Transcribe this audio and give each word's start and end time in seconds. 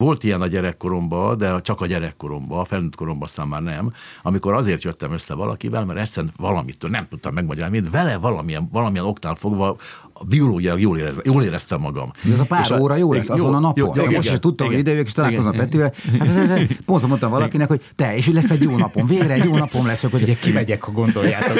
Volt 0.00 0.24
ilyen 0.24 0.40
a 0.40 0.46
gyerekkoromban, 0.46 1.38
de 1.38 1.60
csak 1.60 1.80
a 1.80 1.86
gyerekkoromban, 1.86 2.58
a 2.58 2.64
felnőtt 2.64 2.94
koromban 2.94 3.28
aztán 3.28 3.48
már 3.48 3.62
nem, 3.62 3.92
amikor 4.22 4.54
azért 4.54 4.82
jöttem 4.82 5.12
össze 5.12 5.34
valakivel, 5.34 5.84
mert 5.84 5.98
egyszerűen 5.98 6.32
valamit 6.36 6.90
nem 6.90 7.06
tudtam 7.10 7.34
megmagyarázni, 7.34 7.82
vele 7.90 8.16
valamilyen, 8.16 8.68
valamilyen 8.72 9.04
oktán 9.04 9.34
fogva 9.34 9.76
a 10.12 10.24
biológiai 10.24 10.80
jól, 10.80 10.98
érez, 10.98 11.20
jól 11.24 11.42
éreztem 11.42 11.80
magam. 11.80 12.10
Ez 12.32 12.40
a 12.40 12.44
pár 12.44 12.60
és 12.60 12.70
óra 12.70 12.96
jó 12.96 13.12
lesz 13.12 13.28
azon 13.28 13.54
a 13.54 13.58
napon. 13.58 13.86
Jó, 13.86 13.92
jó, 13.94 14.10
jó, 14.10 14.16
most 14.16 14.32
is 14.32 14.38
tudtam, 14.38 14.66
hogy 14.66 14.78
idejövök, 14.78 15.06
és 15.06 15.12
találkozom 15.12 15.52
Petivel. 15.52 15.92
Hát 16.18 16.28
ez, 16.28 16.36
ez, 16.36 16.50
ez, 16.50 16.66
pont 16.84 17.06
mondtam 17.06 17.30
valakinek, 17.30 17.68
hogy 17.68 17.80
te, 17.96 18.16
és 18.16 18.28
lesz 18.28 18.50
egy 18.50 18.62
jó 18.62 18.76
napom, 18.76 19.06
végre 19.06 19.32
egy 19.32 19.44
jó 19.44 19.56
napom 19.56 19.86
lesz. 19.86 20.02
Hogy 20.02 20.22
Ugye 20.22 20.34
kimegyek, 20.34 20.82
ha 20.82 20.92
gondoljátok. 20.92 21.58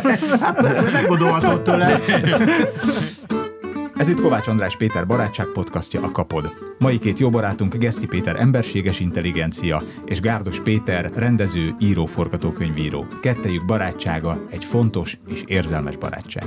hát 0.40 0.92
meggondolhatod 0.92 1.62
tőle. 1.62 2.00
Ez 3.96 4.08
itt 4.08 4.20
Kovács 4.20 4.46
András 4.46 4.76
Péter 4.76 5.06
barátság 5.06 5.46
podcastja 5.46 6.02
a 6.02 6.10
Kapod. 6.10 6.74
Mai 6.78 6.98
két 6.98 7.18
jó 7.18 7.30
barátunk 7.30 7.76
Geszti 7.76 8.06
Péter 8.06 8.36
emberséges 8.36 9.00
intelligencia 9.00 9.82
és 10.04 10.20
Gárdos 10.20 10.60
Péter 10.60 11.10
rendező, 11.14 11.74
író, 11.78 12.06
forgatókönyvíró. 12.06 13.06
Kettejük 13.20 13.64
barátsága 13.64 14.44
egy 14.50 14.64
fontos 14.64 15.18
és 15.28 15.42
érzelmes 15.46 15.96
barátság. 15.96 16.44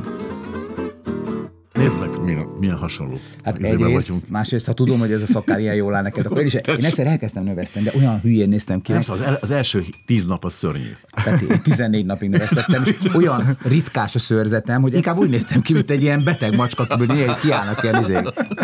Nézd 1.74 2.00
meg, 2.00 2.10
milyen, 2.24 2.48
milyen 2.60 2.78
hasonló. 2.78 3.18
Hát 3.44 3.58
egyrészt, 3.58 4.08
vagyunk. 4.08 4.30
másrészt, 4.30 4.66
ha 4.66 4.74
tudom, 4.74 5.00
hogy 5.00 5.12
ez 5.12 5.22
a 5.22 5.26
szakár 5.26 5.60
ilyen 5.60 5.76
jól 5.76 5.96
áll 5.96 6.02
neked, 6.02 6.26
akkor 6.26 6.40
én 6.40 6.46
is, 6.46 6.54
én 6.54 6.86
egyszer 6.86 7.08
elkezdtem 7.08 7.44
növeszteni, 7.44 7.86
de 7.86 7.92
olyan 7.96 8.20
hülyén 8.20 8.50
néztem 8.50 8.82
ki. 8.82 8.92
Nem, 8.92 9.02
szóval 9.02 9.22
az, 9.22 9.28
el, 9.28 9.38
az 9.42 9.52
első 9.52 9.84
tíz 10.06 10.26
nap 10.26 10.46
az 10.46 10.54
szörnyű. 10.54 10.92
Peti, 11.24 11.46
én 11.46 11.62
14 11.62 12.06
napig 12.06 12.30
növesztettem, 12.30 12.84
és 12.84 12.98
olyan 13.20 13.58
ritkás 13.64 14.16
a 14.16 14.20
szőrzetem, 14.20 14.82
hogy 14.82 14.94
inkább 14.94 15.18
úgy 15.18 15.30
néztem 15.30 15.62
ki, 15.62 15.74
mint 15.74 15.90
egy 15.90 16.02
ilyen 16.02 16.24
beteg 16.24 16.56
macska, 16.56 16.86
hogy 16.90 17.16
ilyen 17.16 17.36
kiállnak 17.42 17.84
ilyen 17.84 18.02
izé. 18.02 18.18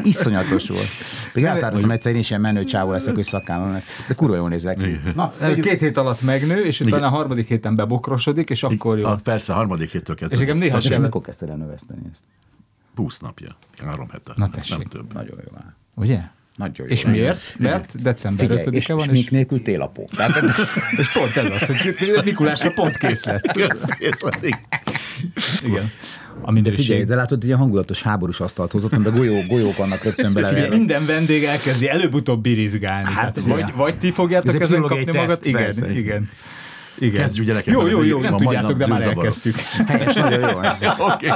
Iszonyatos 0.04 0.68
volt. 0.68 0.88
Még 1.34 1.44
eltároztam 1.44 1.90
egyszer, 1.90 2.14
én 2.14 2.20
is 2.20 2.30
ilyen 2.30 2.42
menő 2.42 2.64
csávó 2.64 2.92
leszek, 2.92 3.16
hogy 3.16 3.24
szakállam 3.24 3.72
lesz. 3.72 3.86
De 4.08 4.14
kurva 4.14 4.36
jól 4.36 4.50
nézek. 4.50 4.80
Na, 5.16 5.34
két 5.62 5.80
hét 5.80 5.98
alatt 5.98 6.22
megnő, 6.22 6.66
és 6.66 6.80
utána 6.80 7.06
a 7.06 7.10
harmadik 7.10 7.48
héten 7.48 7.76
bebokrosodik, 7.76 8.50
és 8.50 8.64
akkor 8.64 8.98
jó. 8.98 9.06
A, 9.06 9.20
persze, 9.24 9.54
a 9.54 9.56
harmadik 9.56 9.92
héttől 9.92 10.16
kezdve. 10.16 10.36
És 10.36 10.42
nekem 10.42 10.58
néha 10.58 10.80
sem. 10.80 11.02
Mikor 11.02 11.22
kezdted 11.22 11.50
el 11.50 11.56
növeszteni 11.56 12.02
ezt? 12.12 12.24
20 12.96 13.20
napja, 13.20 13.58
három 13.84 14.10
hete. 14.10 14.34
Na 14.36 14.50
tessék. 14.50 14.78
Nem 14.78 14.88
több. 14.88 15.14
Nagyon 15.14 15.38
jó 15.46 15.58
áll. 15.58 15.74
Ugye? 15.96 16.20
Nagyon 16.56 16.86
jó. 16.88 16.92
És 16.92 17.06
miért? 17.06 17.56
Mert 17.60 18.02
december 18.02 18.48
5-e 18.50 18.70
és, 18.70 18.88
van. 18.88 19.00
És 19.00 19.06
mink 19.06 19.32
nélkül 19.32 19.62
télapó. 19.62 20.10
Tehát, 20.16 20.44
és 21.00 21.12
pont 21.12 21.36
ez 21.36 21.62
az, 21.62 21.66
hogy 21.66 21.96
Mikulásra 22.24 22.72
pont 22.72 22.98
kész 22.98 23.26
lett. 23.26 23.56
Igen. 25.66 25.92
A 26.42 26.52
minderiség. 26.52 26.86
Figyelj, 26.86 27.04
de 27.04 27.16
látod, 27.16 27.42
hogy 27.42 27.52
a 27.52 27.58
hangulatos 27.58 28.02
háborús 28.02 28.40
asztalt 28.40 28.72
hozott, 28.72 28.96
de 28.96 29.10
golyó, 29.10 29.42
golyók 29.48 29.78
vannak 29.78 30.04
rögtön 30.04 30.34
bele. 30.34 30.48
Figyelj, 30.48 30.70
minden 30.70 31.06
vendég 31.06 31.44
elkezdi 31.44 31.90
előbb-utóbb 31.90 32.42
birizgálni. 32.42 33.12
Hát, 33.12 33.40
vagy, 33.40 33.74
vagy 33.76 33.98
ti 33.98 34.12
fogjátok 34.12 34.62
ezen 34.62 34.82
kapni 34.82 35.04
teszt, 35.06 35.18
magad. 35.18 35.46
Igen, 35.46 35.62
persze. 35.62 35.86
igen. 35.86 35.98
Igen. 35.98 36.30
Kezdjük 37.14 37.46
gyerekek. 37.46 37.74
Jó, 37.74 37.88
jó, 37.88 38.04
jó, 38.04 38.20
nem 38.20 38.38
tudjátok, 38.38 38.78
de 38.78 38.88
már 38.88 39.02
elkezdtük. 39.02 39.56
Helyes, 39.88 40.14
nagyon 40.14 40.40
jó. 40.40 40.58
Oké, 41.14 41.28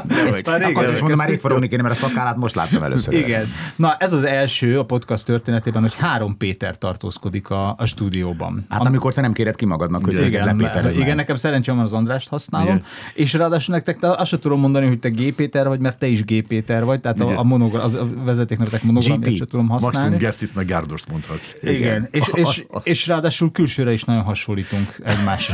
Már 0.46 0.62
régen 0.62 0.94
is 0.94 1.00
mondom, 1.00 1.18
már 1.18 1.28
rég 1.30 1.40
forogni 1.40 1.68
kéne, 1.68 1.81
mert 1.81 1.94
a 1.94 1.97
szakállát 1.97 2.38
most 2.38 2.56
láttam 2.56 2.84
először. 2.84 3.14
Igen. 3.14 3.46
Na, 3.75 3.96
ez 4.00 4.14
az 4.14 4.24
első 4.24 4.80
a 4.80 4.86
podcast 4.86 5.25
történetében, 5.25 5.81
hogy 5.81 5.96
három 5.96 6.38
Péter 6.38 6.78
tartózkodik 6.78 7.50
a, 7.50 7.75
a 7.78 7.86
stúdióban. 7.86 8.66
Hát 8.69 8.86
amikor 8.86 9.14
te 9.14 9.22
nem 9.22 9.34
kéred 9.34 9.56
ki 9.56 9.66
magadnak, 9.66 10.06
hogy 10.06 10.14
igen, 10.14 10.59
igen, 10.59 10.92
igen 10.92 11.16
nekem 11.16 11.36
szerencsém 11.36 11.75
van 11.75 11.84
az 11.84 11.94
Andrást 11.94 12.30
használom, 12.30 12.68
igen. 12.68 12.84
és 13.14 13.34
ráadásul 13.34 13.75
nektek 13.75 13.98
te 13.98 14.12
azt 14.12 14.30
sem 14.30 14.40
tudom 14.40 14.59
mondani, 14.59 14.88
hogy 14.88 15.00
te 15.00 15.09
G. 15.09 15.34
Péter 15.34 15.68
vagy, 15.68 15.80
mert 15.80 15.98
te 15.98 16.08
is 16.08 16.24
G. 16.24 16.48
Péter 16.48 16.84
vagy, 16.86 17.02
tehát 17.02 17.18
igen. 17.18 17.36
a, 17.36 17.40
a, 17.40 17.44
monogra, 17.44 17.84
a 17.84 18.08
vezetéknevetek 18.24 18.84
monogramját 18.84 19.36
sem 19.36 19.48
tudom 19.48 19.68
használni. 19.68 19.98
Maximum 19.98 20.18
Gesztit 20.18 20.56
meg 20.56 20.66
Gárdost 20.66 21.09
mondhatsz. 21.12 21.56
Igen, 21.62 21.75
igen. 21.75 22.08
És, 22.12 22.28
és, 22.34 22.66
és, 22.84 23.08
ráadásul 23.08 23.52
külsőre 23.52 23.92
is 23.92 24.03
nagyon 24.03 24.22
hasonlítunk 24.22 24.96
egymásra. 25.03 25.49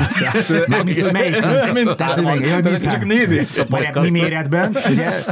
Mármint, 0.67 1.01
hogy 1.01 1.11
melyik? 1.11 1.43
Mint 1.73 1.95
tehát, 1.95 2.19
hogy, 2.19 2.51
hogy, 2.51 2.67
hogy 2.67 2.87
csak 2.87 3.05
nézi 3.05 3.37
ezt 3.37 3.59
a 3.59 3.65
podcastot. 3.65 4.11
Mi 4.11 4.19
méretben, 4.19 4.77
ugye? 4.89 5.23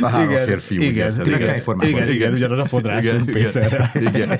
A 0.00 0.06
három 0.06 0.30
igen, 0.30 0.46
férfi, 0.46 0.74
igen, 0.74 1.20
igen, 1.24 1.36
igen, 1.36 1.62
igen, 1.80 2.08
igen, 2.08 2.32
ugyanaz 2.32 2.58
a 2.58 2.64
fodrászunk 2.64 3.30
Péter. 3.30 3.90
Igen. 3.94 4.38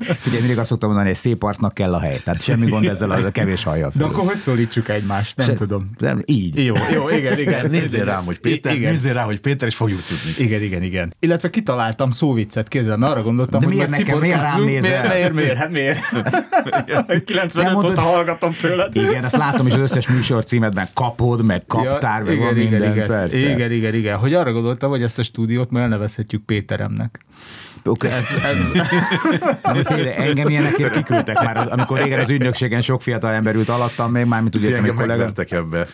Figyelj, 0.00 0.40
mindig 0.40 0.58
azt 0.58 0.68
szoktam 0.68 0.88
mondani, 0.88 1.08
hogy 1.08 1.18
szép 1.18 1.42
arcnak 1.42 1.74
kell 1.74 1.94
a 1.94 2.00
hely. 2.00 2.18
Tehát 2.24 2.42
semmi 2.42 2.66
gond 2.66 2.86
ezzel 2.86 3.10
a 3.10 3.30
kevés 3.30 3.64
hajjal. 3.64 3.90
De 3.94 4.04
akkor 4.04 4.24
hogy 4.24 4.36
szólítsuk 4.36 4.88
egymást? 4.88 5.36
Nem 5.36 5.54
tudom. 5.54 5.90
Így. 6.24 6.64
Jó, 6.64 6.74
jó, 6.92 7.08
igen, 7.08 7.38
igen. 7.38 7.70
Nézzél 7.74 8.04
rám, 8.04 8.24
hogy 8.24 8.38
Péter, 8.38 8.76
nézzél 8.76 9.12
rá, 9.12 9.22
hogy 9.22 9.40
Péter, 9.40 9.68
és 9.68 9.74
fogjuk 9.74 10.00
tudni. 10.02 10.44
Igen, 10.44 10.62
igen, 10.62 10.82
igen. 10.82 11.14
Illetve 11.20 11.50
kitaláltam 11.50 12.10
szóviccet 12.10 12.68
kézzel, 12.68 12.96
mert 12.96 13.12
arra 13.12 13.22
gondoltam, 13.22 13.60
De 13.60 13.66
hogy 13.66 13.74
miért 13.74 13.90
nekem, 13.90 14.18
miért 14.18 14.40
rám 14.40 14.64
nézel? 14.64 15.08
Miért, 15.14 15.32
miért, 15.32 15.56
hát 15.56 15.70
miért? 15.70 15.98
95 17.24 17.84
óta 17.84 18.00
hallgatom 18.00 18.52
tőled. 18.60 18.96
Igen, 18.96 19.23
azt 19.24 19.36
látom 19.36 19.66
is 19.66 19.72
az 19.72 19.80
összes 19.80 20.08
műsor 20.08 20.44
címedben 20.44 20.88
kapod, 20.94 21.44
meg 21.44 21.66
kaptár, 21.66 22.22
meg 22.22 22.38
van 22.38 22.54
minden, 22.54 22.92
igen, 22.92 23.06
persze. 23.06 23.38
Igen, 23.38 23.72
igen, 23.72 23.94
igen. 23.94 24.16
Hogy 24.16 24.34
arra 24.34 24.52
gondoltam, 24.52 24.90
hogy 24.90 25.02
ezt 25.02 25.18
a 25.18 25.22
stúdiót 25.22 25.70
már 25.70 25.82
elnevezhetjük 25.82 26.44
Péteremnek. 26.44 27.20
Okay. 27.86 28.10
Ez, 28.10 28.26
ez... 28.42 29.86
Félre, 29.86 30.16
engem 30.16 30.48
ilyenekért 30.48 30.92
kiküldtek 30.92 31.42
már, 31.42 31.68
amikor 31.70 31.98
régen 31.98 32.20
az 32.20 32.30
ügynökségen 32.30 32.80
sok 32.80 33.02
fiatal 33.02 33.32
ember 33.32 33.54
ült 33.54 33.68
alattam, 33.68 34.10
még 34.12 34.24
már, 34.24 34.40
mint 34.40 34.56
ugye, 34.56 34.80
hogy 34.80 34.94
kollega. 34.94 35.32
ebbe. 35.48 35.86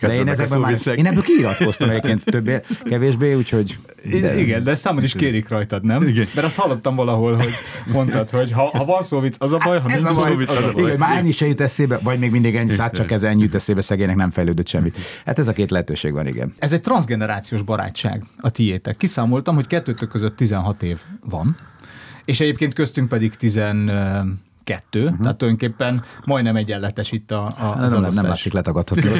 De 0.00 0.14
én, 0.14 0.28
ezekben 0.28 0.60
már, 0.60 0.76
én 0.94 1.06
ebből 1.06 1.22
kiiratkoztam 1.22 1.90
egyébként 1.90 2.24
többé, 2.24 2.60
kevésbé, 2.82 3.34
úgyhogy... 3.34 3.78
De... 4.20 4.38
Igen, 4.38 4.62
de 4.62 4.74
számon 4.74 5.02
is 5.02 5.12
kérik 5.12 5.48
rajtad, 5.48 5.84
nem? 5.84 6.02
Igen. 6.08 6.26
Mert 6.34 6.46
azt 6.46 6.56
hallottam 6.56 6.94
valahol, 6.94 7.34
hogy 7.34 7.50
mondtad, 7.92 8.30
hogy 8.30 8.52
ha, 8.52 8.62
ha 8.62 8.84
van 8.84 9.02
szóvic, 9.02 9.36
az 9.38 9.52
a 9.52 9.58
baj, 9.64 9.80
ha 9.80 9.86
nincs 9.86 10.08
szóvic, 10.08 10.50
az 10.50 10.64
a 10.64 10.72
baj. 10.72 10.82
Igen, 10.82 10.98
már 10.98 11.18
ennyi 11.18 11.30
se 11.30 11.46
jut 11.46 11.60
eszébe, 11.60 11.98
vagy 12.02 12.18
még 12.18 12.30
mindig 12.30 12.56
ennyi 12.56 12.70
száll, 12.70 12.90
csak 12.90 13.10
ez 13.10 13.22
ennyi 13.22 13.42
jut 13.42 13.54
eszébe, 13.54 13.80
szegénynek 13.80 14.16
nem 14.16 14.30
fejlődött 14.30 14.68
semmit. 14.68 14.96
Hát 15.24 15.38
ez 15.38 15.48
a 15.48 15.52
két 15.52 15.70
lehetőség 15.70 16.12
van, 16.12 16.26
igen. 16.26 16.52
Ez 16.58 16.72
egy 16.72 16.80
transgenerációs 16.80 17.62
barátság 17.62 18.24
a 18.38 18.50
tiétek. 18.50 18.96
Kiszámoltam, 18.96 19.54
hogy 19.54 19.66
kettőtök 19.66 20.08
között 20.08 20.36
16 20.36 20.82
év 20.82 21.00
van, 21.28 21.56
és 22.24 22.40
egyébként 22.40 22.74
köztünk 22.74 23.08
pedig 23.08 23.34
10 23.34 23.58
kettő, 24.66 25.02
uh-huh. 25.02 25.20
tehát 25.20 25.36
tulajdonképpen 25.36 26.02
majdnem 26.24 26.56
egyenletes 26.56 27.12
itt 27.12 27.30
a, 27.30 27.46
a 27.58 27.74
az 27.78 27.92
nem, 27.92 28.10
nem 28.12 28.24
látszik 28.24 28.52
letagadható. 28.52 29.08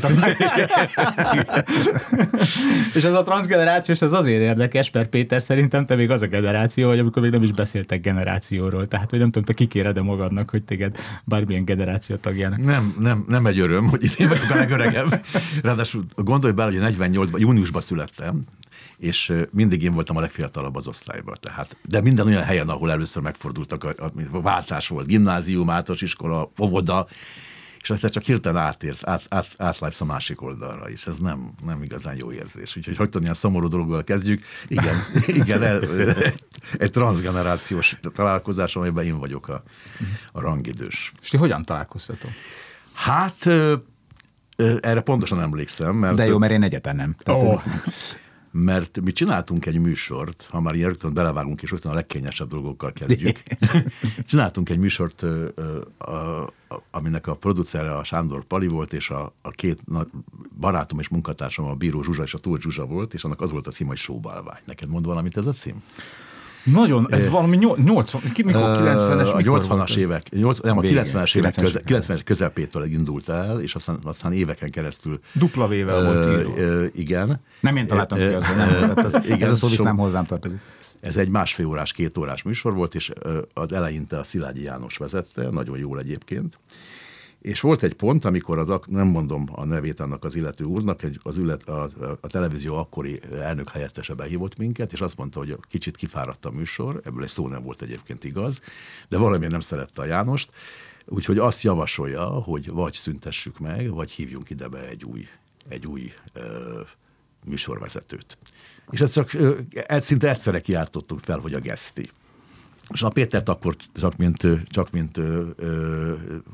és 2.95 3.05
ez 3.05 3.15
a 3.15 3.23
transgenerációs, 3.23 4.03
ez 4.03 4.13
azért 4.13 4.41
érdekes, 4.41 4.91
mert 4.91 5.09
Péter 5.09 5.43
szerintem 5.43 5.87
te 5.87 5.95
még 5.95 6.11
az 6.11 6.23
a 6.23 6.27
generáció, 6.27 6.89
hogy 6.89 6.99
amikor 6.99 7.23
még 7.23 7.31
nem 7.31 7.43
is 7.43 7.53
beszéltek 7.53 8.01
generációról, 8.01 8.87
tehát 8.87 9.11
hogy 9.11 9.19
nem 9.19 9.29
tudom, 9.29 9.45
te 9.45 9.53
kikéred-e 9.53 10.03
magadnak, 10.03 10.51
hogy 10.51 10.65
téged 10.65 10.97
bármilyen 11.25 11.65
generáció 11.65 12.17
tagjának. 12.17 12.65
Nem, 12.65 12.95
nem, 12.99 13.25
nem 13.29 13.47
egy 13.47 13.59
öröm, 13.59 13.89
hogy 13.89 14.05
itt 14.05 14.15
én 14.15 14.29
vagyok 14.29 14.51
a 14.51 14.57
legöregebb. 14.57 15.21
Ráadásul 15.63 16.05
gondolj 16.15 16.53
bele, 16.53 16.81
hogy 16.81 16.97
48-ban, 16.97 17.39
júniusban 17.39 17.81
születtem, 17.81 18.43
és 18.99 19.33
mindig 19.51 19.83
én 19.83 19.93
voltam 19.93 20.17
a 20.17 20.21
legfiatalabb 20.21 20.77
az 20.77 20.87
osztályban. 20.87 21.37
Tehát, 21.41 21.77
de 21.89 22.01
minden 22.01 22.27
olyan 22.27 22.43
helyen, 22.43 22.69
ahol 22.69 22.91
először 22.91 23.23
megfordultak, 23.23 23.85
a, 23.85 23.89
a, 24.05 24.37
a 24.37 24.41
váltás 24.41 24.89
volt, 24.89 25.07
gimnázium, 25.07 25.71
általános 25.71 26.03
iskola, 26.03 26.51
óvoda, 26.61 27.07
és 27.81 27.93
aztán 27.93 28.11
csak 28.11 28.23
hirtelen 28.23 28.63
átérsz, 28.63 29.03
át, 29.05 29.23
át, 29.29 29.55
átlépsz 29.57 30.01
a 30.01 30.05
másik 30.05 30.43
oldalra, 30.43 30.91
és 30.91 31.07
ez 31.07 31.19
nem, 31.19 31.51
nem 31.65 31.83
igazán 31.83 32.17
jó 32.17 32.33
érzés. 32.33 32.77
Úgyhogy 32.77 32.97
hogy 32.97 33.23
ilyen 33.23 33.35
szomorú 33.35 33.69
dologgal 33.69 34.05
kezdjük. 34.05 34.43
Igen, 34.69 34.97
igen 35.43 35.63
egy, 35.63 35.89
egy 36.79 36.91
transgenerációs 36.91 37.99
találkozás, 38.15 38.77
amelyben 38.77 39.05
én 39.05 39.19
vagyok 39.19 39.49
a, 39.49 39.63
a 40.33 40.41
rangidős. 40.41 41.13
És 41.23 41.29
ti 41.29 41.37
hogyan 41.37 41.63
találkoztatok? 41.63 42.31
Hát 42.93 43.47
erre 44.81 45.01
pontosan 45.01 45.41
emlékszem. 45.41 45.95
Mert 45.95 46.15
De 46.15 46.27
jó, 46.27 46.39
mert 46.39 46.53
én 46.53 46.63
egyetlen 46.63 46.97
nem. 46.97 47.15
Tehát, 47.19 47.43
oh 47.43 47.63
mert 48.65 49.01
mi 49.01 49.13
csináltunk 49.13 49.67
egy 49.67 49.79
műsort, 49.79 50.49
ha 50.51 50.61
már 50.61 50.75
ilyen 50.75 50.89
rögtön 50.89 51.15
belevágunk, 51.15 51.63
és 51.63 51.71
rögtön 51.71 51.93
a 51.93 51.95
legkényesebb 51.95 52.49
dolgokkal 52.49 52.93
kezdjük. 52.93 53.43
csináltunk 54.29 54.69
egy 54.69 54.79
műsort, 54.79 55.25
aminek 56.91 57.27
a 57.27 57.35
producere 57.35 57.97
a 57.97 58.05
Sándor 58.05 58.45
Pali 58.45 58.67
volt, 58.67 58.93
és 58.93 59.11
a, 59.11 59.33
a 59.43 59.51
két 59.51 59.81
barátom 60.61 60.99
és 60.99 61.09
munkatársam, 61.09 61.65
a 61.65 61.75
Bíró 61.75 62.03
Zsuzsa 62.03 62.23
és 62.23 62.35
a 62.35 62.39
Tóth 62.39 62.63
Zsuzsa 62.63 62.87
volt, 62.87 63.15
és 63.15 63.25
annak 63.25 63.41
az 63.41 63.51
volt 63.51 63.67
a 63.67 63.71
cím, 63.71 63.87
hogy 63.87 63.97
Sóbalvány. 63.97 64.61
Neked 64.65 64.89
mond 64.89 65.07
valamit 65.07 65.37
ez 65.37 65.47
a 65.47 65.53
cím? 65.53 65.83
Nagyon, 66.73 67.07
ez 67.11 67.29
valami 67.29 67.57
80, 67.57 68.23
mikor 68.45 68.63
90-es? 68.63 69.35
A 69.35 69.39
80-as 69.39 69.97
évek, 69.97 70.31
8, 70.31 70.59
nem, 70.59 70.79
a 70.79 70.81
90-es 70.81 71.37
évek 71.37 71.55
90 71.55 71.85
köze, 71.87 72.23
közepétől 72.23 72.85
indult 72.85 73.29
el, 73.29 73.61
és 73.61 73.75
aztán, 73.75 73.99
aztán 74.03 74.33
éveken 74.33 74.71
keresztül. 74.71 75.21
Dupla 75.33 75.69
vével 75.69 76.05
volt 76.05 76.41
író. 76.41 76.55
Igen. 76.95 77.41
Nem 77.61 77.77
én 77.77 77.87
találtam 77.87 78.19
ki, 78.19 78.25
az, 78.25 78.45
nem, 78.57 78.93
az, 78.95 79.21
igen, 79.25 79.43
ez 79.43 79.63
a 79.63 79.69
szó 79.69 79.85
nem 79.85 79.97
hozzám 79.97 80.27
tartozik. 80.27 80.59
Ez 81.01 81.17
egy 81.17 81.29
másfél 81.29 81.67
órás, 81.67 81.93
két 81.93 82.19
órás 82.19 82.43
műsor 82.43 82.75
volt, 82.75 82.95
és 82.95 83.13
az 83.55 83.73
eleinte 83.73 84.19
a 84.19 84.23
Szilágyi 84.23 84.63
János 84.63 84.97
vezette, 84.97 85.51
nagyon 85.51 85.79
jól 85.79 85.99
egyébként. 85.99 86.59
És 87.47 87.61
volt 87.61 87.83
egy 87.83 87.95
pont, 87.95 88.25
amikor 88.25 88.59
az, 88.59 88.81
nem 88.87 89.07
mondom 89.07 89.49
a 89.53 89.65
nevét 89.65 90.01
annak 90.01 90.25
az 90.25 90.35
illető 90.35 90.65
úrnak, 90.65 91.03
egy, 91.03 91.21
az 91.23 91.37
ület, 91.37 91.69
a, 91.69 91.89
a 92.21 92.27
televízió 92.27 92.75
akkori 92.77 93.21
elnök 93.33 93.69
helyettese 93.69 94.15
behívott 94.15 94.57
minket, 94.57 94.93
és 94.93 95.01
azt 95.01 95.17
mondta, 95.17 95.39
hogy 95.39 95.57
kicsit 95.69 95.97
kifáradt 95.97 96.45
a 96.45 96.51
műsor, 96.51 97.01
ebből 97.05 97.23
egy 97.23 97.29
szó 97.29 97.49
nem 97.49 97.63
volt 97.63 97.83
egyébként 97.83 98.25
igaz, 98.25 98.61
de 99.09 99.17
valamiért 99.17 99.53
nem 99.53 99.61
szerette 99.61 100.03
a 100.03 100.05
Jánost, 100.05 100.51
úgyhogy 101.05 101.39
azt 101.39 101.63
javasolja, 101.63 102.25
hogy 102.25 102.71
vagy 102.71 102.93
szüntessük 102.93 103.59
meg, 103.59 103.91
vagy 103.91 104.11
hívjunk 104.11 104.51
ide 104.51 104.69
be 104.69 104.89
egy 104.89 105.05
új, 105.05 105.29
egy 105.69 105.87
új 105.87 106.13
ö, 106.33 106.81
műsorvezetőt. 107.45 108.39
És 108.91 109.01
ezt 109.01 109.13
csak 109.13 109.33
ö, 109.33 109.59
szinte 109.89 110.29
egyszerre 110.29 110.61
kiáltottunk 110.61 111.21
fel, 111.21 111.39
hogy 111.39 111.55
a 111.55 111.61
geszti. 111.61 112.11
És 112.93 113.03
a 113.03 113.09
Pétert 113.09 113.49
akkor 113.49 113.77
csak 113.95 114.17
mint, 114.17 114.47
csak 114.69 114.91
mint 114.91 115.21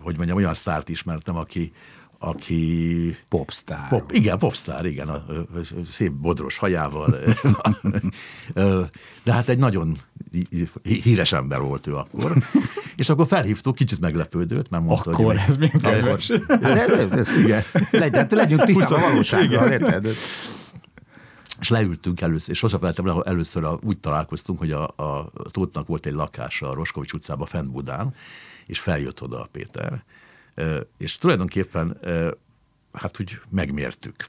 hogy 0.02 0.16
mondjam, 0.16 0.36
olyan 0.36 0.54
sztárt 0.54 0.88
ismertem, 0.88 1.36
aki, 1.36 1.72
aki... 2.18 3.16
Popstar. 3.28 3.88
Pop, 3.88 4.12
igen, 4.12 4.38
popstar, 4.38 4.86
igen, 4.86 5.08
a, 5.08 5.14
a, 5.14 5.58
a 5.58 5.84
szép 5.90 6.12
bodros 6.12 6.56
hajával. 6.56 7.16
De 9.24 9.32
hát 9.32 9.48
egy 9.48 9.58
nagyon 9.58 9.96
híres 10.82 11.32
ember 11.32 11.60
volt 11.60 11.86
ő 11.86 11.94
akkor. 11.94 12.36
És 12.96 13.08
akkor 13.08 13.26
felhívtuk, 13.26 13.74
kicsit 13.74 14.00
meglepődött, 14.00 14.70
mert 14.70 14.84
mondta, 14.84 15.10
akkor, 15.10 15.24
hogy... 15.24 15.44
ez 15.48 15.56
milyen 15.56 15.80
kedves. 15.80 16.32
igen. 17.44 17.62
Legyen, 17.90 18.26
legyünk 18.30 18.64
tisztában 18.64 19.02
a 19.02 19.08
valósággal, 19.08 19.70
érted? 19.70 20.08
És 21.62 21.68
leültünk 21.68 22.20
először, 22.20 22.50
és 22.50 22.58
sosem 22.58 22.78
felejtem 22.78 23.22
először 23.24 23.64
a, 23.64 23.78
úgy 23.82 23.98
találkoztunk, 23.98 24.58
hogy 24.58 24.72
a, 24.72 24.82
a 24.86 25.30
Tótnak 25.50 25.86
volt 25.86 26.06
egy 26.06 26.12
lakása 26.12 26.70
a 26.70 26.74
Roskovics 26.74 27.12
utcában, 27.12 27.46
Fent 27.46 27.70
Budán, 27.70 28.14
és 28.66 28.80
feljött 28.80 29.22
oda 29.22 29.40
a 29.40 29.48
Péter. 29.52 30.04
És 30.98 31.18
tulajdonképpen 31.18 31.98
hát 32.92 33.20
úgy 33.20 33.40
megmértük 33.50 34.28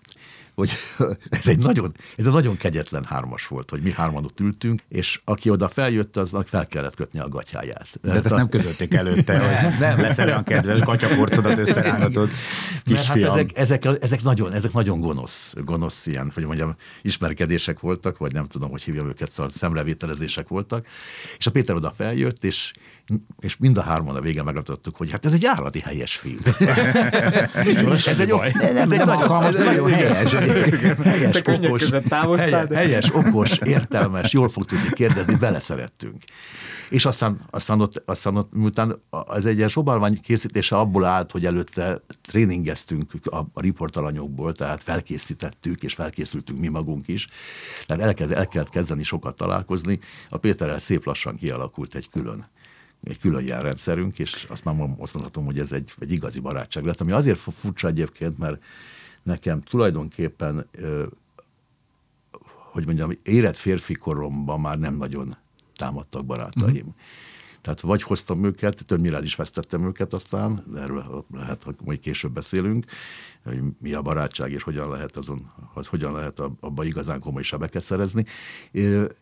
hogy 0.55 0.71
ez 1.29 1.47
egy 1.47 1.59
nagyon, 1.59 1.91
ez 2.15 2.25
egy 2.25 2.31
nagyon 2.31 2.57
kegyetlen 2.57 3.03
hármas 3.03 3.47
volt, 3.47 3.69
hogy 3.69 3.81
mi 3.81 3.91
hárman 3.91 4.23
ott 4.23 4.39
ültünk, 4.39 4.81
és 4.87 5.19
aki 5.23 5.49
oda 5.49 5.67
feljött, 5.67 6.17
aznak 6.17 6.47
fel 6.47 6.67
kellett 6.67 6.95
kötni 6.95 7.19
a 7.19 7.29
gatyáját. 7.29 7.87
De 8.01 8.11
hát 8.11 8.25
ezt 8.25 8.35
nem 8.35 8.49
közölték 8.49 8.93
előtte, 8.93 9.39
hogy 9.39 9.79
nem, 9.79 10.01
lesz 10.01 10.17
olyan 10.17 10.43
kedves 10.43 10.79
gacsaporcodat 10.79 11.57
összerángatod, 11.57 12.29
Hát 12.95 13.17
ezek, 13.17 13.57
ezek, 13.57 13.85
ezek, 14.01 14.23
nagyon, 14.23 14.53
ezek 14.53 14.73
nagyon 14.73 14.99
gonosz, 14.99 15.53
gonosz 15.57 16.05
ilyen, 16.05 16.31
hogy 16.33 16.45
mondjam, 16.45 16.75
ismerkedések 17.01 17.79
voltak, 17.79 18.17
vagy 18.17 18.33
nem 18.33 18.45
tudom, 18.45 18.69
hogy 18.69 18.83
hívjam 18.83 19.07
őket, 19.07 19.31
szóval 19.31 19.51
szemrevételezések 19.51 20.47
voltak, 20.47 20.85
és 21.37 21.47
a 21.47 21.51
Péter 21.51 21.75
oda 21.75 21.91
feljött, 21.91 22.43
és 22.43 22.71
és 23.39 23.57
mind 23.57 23.77
a 23.77 23.81
hárman 23.81 24.15
a 24.15 24.21
vége 24.21 24.43
megadottuk, 24.43 24.95
hogy 24.95 25.11
hát 25.11 25.25
ez 25.25 25.33
egy 25.33 25.45
állati 25.45 25.79
helyes 25.79 26.15
film. 26.15 26.37
ez 28.05 28.19
egy, 28.19 28.31
ok, 28.31 28.45
ez 28.61 28.91
egy 28.91 28.97
nagyon, 28.97 29.09
alkalmas, 29.09 29.55
ez 29.55 29.65
nagyon 29.65 29.89
helyes. 29.89 30.33
Helyes, 30.33 31.41
okos, 31.45 31.89
helyes, 32.39 32.67
helyes, 32.73 33.13
okos, 33.13 33.57
értelmes, 33.57 34.33
jól 34.33 34.49
fog 34.49 34.65
tudni 34.65 34.89
kérdezni, 34.93 35.35
beleszerettünk. 35.35 36.23
És 36.89 37.05
aztán, 37.05 37.41
aztán, 37.49 37.81
ott, 37.81 38.01
aztán 38.05 38.35
ott, 38.35 38.53
miután 38.53 39.01
az 39.09 39.45
egy 39.45 39.57
ilyen 39.57 39.69
sobalvány 39.69 40.19
készítése 40.21 40.75
abból 40.75 41.05
állt, 41.05 41.31
hogy 41.31 41.45
előtte 41.45 42.01
tréningeztünk 42.21 43.11
a, 43.23 43.35
a 43.35 43.61
riportalanyokból, 43.61 44.53
tehát 44.53 44.83
felkészítettük, 44.83 45.83
és 45.83 45.93
felkészültünk 45.93 46.59
mi 46.59 46.67
magunk 46.67 47.07
is. 47.07 47.27
Tehát 47.85 48.03
el, 48.03 48.13
kell, 48.13 48.33
el 48.33 48.47
kellett 48.47 48.69
kezdeni 48.69 49.03
sokat 49.03 49.35
találkozni. 49.35 49.99
A 50.29 50.37
Péterrel 50.37 50.79
szép 50.79 51.05
lassan 51.05 51.35
kialakult 51.35 51.95
egy 51.95 52.09
külön 52.09 52.45
egy 53.03 53.19
külön 53.19 53.45
jelrendszerünk, 53.45 54.19
és 54.19 54.45
azt 54.49 54.63
már 54.63 54.75
azt 54.97 55.13
mondhatom, 55.13 55.45
hogy 55.45 55.59
ez 55.59 55.71
egy, 55.71 55.93
egy 55.99 56.11
igazi 56.11 56.39
barátság 56.39 56.85
lett, 56.85 57.01
ami 57.01 57.11
azért 57.11 57.39
furcsa 57.39 57.87
egyébként, 57.87 58.37
mert 58.37 58.63
nekem 59.23 59.61
tulajdonképpen, 59.61 60.69
hogy 62.71 62.85
mondjam, 62.85 63.11
érett 63.23 63.57
férfi 63.57 63.93
koromban 63.93 64.59
már 64.59 64.79
nem 64.79 64.95
nagyon 64.95 65.37
támadtak 65.75 66.25
barátaim. 66.25 66.85
Mm. 66.85 66.89
Tehát 67.63 67.81
vagy 67.81 68.03
hoztam 68.03 68.43
őket, 68.43 68.85
többnyire 68.85 69.15
el 69.15 69.23
is 69.23 69.35
vesztettem 69.35 69.85
őket 69.85 70.13
aztán, 70.13 70.63
de 70.71 70.79
erről 70.79 71.25
lehet, 71.33 71.63
hogy 71.63 71.75
majd 71.83 71.99
később 71.99 72.31
beszélünk, 72.31 72.85
hogy 73.43 73.61
mi 73.79 73.93
a 73.93 74.01
barátság, 74.01 74.51
és 74.51 74.63
hogyan 74.63 74.89
lehet 74.89 75.17
azon, 75.17 75.51
hogy 75.73 75.87
hogyan 75.87 76.13
lehet 76.13 76.39
abba 76.39 76.83
igazán 76.83 77.19
komoly 77.19 77.41
sebeket 77.41 77.83
szerezni. 77.83 78.25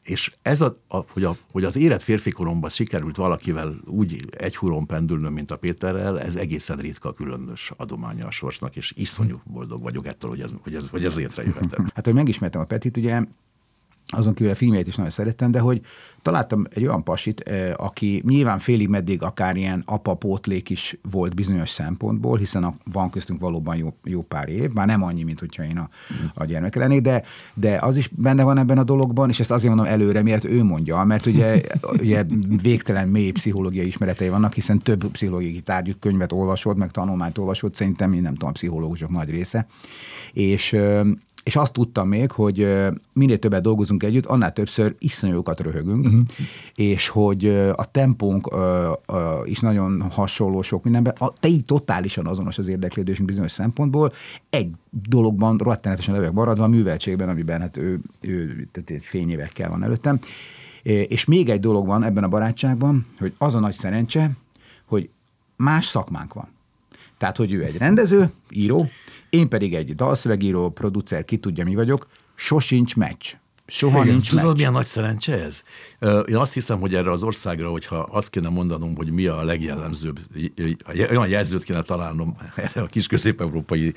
És 0.04 0.32
ez, 0.42 0.62
a, 0.62 0.74
a, 0.88 0.98
hogy, 0.98 1.24
a, 1.24 1.36
hogy 1.52 1.64
az 1.64 1.76
érett 1.76 2.04
férfikoromban 2.04 2.70
sikerült 2.70 3.16
valakivel 3.16 3.76
úgy 3.86 4.26
egy 4.38 4.56
huron 4.56 4.86
pendülnöm, 4.86 5.34
mint 5.34 5.52
a 5.52 5.58
Péterrel, 5.58 6.20
ez 6.20 6.36
egészen 6.36 6.78
ritka 6.78 7.14
különös 7.14 7.72
adománya 7.78 8.28
a 8.28 8.32
sorsnak, 8.32 8.76
és 8.76 8.94
iszonyú 8.96 9.42
boldog 9.46 9.82
vagyok 9.82 10.06
ettől, 10.06 10.30
hogy 10.30 10.42
ez, 10.42 10.52
hogy 10.62 10.76
ez, 10.76 10.90
hogy 10.90 11.06
ez 11.06 11.16
létrejöhetett. 11.16 11.92
Hát, 11.94 12.06
hogy 12.06 12.14
megismertem 12.14 12.62
a 12.62 12.66
Petit, 12.66 12.98
ugye 12.98 13.22
azon 14.08 14.34
kívül 14.34 14.52
a 14.52 14.56
filmjeit 14.56 14.88
is 14.88 14.96
nagyon 14.96 15.12
szerettem, 15.12 15.52
de 15.52 15.60
hogy 15.60 15.82
találtam 16.22 16.64
egy 16.74 16.86
olyan 16.86 17.04
pasit, 17.04 17.40
eh, 17.40 17.72
aki 17.78 18.24
nyilván 18.26 18.60
félig 18.60 18.88
meddig 18.88 19.24
akár 19.24 19.56
ilyen 19.56 19.84
apa-pótlék 19.86 20.70
is 20.70 20.98
volt 21.12 21.36
bizonyos 21.36 21.70
szempontból, 21.70 22.38
hiszen 22.38 22.64
a, 22.64 22.74
van 22.92 23.10
köztünk 23.10 23.40
valóban 23.40 23.76
jó, 23.76 23.94
jó 24.04 24.22
pár 24.22 24.50
év, 24.50 24.72
már 24.72 24.88
nem 24.88 25.04
annyi, 25.04 25.24
mint 25.24 25.40
hogyha 25.40 25.64
én 25.64 25.78
a, 25.78 25.90
a 26.34 26.46
gyermek 26.46 26.76
lennék, 26.76 27.02
de, 27.02 27.24
de 27.54 27.78
az 27.82 27.98
is 27.98 28.08
benne 28.08 28.44
van 28.44 28.58
ebben 28.58 28.78
a 28.78 28.84
dologban, 28.84 29.30
és 29.30 29.40
ezt 29.40 29.52
azért 29.52 29.76
mondom 29.76 29.94
előre, 29.94 30.22
miért 30.22 30.46
ő 30.46 30.64
mondja, 30.64 31.04
mert 31.04 31.26
ugye, 31.26 31.62
ugye 32.00 32.26
végtelen 32.62 33.08
mély 33.08 33.32
pszichológiai 33.32 33.88
ismeretei 33.88 34.30
vannak, 34.30 34.54
hiszen 34.54 34.80
több 34.80 35.06
pszichológiai 35.12 35.62
tárgyú 35.62 35.94
könyvet 36.00 36.32
olvasod, 36.32 36.78
meg 36.78 36.92
tanulmányt 36.92 37.38
olvasod, 37.38 37.76
szerintem 37.76 38.14
én 38.14 38.22
nem 38.22 38.34
tudom, 38.34 38.50
a 38.50 38.52
pszichológusok 38.52 39.10
nagy 39.10 39.30
része, 39.30 39.68
és 40.34 40.78
és 41.44 41.56
azt 41.56 41.74
tudtam 41.74 42.08
még, 42.08 42.32
hogy 42.32 42.68
minél 43.14 43.40
többet 43.40 43.62
dolgozunk 43.62 44.04
együtt, 44.04 44.26
annál 44.26 44.54
többször 44.54 44.96
iszonyú 45.00 45.34
jókat 45.34 45.60
röhögünk, 45.60 46.06
uh-huh. 46.06 46.22
és 46.76 47.08
hogy 47.08 47.46
a 47.76 47.92
tempónk 47.92 48.56
is 49.44 49.60
nagyon 49.60 50.02
hasonló 50.12 50.62
sok 50.62 50.84
mindenben, 50.84 51.14
a, 51.20 51.34
te 51.34 51.48
így 51.48 51.66
totálisan 51.66 52.28
azonos 52.28 52.58
az 52.58 52.68
érdeklődésünk 52.68 53.28
bizonyos 53.28 53.52
szempontból, 53.52 54.12
egy 54.50 54.70
dologban 54.90 55.58
rettenetesen 55.58 56.14
levek 56.14 56.32
maradva, 56.32 56.64
a 56.64 56.68
műveltségben, 56.68 57.30
amiben 57.30 57.62
hát 57.62 57.78
ő, 57.78 58.00
ő 58.20 58.68
tehát 58.72 58.90
egy 58.90 59.06
fényévekkel 59.06 59.70
van 59.70 59.84
előttem. 59.84 60.20
És 60.84 61.26
még 61.26 61.50
egy 61.50 61.60
dolog 61.60 61.86
van 61.86 62.04
ebben 62.04 62.24
a 62.24 62.28
barátságban, 62.28 63.06
hogy 63.20 63.34
az 63.38 63.56
a 63.56 63.60
nagy 63.60 63.74
szerencse, 63.74 64.32
hogy 64.86 65.10
más 65.56 65.86
szakmánk 65.86 66.34
van. 66.34 66.48
Tehát, 67.18 67.38
hogy 67.38 67.54
ő 67.54 67.64
egy 67.64 67.78
rendező, 67.78 68.32
író, 68.50 68.88
én 69.32 69.50
pedig 69.50 69.76
egy 69.76 69.96
dalszövegíró, 69.96 70.70
producer, 70.70 71.26
ki 71.26 71.38
tudja 71.38 71.64
mi 71.64 71.76
vagyok, 71.76 72.08
sosincs 72.36 72.96
meccs. 72.96 73.34
Soha 73.68 74.02
Igen, 74.02 74.14
nincs 74.14 74.30
Tudod, 74.30 74.46
meccs. 74.46 74.56
milyen 74.56 74.72
nagy 74.72 74.86
szerencse 74.86 75.44
ez? 75.44 75.64
Én 76.28 76.36
azt 76.36 76.54
hiszem, 76.54 76.80
hogy 76.80 76.96
erre 76.96 77.12
az 77.12 77.24
országra, 77.24 77.70
hogyha 77.70 77.98
azt 77.98 78.30
kéne 78.30 78.50
mondanom, 78.50 78.96
hogy 78.96 79.12
mi 79.12 79.26
a 79.26 79.44
legjellemzőbb, 79.44 80.20
olyan 80.98 81.28
jelzőt 81.28 81.64
kéne 81.64 81.82
találnom 81.82 82.38
erre 82.56 82.82
a 82.86 82.86
kis 82.86 83.08
közép-európai 83.08 83.94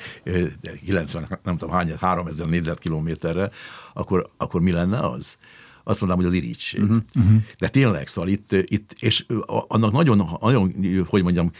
90, 0.85 1.39
nem 1.43 1.57
tudom 1.57 1.75
hány, 1.75 1.95
3000 2.01 2.47
négyzetkilométerre, 2.47 3.51
akkor, 3.93 4.31
akkor 4.37 4.61
mi 4.61 4.71
lenne 4.71 4.99
az? 4.99 5.37
azt 5.85 6.01
mondanám, 6.01 6.25
hogy 6.25 6.35
az 6.35 6.43
irítség. 6.43 6.83
Uh-huh, 6.83 6.97
uh-huh. 7.15 7.43
De 7.59 7.69
tényleg, 7.69 8.07
szóval 8.07 8.31
itt, 8.31 8.53
itt 8.53 8.95
és 8.99 9.27
annak 9.47 9.93
nagyon, 9.93 10.39
nagyon, 10.41 10.73
hogy 11.09 11.23
mondjam, 11.23 11.51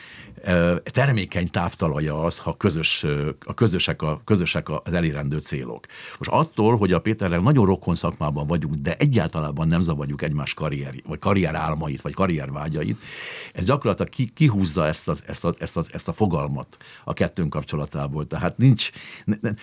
termékeny 0.85 1.51
táptalaja 1.51 2.23
az, 2.23 2.39
ha 2.39 2.57
közös, 2.57 3.07
a 3.45 3.55
közösek, 3.55 4.03
a, 4.03 4.21
közösek 4.25 4.69
az 4.69 4.93
elérendő 4.93 5.39
célok. 5.39 5.87
Most 6.19 6.31
attól, 6.31 6.77
hogy 6.77 6.93
a 6.93 7.01
Péterrel 7.01 7.41
nagyon 7.41 7.67
rokon 7.67 7.95
szakmában 7.95 8.47
vagyunk, 8.47 8.75
de 8.75 8.97
egyáltalán 8.97 9.55
nem 9.69 9.81
zavarjuk 9.81 10.23
egymás 10.23 10.55
karrier, 10.55 10.95
vagy 11.07 11.19
karrier 11.19 11.55
álmait, 11.55 12.01
vagy 12.01 12.15
karriervágyait, 12.15 12.99
ez 13.53 13.65
gyakorlatilag 13.65 14.11
ki, 14.11 14.25
kihúzza 14.25 14.87
ezt, 14.87 15.09
az, 15.09 15.23
ezt, 15.27 15.45
a, 15.45 15.55
ezt, 15.59 15.77
a, 15.77 15.83
ezt 15.93 16.09
a 16.09 16.13
fogalmat 16.13 16.77
a 17.05 17.13
kettőnk 17.13 17.51
kapcsolatából. 17.51 18.27
Tehát 18.27 18.59
nincs, 18.59 18.91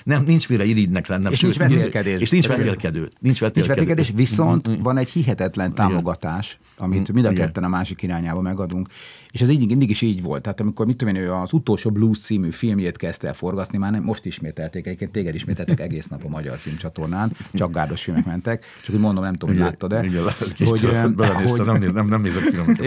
nem, 0.03 0.23
nincs 0.23 0.49
mire 0.49 0.63
irigynek 0.63 1.07
lennem. 1.07 1.31
És 1.31 1.37
sőt, 1.37 1.57
nincs 1.59 1.73
vetélkedés. 1.73 2.21
És 2.21 2.29
nincs 2.29 2.47
vetélkedő. 2.47 3.11
Nincs 3.19 3.39
vetélkedés. 3.39 3.67
Nincs 3.67 3.67
vetélkedés, 3.67 4.11
viszont 4.15 4.69
van 4.81 4.97
egy 4.97 5.09
hihetetlen 5.09 5.73
támogatás, 5.73 6.59
amit 6.77 7.11
mind 7.11 7.25
a 7.25 7.31
ketten 7.31 7.63
a 7.63 7.67
másik 7.67 8.01
irányába 8.01 8.41
megadunk. 8.41 8.87
És 9.31 9.41
ez 9.41 9.49
így, 9.49 9.67
mindig 9.67 9.89
is 9.89 10.01
így 10.01 10.21
volt. 10.21 10.41
Tehát 10.41 10.59
amikor, 10.71 10.85
mit 10.85 10.97
tudom 10.97 11.15
én, 11.15 11.21
ő 11.21 11.33
az 11.33 11.53
utolsó 11.53 11.91
Blues 11.91 12.19
című 12.19 12.49
filmjét 12.49 12.97
kezdte 12.97 13.27
el 13.27 13.33
forgatni, 13.33 13.77
már 13.77 13.91
nem, 13.91 14.03
most 14.03 14.25
ismételték, 14.25 14.85
egyébként 14.85 15.11
téged 15.11 15.35
ismételtek 15.35 15.79
egész 15.79 16.07
nap 16.07 16.23
a 16.23 16.29
magyar 16.29 16.57
filmcsatornán, 16.57 17.31
csak 17.53 17.71
gárdos 17.71 18.03
filmek 18.03 18.25
mentek, 18.25 18.65
csak 18.83 18.95
úgy 18.95 19.01
mondom, 19.01 19.23
nem 19.23 19.33
tudom, 19.33 19.55
hogy 19.55 19.63
láttad-e. 19.63 20.03
Igen, 20.03 20.23
hogy, 20.23 20.81
hogy... 20.81 21.65
nem, 21.65 21.91
nem, 21.93 22.07
nem 22.07 22.21
nézek 22.21 22.43
filmet. 22.43 22.79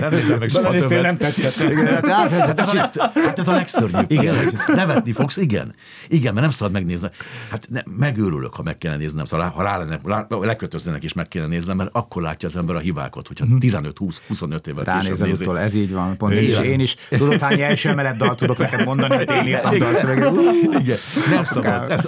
Nem 0.00 0.10
nézem 0.10 0.38
meg 0.38 0.48
soha 0.48 1.00
nem 1.00 1.16
tetszett. 1.16 1.72
Hát, 1.86 2.06
hát, 2.06 2.60
hát, 2.70 2.96
hát 3.14 3.38
ez 3.38 3.48
a 3.48 3.52
legszörnyűbb. 3.52 4.10
Igen, 4.10 4.34
nevetni 4.66 5.12
fogsz, 5.12 5.36
igen. 5.36 5.74
Igen, 6.08 6.32
mert 6.32 6.46
nem 6.46 6.54
szabad 6.54 6.72
megnézni. 6.72 7.08
Hát 7.50 7.68
ne, 7.70 7.80
megőrülök, 7.96 8.54
ha 8.54 8.62
meg 8.62 8.78
kellene 8.78 9.00
néznem. 9.00 9.24
Szóval 9.24 9.48
ha 9.48 9.62
rá 9.62 9.76
lenne, 9.76 9.98
rá, 10.04 10.26
lekötöznének 10.28 11.04
is 11.04 11.12
meg 11.12 11.28
kéne 11.28 11.46
néznem, 11.46 11.76
mert 11.76 11.90
akkor 11.92 12.22
látja 12.22 12.48
az 12.48 12.56
ember 12.56 12.76
a 12.76 12.78
hibákat, 12.78 13.26
hogyha 13.26 13.44
15-20-25 13.60 14.66
évvel 14.66 15.00
később 15.00 15.18
nézi. 15.18 15.44
ez 15.56 15.74
így 15.74 15.92
van. 15.92 16.16
Pont 16.16 16.32
én 16.32 16.48
is, 16.48 16.58
én 16.58 16.80
is 16.80 16.96
tudod, 17.16 17.40
hány 17.40 17.60
első 17.60 17.88
emelet 17.88 18.16
dal 18.16 18.34
tudok 18.34 18.58
neked 18.58 18.84
mondani, 18.84 19.16
hogy 19.16 19.30
én 19.30 19.46
írtam 19.46 19.78
dalszöveget. 19.78 20.32
Igen, 20.80 20.96
nem 21.30 21.44
szabad. 21.44 21.88
Nem, 21.88 21.98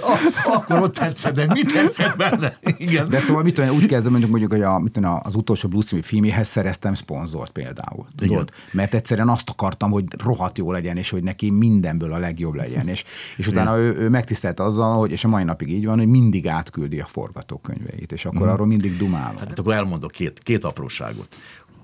akkor 0.45 0.79
ott 0.81 0.93
tetszett, 0.93 1.33
de 1.33 1.45
mit 1.53 1.73
tetszett 1.73 2.17
benne? 2.17 2.57
Igen. 2.77 3.09
De 3.09 3.19
szóval 3.19 3.43
mit 3.43 3.53
tudom, 3.53 3.75
úgy 3.75 3.85
kezdem, 3.85 4.11
mondjuk, 4.11 4.31
mondjuk 4.31 4.51
hogy 4.51 4.61
a, 4.61 4.79
mit 4.79 4.91
tudom, 4.91 5.19
az 5.23 5.35
utolsó 5.35 5.67
Blues 5.67 5.93
filmjéhez 6.01 6.47
szereztem 6.47 6.93
szponzort 6.93 7.51
például. 7.51 8.07
Tudod? 8.17 8.31
Igen. 8.31 8.47
Mert 8.71 8.93
egyszerűen 8.93 9.29
azt 9.29 9.49
akartam, 9.49 9.91
hogy 9.91 10.03
rohadt 10.23 10.57
jó 10.57 10.71
legyen, 10.71 10.97
és 10.97 11.09
hogy 11.09 11.23
neki 11.23 11.51
mindenből 11.51 12.13
a 12.13 12.17
legjobb 12.17 12.53
legyen. 12.53 12.87
És, 12.87 13.03
és 13.37 13.47
utána 13.47 13.77
ő, 13.77 13.95
ő 13.97 14.09
megtisztelt 14.09 14.59
azzal, 14.59 14.91
hogy, 14.91 15.11
és 15.11 15.23
a 15.23 15.27
mai 15.27 15.43
napig 15.43 15.69
így 15.69 15.85
van, 15.85 15.97
hogy 15.97 16.07
mindig 16.07 16.47
átküldi 16.47 16.99
a 16.99 17.05
forgatókönyveit, 17.05 18.11
és 18.11 18.25
akkor 18.25 18.47
mm. 18.47 18.49
arról 18.49 18.67
mindig 18.67 18.97
dumálok. 18.97 19.39
Hát 19.39 19.59
akkor 19.59 19.73
elmondok 19.73 20.11
két, 20.11 20.39
két 20.43 20.63
apróságot 20.63 21.35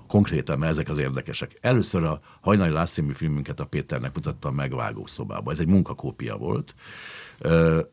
konkrétan, 0.07 0.59
mert 0.59 0.71
ezek 0.71 0.89
az 0.89 0.97
érdekesek. 0.97 1.57
Először 1.61 2.03
a 2.03 2.19
Hajnali 2.41 2.71
Lász 2.71 2.91
című 2.91 3.13
filmünket 3.13 3.59
a 3.59 3.65
Péternek 3.65 4.15
mutattam 4.15 4.55
meg 4.55 4.75
vágószobába. 4.75 5.51
Ez 5.51 5.59
egy 5.59 5.67
munkakópia 5.67 6.37
volt, 6.37 6.73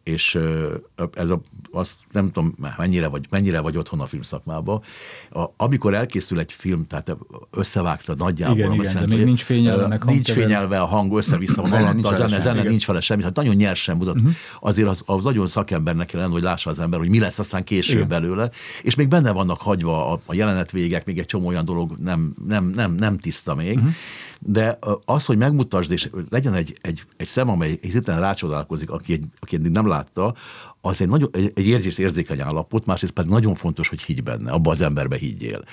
és 0.03 0.39
ez 1.15 1.29
a, 1.29 1.41
azt 1.73 1.99
nem 2.13 2.27
tudom, 2.27 2.55
mennyire 2.77 3.07
vagy, 3.07 3.27
mennyire 3.31 3.61
vagy 3.61 3.77
otthon 3.77 4.01
a 4.01 4.07
filmszakmában. 4.07 4.83
A, 5.31 5.45
amikor 5.57 5.95
elkészül 5.95 6.39
egy 6.39 6.53
film, 6.53 6.87
tehát 6.87 7.17
összevágta 7.51 8.15
nagyjából. 8.15 8.57
Igen, 8.57 8.73
igen, 8.73 8.85
jelenti, 8.85 9.11
de 9.11 9.17
még 9.17 9.25
nincs 9.25 9.43
fényelve. 9.43 10.01
Nincs 10.05 10.33
fényelve 10.33 10.81
a 10.81 10.87
hang, 10.87 11.17
össze-vissza 11.17 11.63
van 11.69 11.73
alatt, 11.73 12.05
a 12.05 12.15
zene, 12.15 12.41
zene 12.41 12.63
nincs 12.63 12.87
vele 12.87 13.01
semmi, 13.01 13.23
hát 13.23 13.37
nagyon 13.37 13.55
nyersen 13.55 13.97
mutat. 13.97 14.15
Uh-huh. 14.15 14.33
Azért 14.61 14.89
az, 14.89 15.03
az 15.07 15.25
nagyon 15.25 15.47
szakembernek 15.47 16.07
kell 16.07 16.21
lenni, 16.21 16.33
hogy 16.33 16.43
lássa 16.43 16.71
az 16.71 16.79
ember, 16.79 16.99
hogy 16.99 17.09
mi 17.09 17.19
lesz 17.19 17.39
aztán 17.39 17.65
később 17.65 17.97
igen. 17.97 18.09
belőle, 18.09 18.51
és 18.83 18.95
még 18.95 19.09
benne 19.09 19.33
vannak 19.33 19.61
hagyva 19.61 20.13
a, 20.13 20.21
a 20.27 20.35
jelenetvégek, 20.35 21.07
még 21.07 21.19
egy 21.19 21.27
csomó 21.27 21.47
olyan 21.47 21.65
dolog 21.65 21.97
nem, 21.99 22.35
nem, 22.47 22.65
nem, 22.65 22.95
nem 22.95 23.19
tiszta 23.19 23.55
még. 23.55 23.77
Uh-huh 23.77 23.93
de 24.45 24.79
az, 25.05 25.25
hogy 25.25 25.39
megmutasd, 25.39 25.91
és 25.91 26.11
legyen 26.31 26.55
egy, 26.55 26.79
egy, 26.81 27.03
egy 27.17 27.27
szem, 27.27 27.49
amely 27.49 27.79
hirtelen 27.81 28.21
rácsodálkozik, 28.21 28.91
aki, 28.91 29.13
egy, 29.13 29.25
aki 29.41 29.57
eddig 29.57 29.71
nem 29.71 29.87
látta, 29.87 30.35
az 30.85 31.01
egy, 31.01 31.09
nagyon, 31.09 31.29
egy, 31.33 31.53
egy 31.55 31.67
érzés 31.67 31.99
érzékeny 31.99 32.41
állapot, 32.41 32.87
másrészt 32.87 33.13
pedig 33.13 33.31
nagyon 33.31 33.55
fontos, 33.55 33.89
hogy 33.89 34.03
higgy 34.03 34.23
benne, 34.23 34.51
abba 34.51 34.71
az 34.71 34.81
emberbe 34.81 35.17
higgyél. 35.17 35.59
Na 35.59 35.65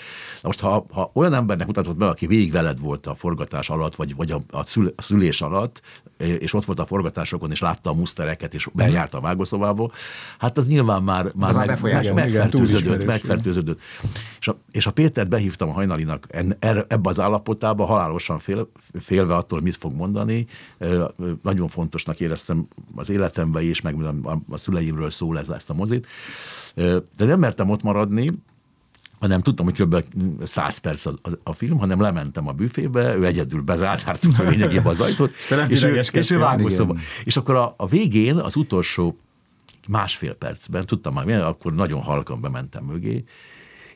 most, 0.41 0.59
ha, 0.59 0.85
ha 0.91 1.11
olyan 1.13 1.33
embernek 1.33 1.67
mutatott 1.67 1.95
be, 1.95 2.07
aki 2.07 2.27
végig 2.27 2.51
veled 2.51 2.79
volt 2.79 3.07
a 3.07 3.15
forgatás 3.15 3.69
alatt, 3.69 3.95
vagy, 3.95 4.15
vagy 4.15 4.31
a, 4.31 4.41
a, 4.49 4.65
szül, 4.65 4.93
a 4.95 5.01
szülés 5.01 5.41
alatt, 5.41 5.81
és 6.17 6.53
ott 6.53 6.65
volt 6.65 6.79
a 6.79 6.85
forgatásokon, 6.85 7.51
és 7.51 7.59
látta 7.59 7.89
a 7.89 7.93
musztereket, 7.93 8.53
és 8.53 8.67
bejárt 8.73 9.13
a 9.13 9.19
vágószobába, 9.19 9.91
hát 10.37 10.57
az 10.57 10.67
nyilván 10.67 11.03
már, 11.03 11.31
már, 11.35 11.53
meg, 11.53 11.81
meg, 11.81 12.13
megfertőződött, 12.13 13.05
megfertőződött. 13.05 13.79
És 14.39 14.47
a, 14.47 14.57
és 14.71 14.85
a 14.85 14.91
Pétert 14.91 15.29
behívtam 15.29 15.69
a 15.69 15.73
hajnalinak 15.73 16.27
ebbe 16.59 17.09
az 17.09 17.19
állapotába, 17.19 17.85
halálosan 17.85 18.39
fél, 18.39 18.58
félve 18.99 19.35
attól, 19.35 19.61
mit 19.61 19.75
fog 19.75 19.93
mondani. 19.93 20.45
Nagyon 21.41 21.67
fontosnak 21.67 22.19
éreztem 22.19 22.67
az 22.95 23.09
életembe 23.09 23.61
is, 23.61 23.81
meg 23.81 24.03
a, 24.03 24.39
a 24.49 24.57
szüleimről 24.57 25.09
szól 25.09 25.39
ez 25.39 25.49
ezt 25.49 25.69
a 25.69 25.73
mozit. 25.73 26.07
De 27.17 27.25
nem 27.25 27.39
mertem 27.39 27.69
ott 27.69 27.83
maradni, 27.83 28.33
hanem 29.19 29.41
tudtam, 29.41 29.65
hogy 29.65 29.81
kb. 29.81 30.05
100 30.43 30.77
perc 30.77 31.05
a, 31.05 31.13
a, 31.21 31.29
a 31.43 31.53
film, 31.53 31.77
hanem 31.77 32.01
lementem 32.01 32.47
a 32.47 32.51
büfébe, 32.51 33.15
ő 33.15 33.25
egyedül 33.25 33.61
bezártuk 33.61 34.39
a 34.39 34.43
lényegében 34.43 34.85
az 34.85 34.99
ajtót, 34.99 35.31
és, 35.67 35.83
ő, 35.83 35.99
és 36.11 36.29
ő 36.29 36.37
vágószoba. 36.37 36.95
És 37.23 37.37
akkor 37.37 37.55
a, 37.55 37.73
a 37.77 37.87
végén, 37.87 38.37
az 38.37 38.55
utolsó 38.55 39.19
másfél 39.87 40.33
percben, 40.33 40.85
tudtam 40.85 41.13
már, 41.13 41.29
akkor 41.29 41.73
nagyon 41.73 42.01
halkan 42.01 42.41
bementem 42.41 42.83
mögé, 42.83 43.23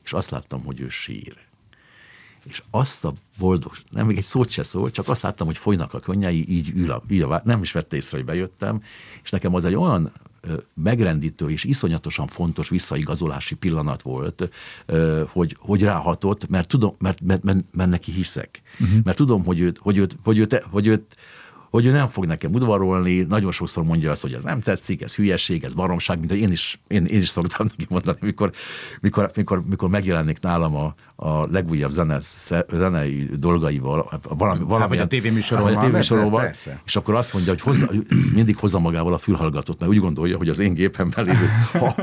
és 0.03 0.13
azt 0.13 0.29
láttam, 0.29 0.63
hogy 0.63 0.81
ő 0.81 0.89
sír. 0.89 1.35
És 2.43 2.63
azt 2.69 3.05
a 3.05 3.13
boldog, 3.37 3.71
nem 3.89 4.05
még 4.05 4.17
egy 4.17 4.23
szót 4.23 4.49
se 4.49 4.63
szól, 4.63 4.91
csak 4.91 5.09
azt 5.09 5.21
láttam, 5.21 5.47
hogy 5.47 5.57
folynak 5.57 5.93
a 5.93 5.99
könnyei, 5.99 6.45
így 6.49 6.71
ül 6.75 6.91
a, 6.91 7.01
így 7.09 7.21
a, 7.21 7.41
nem 7.45 7.61
is 7.61 7.71
vette 7.71 7.95
észre, 7.95 8.17
hogy 8.17 8.25
bejöttem, 8.25 8.83
és 9.23 9.29
nekem 9.29 9.55
az 9.55 9.65
egy 9.65 9.75
olyan 9.75 10.11
megrendítő 10.73 11.49
és 11.49 11.63
iszonyatosan 11.63 12.27
fontos 12.27 12.69
visszaigazolási 12.69 13.55
pillanat 13.55 14.01
volt, 14.01 14.49
hogy, 15.27 15.55
hogy 15.59 15.83
ráhatott, 15.83 16.49
mert 16.49 16.67
tudom, 16.67 16.95
mert, 16.99 17.21
mert, 17.21 17.43
mert, 17.43 17.57
mert 17.71 17.89
neki 17.89 18.11
hiszek. 18.11 18.61
Uh-huh. 18.79 19.03
Mert 19.03 19.17
tudom, 19.17 19.45
hogy 19.45 19.59
őt, 19.59 19.77
hogy 19.77 19.97
őt, 19.97 20.15
hogy 20.23 20.37
őt, 20.37 20.63
hogy 20.69 20.87
őt 20.87 21.05
hogy 21.09 21.17
ő 21.81 21.91
nem 21.91 22.07
fog 22.07 22.25
nekem 22.25 22.53
udvarolni, 22.53 23.25
nagyon 23.29 23.51
sokszor 23.51 23.83
mondja 23.83 24.11
azt, 24.11 24.21
hogy 24.21 24.33
ez 24.33 24.43
nem 24.43 24.61
tetszik, 24.61 25.01
ez 25.01 25.15
hülyeség, 25.15 25.63
ez 25.63 25.73
baromság, 25.73 26.17
mint 26.17 26.29
hogy 26.29 26.39
én 26.39 26.51
is, 26.51 26.79
én, 26.87 27.05
én 27.05 27.19
is 27.19 27.27
szoktam 27.29 27.65
neki 27.69 27.85
mondani, 27.89 28.17
mikor, 28.21 28.51
mikor, 29.01 29.31
mikor, 29.35 29.61
mikor 29.69 29.89
megjelenik 29.89 30.39
nálam 30.41 30.75
a, 30.75 30.95
a 31.15 31.47
legújabb 31.51 31.91
zene, 31.91 32.19
zenei 32.73 33.29
dolgaival, 33.37 34.21
valami, 34.29 34.59
valami 34.59 34.79
hát, 34.79 34.89
vagy 34.89 34.99
a 34.99 35.07
tévéműsorban, 35.07 35.75
a 35.75 35.79
tévéműsorban 35.79 36.51
és 36.85 36.95
akkor 36.95 37.15
azt 37.15 37.33
mondja, 37.33 37.51
hogy 37.51 37.61
hozza, 37.61 37.89
mindig 38.33 38.57
hozza 38.57 38.79
magával 38.79 39.13
a 39.13 39.17
fülhallgatót, 39.17 39.79
mert 39.79 39.91
úgy 39.91 39.99
gondolja, 39.99 40.37
hogy 40.37 40.49
az 40.49 40.59
én 40.59 40.73
gépemben 40.73 41.25
lévő 41.25 41.49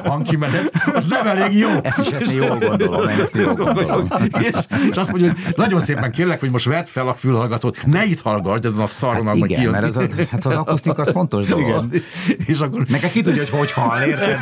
hangkimenet, 0.04 0.72
az 0.94 1.04
nem 1.04 1.26
elég 1.26 1.58
jó. 1.58 1.68
Ezt 1.82 1.98
is 1.98 2.08
ezt 2.08 2.32
jól 2.32 2.58
gondolom, 2.58 3.08
ezt 3.08 3.34
jól 3.34 3.54
gondolom. 3.54 4.08
és, 4.38 4.56
és, 4.90 4.96
azt 4.96 5.10
mondja, 5.10 5.32
hogy 5.44 5.54
nagyon 5.56 5.80
szépen 5.80 6.12
kérlek, 6.12 6.40
hogy 6.40 6.50
most 6.50 6.64
vedd 6.64 6.84
fel 6.84 7.08
a 7.08 7.14
fülhallgatót, 7.14 7.84
ne 7.84 8.04
itt 8.04 8.20
hallgass, 8.20 8.58
ezen 8.62 8.80
a 8.80 8.86
szaron, 8.86 9.26
hát 9.26 9.36
igen, 9.60 9.72
kijön. 9.72 9.92
mert 9.92 9.96
az, 9.96 9.96
a, 9.96 10.30
hát 10.30 10.46
az 10.46 10.56
akusztika 10.56 11.02
az 11.02 11.10
fontos 11.10 11.46
dolog. 11.46 11.68
Igen. 11.68 12.02
És 12.46 12.58
akkor... 12.60 12.84
Neked 12.88 13.10
ki 13.10 13.22
tudja, 13.22 13.40
hogy 13.40 13.50
hogy 13.50 13.72
hall, 13.72 14.02
érted? 14.02 14.38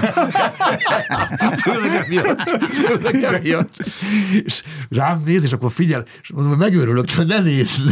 főleg 1.62 2.04
emiatt. 2.04 2.50
Főleg 2.70 3.25
emiatt. 3.25 3.76
És 4.44 4.62
rám 4.90 5.22
néz, 5.25 5.44
és 5.44 5.52
akkor 5.52 5.72
figyel, 5.72 6.04
és 6.22 6.30
mondom, 6.30 6.52
hogy 6.52 6.60
megőrülök, 6.60 7.10
hogy 7.10 7.26
ne 7.26 7.40
nézz, 7.40 7.82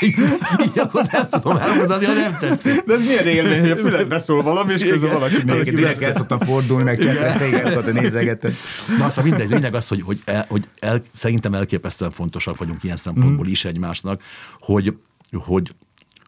így, 0.00 0.78
akkor 0.78 1.06
nem 1.12 1.28
tudom 1.30 1.56
elmondani, 1.56 2.04
ha 2.04 2.12
nem 2.12 2.36
tetszik. 2.40 2.84
De 2.84 2.96
milyen 2.96 3.26
élmény, 3.26 3.60
hogy 3.60 3.70
a 3.70 3.76
füled 3.76 4.08
beszól 4.08 4.42
valami, 4.42 4.72
és 4.72 4.82
közben 4.82 5.12
valaki 5.12 5.42
néz. 5.44 5.68
Direkt 5.68 6.02
el 6.02 6.12
szoktam 6.12 6.38
fordulni, 6.38 6.84
meg 6.84 6.98
csetre 6.98 7.32
széget, 7.32 7.92
nézegetem. 7.92 8.56
Na, 8.98 9.10
szóval 9.10 9.24
mindegy, 9.24 9.50
lényeg 9.50 9.74
az, 9.74 9.88
hogy, 9.88 10.02
hogy, 10.02 10.18
el, 10.24 10.46
hogy 10.48 10.68
el, 10.78 11.02
szerintem 11.14 11.54
elképesztően 11.54 12.10
fontosak 12.10 12.56
vagyunk 12.56 12.84
ilyen 12.84 12.96
szempontból 12.96 13.46
is 13.46 13.64
egymásnak, 13.64 14.22
hogy, 14.60 14.94
hogy 15.32 15.70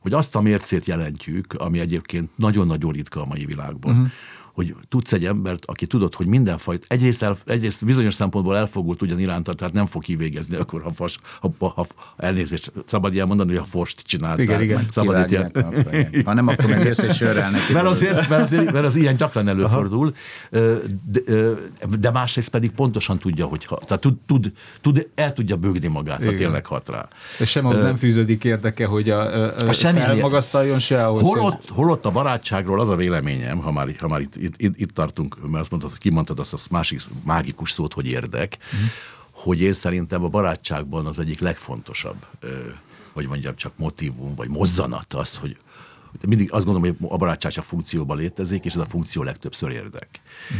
hogy 0.08 0.18
azt 0.18 0.36
a 0.36 0.40
mércét 0.40 0.86
jelentjük, 0.86 1.52
ami 1.52 1.78
egyébként 1.78 2.30
nagyon-nagyon 2.36 2.92
ritka 2.92 3.20
a 3.20 3.26
mai 3.26 3.44
világban, 3.44 3.92
uh-huh 3.92 4.08
hogy 4.58 4.74
tudsz 4.88 5.12
egy 5.12 5.24
embert, 5.24 5.64
aki 5.64 5.86
tudod, 5.86 6.14
hogy 6.14 6.26
mindenfajta, 6.26 6.84
egyrészt, 6.88 7.22
el, 7.22 7.36
egyrészt 7.46 7.84
bizonyos 7.84 8.14
szempontból 8.14 8.56
elfogult 8.56 9.02
ugyan 9.02 9.18
iránta, 9.18 9.52
tehát 9.52 9.72
nem 9.72 9.86
fog 9.86 10.02
kivégezni, 10.02 10.56
akkor 10.56 10.82
ha, 10.82 10.90
fas, 10.90 11.18
ha, 11.40 11.50
ha, 11.58 11.72
ha 11.76 11.86
elnézést, 12.16 12.72
szabad 12.86 13.14
ilyen 13.14 13.26
mondani, 13.26 13.48
hogy 13.48 13.58
a 13.58 13.64
fost 13.64 14.00
csináltál. 14.00 14.44
Igen, 14.44 14.62
igen. 14.62 14.86
Szabad 14.90 15.30
ilyen. 15.30 15.52
Ha 16.24 16.34
nem, 16.34 16.48
akkor 16.48 16.66
meg 16.66 16.84
jössz 16.84 17.02
és 17.02 17.16
sörrel 17.16 17.50
neki. 17.50 17.72
Mert 17.72 17.86
azért, 17.86 18.28
mert, 18.28 18.42
azért, 18.42 18.72
mert 18.72 18.84
az 18.84 18.96
ilyen 18.96 19.16
gyakran 19.16 19.48
előfordul, 19.48 20.14
de, 20.50 21.20
de 21.98 22.10
másrészt 22.10 22.48
pedig 22.48 22.70
pontosan 22.70 23.18
tudja, 23.18 23.46
hogy 23.46 23.64
ha, 23.64 23.80
tehát 23.86 24.02
tud, 24.02 24.16
tud, 24.26 24.52
tud, 24.80 25.08
el 25.14 25.32
tudja 25.32 25.56
bőgni 25.56 25.88
magát, 25.88 26.20
igen. 26.20 26.32
ha 26.32 26.38
tényleg 26.38 26.66
hat 26.66 26.88
rá. 26.88 27.08
És 27.38 27.50
sem 27.50 27.66
az 27.66 27.78
uh, 27.78 27.86
nem 27.86 27.96
fűződik 27.96 28.44
érdeke, 28.44 28.86
hogy 28.86 29.10
a, 29.10 29.20
a, 29.20 29.52
a 29.68 29.72
felmagasztaljon 29.72 30.78
se 30.78 31.06
ahhoz. 31.06 31.22
Holott, 31.22 31.68
holott 31.68 32.04
a 32.04 32.10
barátságról 32.10 32.80
az 32.80 32.88
a 32.88 32.96
véleményem, 32.96 33.58
ha 33.58 33.72
már, 33.72 33.96
ha 33.98 34.08
már 34.08 34.20
itt 34.20 34.47
itt, 34.48 34.60
itt, 34.60 34.80
itt 34.80 34.90
tartunk, 34.90 35.38
mert 35.40 35.60
azt 35.60 35.70
mondtad, 35.70 35.98
kimondtad 35.98 36.38
azt 36.38 36.52
a 36.52 36.58
másik 36.70 37.00
mágikus 37.24 37.72
szót, 37.72 37.92
hogy 37.92 38.06
érdek, 38.06 38.58
uh-huh. 38.60 38.88
hogy 39.30 39.60
én 39.60 39.72
szerintem 39.72 40.24
a 40.24 40.28
barátságban 40.28 41.06
az 41.06 41.18
egyik 41.18 41.40
legfontosabb 41.40 42.26
vagy 43.18 43.28
mondjam 43.28 43.56
csak 43.56 43.72
motivum, 43.76 44.34
vagy 44.34 44.48
mozzanat 44.48 45.14
az, 45.14 45.36
hogy 45.36 45.56
mindig 46.26 46.52
azt 46.52 46.64
gondolom, 46.64 46.96
hogy 46.98 47.10
a 47.10 47.16
barátság 47.16 47.52
csak 47.52 47.64
funkcióban 47.64 48.16
létezik, 48.16 48.64
és 48.64 48.74
ez 48.74 48.80
a 48.80 48.86
funkció 48.86 49.22
legtöbbször 49.22 49.70
érdek. 49.70 50.08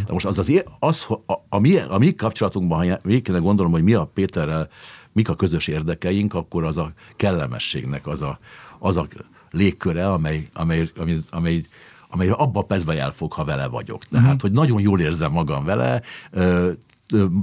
De 0.07 0.13
most 0.13 0.27
az, 0.27 0.39
az, 0.39 0.65
az 0.79 1.07
a, 1.27 1.33
a, 1.49 1.59
mi, 1.59 1.79
a 1.79 1.99
mi 1.99 2.15
kapcsolatunkban, 2.15 2.89
ha 2.89 2.99
végig 3.03 3.41
gondolom, 3.41 3.73
hogy 3.73 3.83
mi 3.83 3.95
a 3.95 4.05
Péterrel, 4.05 4.69
mik 5.13 5.29
a 5.29 5.35
közös 5.35 5.67
érdekeink, 5.67 6.35
akkor 6.35 6.65
az 6.65 6.77
a 6.77 6.93
kellemességnek 7.17 8.07
az 8.07 8.23
a, 8.23 8.39
az 8.79 8.97
a 8.97 9.07
légköre, 9.51 10.13
amely, 10.13 10.49
amely, 10.53 10.91
amely, 10.97 11.19
amely 11.31 11.65
amelyre 12.11 12.33
abba 12.33 12.61
a 12.61 12.63
percben 12.63 12.99
elfog, 12.99 13.33
ha 13.33 13.45
vele 13.45 13.67
vagyok. 13.67 14.05
Tehát, 14.05 14.27
uh-huh. 14.27 14.41
hogy 14.41 14.53
nagyon 14.53 14.81
jól 14.81 15.01
érzem 15.01 15.33
magam 15.33 15.65
vele, 15.65 16.03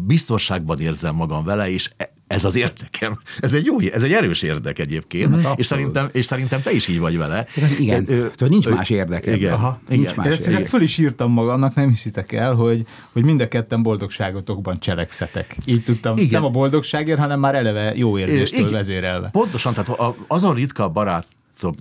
biztonságban 0.05 0.79
érzem 0.79 1.15
magam 1.15 1.43
vele, 1.43 1.69
és 1.69 1.89
e, 1.97 2.13
ez 2.27 2.45
az 2.45 2.55
érdekem. 2.55 3.13
Ez 3.39 3.53
egy 3.53 3.65
jó, 3.65 3.79
ez 3.79 4.03
egy 4.03 4.13
erős 4.13 4.41
érdek 4.41 4.79
egyébként, 4.79 5.35
mm, 5.35 5.51
és, 5.55 5.65
szerintem, 5.65 6.09
és 6.11 6.25
szerintem 6.25 6.61
te 6.61 6.71
is 6.71 6.87
így 6.87 6.99
vagy 6.99 7.17
vele. 7.17 7.45
Igen, 7.79 8.05
ö, 8.07 8.27
ö, 8.39 8.47
nincs 8.47 8.69
más 8.69 8.89
érdeke. 8.89 9.35
Igen, 9.35 9.53
Aha, 9.53 9.79
nincs 9.89 10.11
igen. 10.11 10.25
Más 10.25 10.39
érdeke. 10.39 10.67
föl 10.67 10.81
is 10.81 10.97
írtam 10.97 11.31
magamnak, 11.31 11.75
nem 11.75 11.89
hiszitek 11.89 12.31
el, 12.31 12.53
hogy, 12.53 12.85
hogy 13.11 13.23
mind 13.23 13.41
a 13.41 13.47
ketten 13.47 13.83
boldogságotokban 13.83 14.79
cselekszetek. 14.79 15.57
Így 15.65 15.83
tudtam, 15.83 16.17
igen. 16.17 16.41
nem 16.41 16.49
a 16.49 16.51
boldogságért, 16.53 17.19
hanem 17.19 17.39
már 17.39 17.55
eleve 17.55 17.95
jó 17.95 18.17
érzéstől 18.17 18.59
igen. 18.59 18.71
vezérelve. 18.71 19.29
Pontosan, 19.29 19.73
tehát 19.73 20.15
azon 20.27 20.55
ritka 20.55 20.89
barát 20.89 21.27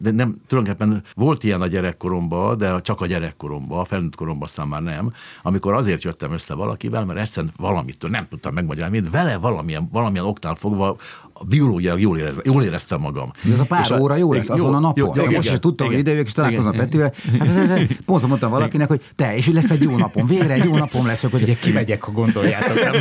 de 0.00 0.11
nem, 0.11 0.37
tulajdonképpen 0.47 1.02
volt 1.14 1.45
ilyen 1.45 1.61
a 1.61 1.66
gyerekkoromban, 1.66 2.59
de 2.59 2.81
csak 2.81 3.00
a 3.00 3.07
gyerekkoromban, 3.07 3.78
a 3.78 3.85
felnőtt 3.85 4.14
koromban 4.14 4.49
aztán 4.49 4.69
már 4.69 4.83
nem, 4.83 5.12
amikor 5.43 5.75
azért 5.75 6.02
jöttem 6.02 6.33
össze 6.33 6.54
valakivel, 6.54 7.04
mert 7.04 7.19
egyszerűen 7.19 7.52
valamitől 7.57 8.11
nem 8.11 8.28
tudtam 8.28 8.54
megmagyarázni, 8.54 9.02
vele 9.11 9.37
valamilyen, 9.37 9.88
valamilyen 9.93 10.26
oknál 10.26 10.54
fogva 10.54 10.97
a 11.37 11.45
biológiai 11.45 12.00
jól, 12.00 12.19
érez, 12.19 12.41
jól 12.45 12.62
éreztem 12.62 13.00
magam. 13.00 13.31
Ez 13.53 13.61
a 13.61 13.64
pár 13.64 13.81
és 13.81 13.91
óra 13.91 14.17
jó 14.17 14.33
lesz 14.33 14.49
azon 14.49 14.67
jó, 14.67 14.75
a 14.75 14.79
napon. 14.79 15.17
Jó, 15.17 15.25
jó, 15.25 15.31
most 15.31 15.53
is 15.53 15.59
tudtam, 15.59 15.87
hogy 15.87 15.99
idejövök, 15.99 16.26
és 16.26 16.33
találkozom 16.33 16.73
Petivel. 16.73 17.12
Hát 17.38 17.49
ez, 17.49 17.57
ez, 17.57 17.71
ez, 17.71 17.87
pont 18.05 18.26
mondtam 18.26 18.50
valakinek, 18.50 18.88
hogy 18.88 19.00
te, 19.17 19.37
és 19.37 19.47
lesz 19.47 19.71
egy 19.71 19.83
jó 19.83 19.97
napom, 19.97 20.26
végre 20.26 20.53
egy 20.53 20.64
jó 20.64 20.76
napom 20.76 21.07
lesz, 21.07 21.23
hogy 21.31 21.43
ugye 21.43 21.55
kimegyek, 21.55 22.03
ha 22.03 22.12
gondoljátok. 22.12 22.75
Nem? 22.75 22.93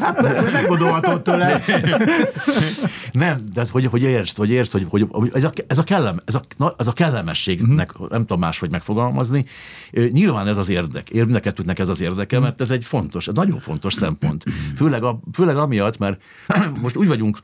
hát 0.00 0.52
meggondolhatod 0.52 1.22
tőle. 1.22 1.62
nem, 3.12 3.38
de 3.54 3.64
hogy, 3.70 3.86
hogy 3.86 4.02
értsd, 4.02 4.36
hogy 4.36 4.50
értsd, 4.50 4.72
hogy, 4.72 4.86
hogy 4.88 5.30
ez, 5.32 5.44
a, 5.44 5.52
ez, 5.66 5.78
a 5.78 5.82
kellem, 5.82 6.18
ez, 6.24 6.34
a, 6.34 6.40
na, 6.56 6.74
ez 6.78 6.86
a 6.86 6.92
kellemességnek, 6.92 7.90
uh-huh. 7.92 8.10
nem 8.10 8.20
tudom 8.20 8.40
máshogy 8.40 8.70
megfogalmazni. 8.70 9.44
Nyilván 10.10 10.46
ez 10.46 10.56
az 10.56 10.68
érdek, 10.68 11.10
érdekettőnek 11.10 11.78
ez 11.78 11.88
az 11.88 12.00
érdeke, 12.00 12.36
mhm. 12.36 12.44
mert 12.44 12.60
ez 12.60 12.70
egy 12.70 12.84
fontos, 12.84 13.28
egy 13.28 13.34
nagyon 13.34 13.58
fontos 13.58 13.94
szempont. 13.94 14.44
Főleg, 14.76 15.02
a, 15.02 15.20
főleg 15.32 15.56
amiatt, 15.56 15.98
mert 15.98 16.22
most 16.82 16.96
úgy 16.96 17.08
vagyunk 17.08 17.38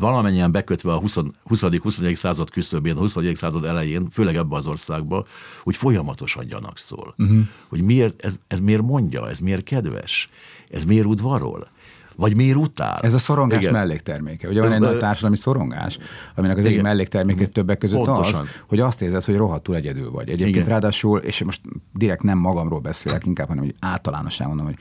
valamennyien 0.00 0.52
bekötve 0.52 0.92
a 0.92 0.98
20. 0.98 1.18
21. 1.44 2.16
század 2.16 2.50
küszöbén, 2.50 2.96
a 2.96 2.98
21. 2.98 3.36
század 3.36 3.64
elején, 3.64 4.10
főleg 4.10 4.36
ebbe 4.36 4.56
az 4.56 4.66
országba, 4.66 5.26
hogy 5.62 5.76
folyamatosan 5.76 6.46
gyanakszol. 6.46 7.14
Uh-huh. 7.18 7.38
Hogy 7.68 7.82
miért, 7.82 8.24
ez, 8.24 8.38
ez 8.48 8.60
miért 8.60 8.82
mondja, 8.82 9.28
ez 9.28 9.38
miért 9.38 9.62
kedves, 9.62 10.28
ez 10.70 10.84
miért 10.84 11.06
udvarol 11.06 11.68
vagy 12.16 12.36
miért 12.36 12.56
utál? 12.56 12.98
Ez 13.00 13.14
a 13.14 13.18
szorongás 13.18 13.60
Igen. 13.60 13.72
mellékterméke. 13.72 14.48
Ugye 14.48 14.60
van 14.60 14.72
egy 14.72 14.80
nagy 14.80 14.98
társadalmi 14.98 15.36
szorongás, 15.36 15.98
aminek 16.34 16.56
az 16.56 16.64
egyik 16.64 16.82
mellékterméke 16.82 17.46
többek 17.46 17.78
között 17.78 18.04
Pontosan. 18.04 18.40
az, 18.40 18.48
hogy 18.68 18.80
azt 18.80 19.02
érzed, 19.02 19.24
hogy 19.24 19.36
rohadtul 19.36 19.74
egyedül 19.74 20.10
vagy. 20.10 20.30
Egyébként 20.30 20.56
Igen. 20.56 20.68
ráadásul, 20.68 21.18
és 21.18 21.44
most 21.44 21.60
direkt 21.92 22.22
nem 22.22 22.38
magamról 22.38 22.80
beszélek, 22.80 23.26
inkább, 23.26 23.48
hanem 23.48 23.64
hogy 23.64 23.74
általánosan 23.80 24.46
mondom, 24.46 24.66
hogy, 24.66 24.78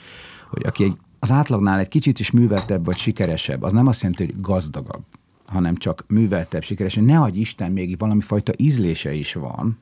hogy 0.49 0.65
aki 0.65 0.83
egy 0.83 0.97
az 1.23 1.31
átlagnál 1.31 1.79
egy 1.79 1.87
kicsit 1.87 2.19
is 2.19 2.31
műveltebb 2.31 2.85
vagy 2.85 2.97
sikeresebb, 2.97 3.63
az 3.63 3.71
nem 3.71 3.87
azt 3.87 4.01
jelenti, 4.01 4.25
hogy 4.25 4.41
gazdagabb, 4.41 5.03
hanem 5.45 5.75
csak 5.75 6.03
műveltebb, 6.07 6.63
sikeresebb. 6.63 7.03
Ne 7.03 7.19
adj 7.19 7.39
Isten, 7.39 7.71
még 7.71 7.97
valami 7.97 8.21
fajta 8.21 8.51
ízlése 8.57 9.13
is 9.13 9.33
van, 9.33 9.79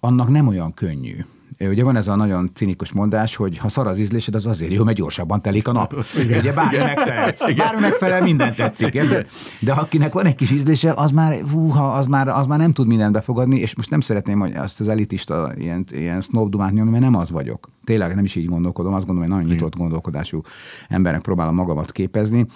annak 0.00 0.28
nem 0.28 0.46
olyan 0.46 0.74
könnyű. 0.74 1.24
Ugye 1.60 1.84
van 1.84 1.96
ez 1.96 2.08
a 2.08 2.16
nagyon 2.16 2.50
cinikus 2.54 2.92
mondás, 2.92 3.36
hogy 3.36 3.58
ha 3.58 3.68
szar 3.68 3.86
az 3.86 3.98
ízlésed, 3.98 4.34
az 4.34 4.46
azért 4.46 4.72
jó, 4.72 4.84
mert 4.84 4.96
gyorsabban 4.96 5.42
telik 5.42 5.68
a 5.68 5.72
nap. 5.72 6.04
Igen. 6.24 6.38
Ugye 6.38 6.52
bármi 6.52 6.76
megfelel, 6.76 7.34
bármi 7.56 7.80
megfelel, 7.80 8.22
minden 8.22 8.54
tetszik. 8.54 8.94
Érted? 8.94 9.26
De 9.60 9.72
akinek 9.72 10.12
van 10.12 10.26
egy 10.26 10.34
kis 10.34 10.50
ízlése, 10.50 10.92
az 10.96 11.10
már, 11.10 11.40
húha, 11.52 11.92
az 11.92 12.06
már, 12.06 12.28
az 12.28 12.46
már 12.46 12.58
nem 12.58 12.72
tud 12.72 12.86
mindent 12.86 13.12
befogadni, 13.12 13.58
és 13.58 13.76
most 13.76 13.90
nem 13.90 14.00
szeretném 14.00 14.40
hogy 14.40 14.54
azt 14.54 14.80
az 14.80 14.88
elitista 14.88 15.52
ilyen, 15.56 15.84
ilyen 15.90 16.20
sznobdumát 16.20 16.72
nyomni, 16.72 16.90
mert 16.90 17.02
nem 17.02 17.14
az 17.14 17.30
vagyok. 17.30 17.68
Tényleg 17.84 18.14
nem 18.14 18.24
is 18.24 18.34
így 18.34 18.46
gondolkodom, 18.46 18.94
azt 18.94 19.06
gondolom, 19.06 19.30
hogy 19.30 19.38
nagyon 19.38 19.54
nyitott 19.54 19.76
gondolkodású 19.76 20.40
embernek 20.88 21.20
próbálom 21.20 21.54
magamat 21.54 21.92
képezni, 21.92 22.46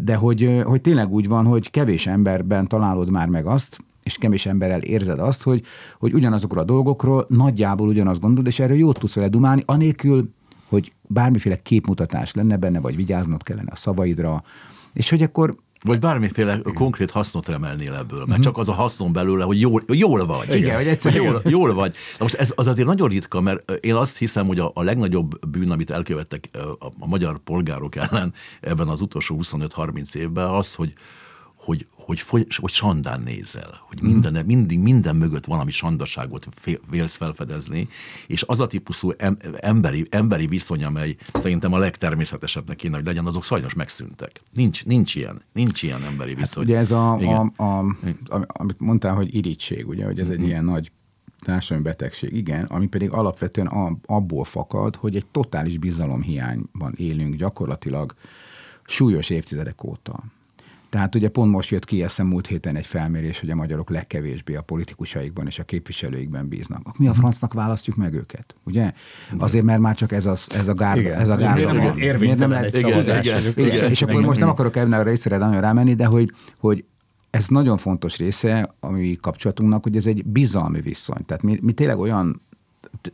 de 0.00 0.14
hogy, 0.14 0.62
hogy 0.64 0.80
tényleg 0.80 1.10
úgy 1.10 1.28
van, 1.28 1.44
hogy 1.44 1.70
kevés 1.70 2.06
emberben 2.06 2.66
találod 2.66 3.10
már 3.10 3.28
meg 3.28 3.46
azt, 3.46 3.78
és 4.02 4.16
kevés 4.18 4.46
emberrel 4.46 4.80
érzed 4.80 5.18
azt, 5.18 5.42
hogy, 5.42 5.62
hogy 5.98 6.14
ugyanazokról 6.14 6.62
a 6.62 6.66
dolgokról 6.66 7.26
nagyjából 7.28 7.88
ugyanazt 7.88 8.20
gondolod, 8.20 8.46
és 8.46 8.60
erről 8.60 8.76
jót 8.76 8.98
tudsz 8.98 9.14
vele 9.14 9.28
dumálni, 9.28 9.62
anélkül, 9.66 10.30
hogy 10.68 10.92
bármiféle 11.02 11.62
képmutatás 11.62 12.34
lenne 12.34 12.56
benne, 12.56 12.80
vagy 12.80 12.96
vigyáznod 12.96 13.42
kellene 13.42 13.70
a 13.72 13.76
szavaidra, 13.76 14.42
és 14.92 15.10
hogy 15.10 15.22
akkor 15.22 15.54
vagy 15.82 15.98
bármiféle 15.98 16.56
Igen. 16.56 16.74
konkrét 16.74 17.10
hasznot 17.10 17.48
remelnél 17.48 17.94
ebből, 17.94 18.18
mert 18.18 18.28
uh-huh. 18.28 18.44
csak 18.44 18.58
az 18.58 18.68
a 18.68 18.72
haszon 18.72 19.12
belőle, 19.12 19.44
hogy 19.44 19.60
jól, 19.60 19.82
jól 19.92 20.26
vagy. 20.26 20.54
Igen, 20.54 20.76
hogy 20.76 20.86
egyszer 20.86 21.14
jól, 21.14 21.40
jól 21.44 21.74
vagy. 21.74 21.94
Na 22.18 22.24
most 22.24 22.34
ez 22.34 22.52
az 22.54 22.66
azért 22.66 22.86
nagyon 22.86 23.08
ritka, 23.08 23.40
mert 23.40 23.70
én 23.70 23.94
azt 23.94 24.18
hiszem, 24.18 24.46
hogy 24.46 24.58
a, 24.58 24.70
a 24.74 24.82
legnagyobb 24.82 25.48
bűn, 25.48 25.70
amit 25.70 25.90
elkövettek 25.90 26.48
a, 26.52 26.86
a 26.98 27.06
magyar 27.06 27.38
polgárok 27.38 27.96
ellen 27.96 28.34
ebben 28.60 28.88
az 28.88 29.00
utolsó 29.00 29.40
25-30 29.42 30.14
évben, 30.14 30.48
az, 30.48 30.74
hogy, 30.74 30.92
hogy, 31.56 31.86
hogy, 32.10 32.20
foly, 32.20 32.44
hogy 32.56 32.70
sandán 32.70 33.20
nézel, 33.20 33.80
hogy 33.88 34.02
mhm. 34.02 34.10
minden, 34.10 34.44
mindig 34.46 34.78
minden 34.78 35.16
mögött 35.16 35.44
valami 35.44 35.70
sandaságot 35.70 36.48
vélsz 36.90 37.16
felfedezni, 37.16 37.88
és 38.26 38.44
az 38.46 38.60
a 38.60 38.66
típusú 38.66 39.12
emberi, 39.60 40.06
emberi 40.10 40.46
viszony, 40.46 40.84
amely 40.84 41.16
szerintem 41.32 41.72
a 41.72 41.78
legtermészetesebbnek 41.78 42.76
kéne, 42.76 42.96
hogy 42.96 43.04
legyen, 43.04 43.26
azok 43.26 43.44
sajnos 43.44 43.74
megszűntek. 43.74 44.40
Nincs, 44.52 44.84
nincs 44.86 45.14
ilyen, 45.14 45.42
nincs 45.52 45.82
ilyen 45.82 46.02
emberi 46.02 46.30
hát 46.30 46.38
viszony. 46.38 46.62
Hát 46.62 46.72
ugye 46.72 46.78
ez 46.78 46.90
a, 46.90 47.16
a, 47.16 47.52
a, 47.56 47.78
a, 48.28 48.46
amit 48.46 48.80
mondtál, 48.80 49.14
hogy 49.14 49.34
irítség, 49.34 49.88
ugye, 49.88 50.04
hogy 50.04 50.18
ez 50.18 50.28
egy 50.28 50.40
mm. 50.40 50.44
ilyen 50.44 50.64
nagy 50.64 50.92
társadalmi 51.40 51.84
betegség, 51.84 52.32
igen, 52.32 52.64
ami 52.64 52.86
pedig 52.86 53.10
alapvetően 53.10 53.98
abból 54.06 54.44
fakad, 54.44 54.96
hogy 54.96 55.16
egy 55.16 55.26
totális 55.26 55.78
bizalomhiányban 55.78 56.94
élünk 56.96 57.34
gyakorlatilag 57.34 58.14
súlyos 58.84 59.30
évtizedek 59.30 59.84
óta. 59.84 60.22
Tehát 60.90 61.14
ugye 61.14 61.28
pont 61.28 61.50
most 61.50 61.70
jött 61.70 61.84
ki 61.84 62.02
eszem 62.02 62.26
múlt 62.26 62.46
héten 62.46 62.76
egy 62.76 62.86
felmérés, 62.86 63.40
hogy 63.40 63.50
a 63.50 63.54
magyarok 63.54 63.90
legkevésbé 63.90 64.54
a 64.54 64.62
politikusaikban 64.62 65.46
és 65.46 65.58
a 65.58 65.62
képviselőikben 65.62 66.48
bíznak. 66.48 66.98
Mi 66.98 67.06
a 67.06 67.10
mhm. 67.10 67.18
francnak 67.18 67.52
választjuk 67.52 67.96
meg 67.96 68.14
őket, 68.14 68.54
ugye? 68.64 68.92
Azért, 69.38 69.64
mert 69.64 69.80
már 69.80 69.96
csak 69.96 70.12
ez 70.12 70.26
a, 70.26 70.36
ez 70.48 70.68
a 70.68 70.74
gárda. 70.74 71.08
Ez 71.08 71.28
a 71.28 71.36
gárda 71.36 71.72
miért 71.72 71.96
nem, 71.96 72.18
miért 72.18 72.38
nem 72.38 72.50
lehet 72.50 72.76
igen, 72.76 73.02
igen, 73.02 73.18
igen, 73.20 73.42
igen, 73.56 73.90
És 73.90 74.02
akkor 74.02 74.14
igen, 74.14 74.26
most 74.26 74.40
nem 74.40 74.48
akarok 74.48 74.76
ebben 74.76 75.00
a 75.00 75.02
részre 75.02 75.36
nagyon 75.36 75.60
rámenni, 75.60 75.94
de 75.94 76.04
hogy, 76.04 76.32
hogy 76.58 76.84
ez 77.30 77.48
nagyon 77.48 77.76
fontos 77.76 78.16
része 78.16 78.74
a 78.80 78.90
mi 78.90 79.18
kapcsolatunknak, 79.20 79.82
hogy 79.82 79.96
ez 79.96 80.06
egy 80.06 80.24
bizalmi 80.24 80.80
viszony. 80.80 81.24
Tehát 81.26 81.42
mi, 81.42 81.58
mi 81.62 81.72
tényleg 81.72 81.98
olyan 81.98 82.42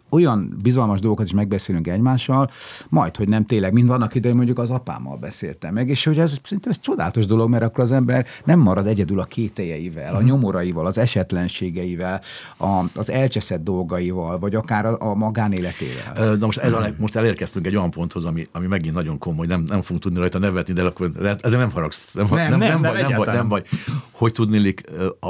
olyan 0.09 0.57
bizalmas 0.63 1.01
dolgokat 1.01 1.27
is 1.27 1.33
megbeszélünk 1.33 1.89
egymással, 1.89 2.51
majd, 2.89 3.17
hogy 3.17 3.29
nem 3.29 3.47
tényleg, 3.47 3.73
mint 3.73 3.89
vannak 3.89 4.15
ide, 4.15 4.35
mondjuk 4.35 4.59
az 4.59 4.71
apámmal 4.71 5.17
beszéltem 5.17 5.75
meg, 5.75 5.89
és 5.89 6.05
hogy 6.05 6.19
ez 6.19 6.39
szerintem 6.43 6.71
ez 6.71 6.81
csodálatos 6.81 7.27
dolog, 7.27 7.49
mert 7.49 7.63
akkor 7.63 7.85
az 7.85 7.93
ember 7.93 8.27
nem 8.45 8.59
marad 8.59 8.87
egyedül 8.87 9.21
a 9.21 9.25
kételjeivel, 9.25 10.15
a 10.15 10.19
mhm. 10.19 10.27
nyomoraival, 10.27 10.87
az 10.87 10.99
esetlenségeivel, 10.99 12.21
a, 12.57 12.83
az 12.95 13.11
elcseszett 13.11 13.65
dolgaival, 13.65 14.39
vagy 14.39 14.55
akár 14.55 14.87
a, 14.87 14.97
a 14.99 15.15
magánéletével. 15.15 16.37
Na 16.37 16.47
most, 16.47 16.59
ez 16.59 16.73
a, 16.73 16.87
most 16.99 17.17
elérkeztünk 17.17 17.67
egy 17.67 17.77
olyan 17.77 17.91
ponthoz, 17.91 18.25
ami, 18.25 18.49
ami 18.53 18.67
megint 18.67 18.95
nagyon 18.95 19.19
komoly, 19.19 19.47
nem, 19.47 19.61
nem 19.61 19.83
fogunk 19.83 20.03
tudni 20.03 20.19
rajta 20.19 20.39
nevetni, 20.39 20.73
de 20.73 20.83
akkor 20.83 21.11
ezzel 21.43 21.59
nem 21.59 21.71
haragsz. 21.71 22.15
Nem, 22.15 22.27
nem, 22.31 22.37
nem, 22.37 22.59
nem, 22.59 22.81
nem, 22.81 22.93
vagy, 22.93 23.01
nem, 23.01 23.17
vagy, 23.17 23.27
nem 23.27 23.49
vagy. 23.49 23.67
Hogy 24.11 24.33
tudnélik, 24.33 24.85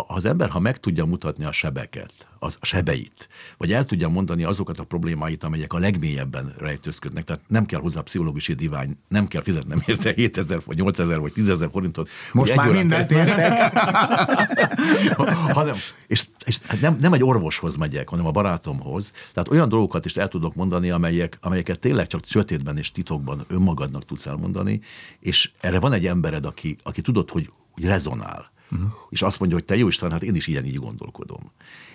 az 0.07 0.25
ember, 0.25 0.49
ha 0.49 0.59
meg 0.59 0.77
tudja 0.77 1.05
mutatni 1.05 1.45
a 1.45 1.53
sebeket, 1.53 2.13
az, 2.47 2.59
sebeit, 2.63 3.29
vagy 3.57 3.73
el 3.73 3.85
tudja 3.85 4.09
mondani 4.09 4.45
azokat 4.45 4.79
a 4.79 4.85
problémáit, 4.85 5.45
amelyek 5.45 5.73
a 5.73 5.79
legmélyebben 5.79 6.55
rejtőzködnek. 6.59 7.25
Tehát 7.25 7.43
nem 7.47 7.67
kell 7.67 7.81
hozzá 7.81 8.01
pszichológusi 8.01 8.53
divány, 8.53 8.97
nem 9.09 9.29
kell 9.29 9.43
fizetnem 9.43 9.83
érte 9.87 10.13
7000 10.17 10.63
vagy 10.67 10.77
8000 10.77 11.21
vagy 11.21 11.33
10.000 11.37 11.69
forintot. 11.73 12.09
Most 12.33 12.55
már 12.55 12.71
mindent 12.71 13.11
értek. 13.11 13.73
hanem, 15.59 15.75
és, 16.07 16.25
és 16.45 16.59
nem, 16.81 16.97
nem 17.01 17.13
egy 17.13 17.23
orvoshoz 17.23 17.77
megyek, 17.77 18.09
hanem 18.09 18.27
a 18.27 18.31
barátomhoz. 18.31 19.13
Tehát 19.33 19.51
olyan 19.51 19.69
dolgokat 19.69 20.05
is 20.05 20.17
el 20.17 20.29
tudok 20.29 20.55
mondani, 20.55 20.91
amelyek, 20.91 21.39
amelyeket 21.41 21.79
tényleg 21.79 22.07
csak 22.07 22.21
sötétben 22.25 22.79
és 22.79 22.93
titokban 22.93 23.45
önmagadnak 23.49 24.05
tudsz 24.05 24.27
elmondani, 24.27 24.81
és 25.21 25.51
erre 25.61 25.81
van 25.81 25.93
egy 25.93 26.07
embered, 26.07 26.45
aki, 26.45 26.77
aki 26.83 27.01
tudod, 27.01 27.31
hogy, 27.31 27.51
hogy 27.71 27.85
rezonál 27.85 28.55
uh-huh. 28.71 28.89
és 29.09 29.23
azt 29.23 29.39
mondja, 29.39 29.57
hogy 29.57 29.67
te 29.67 29.77
jó 29.77 29.87
Isten, 29.87 30.11
hát 30.11 30.23
én 30.23 30.35
is 30.35 30.47
ilyen 30.47 30.65
így 30.65 30.79
gondolkodom. 30.79 31.51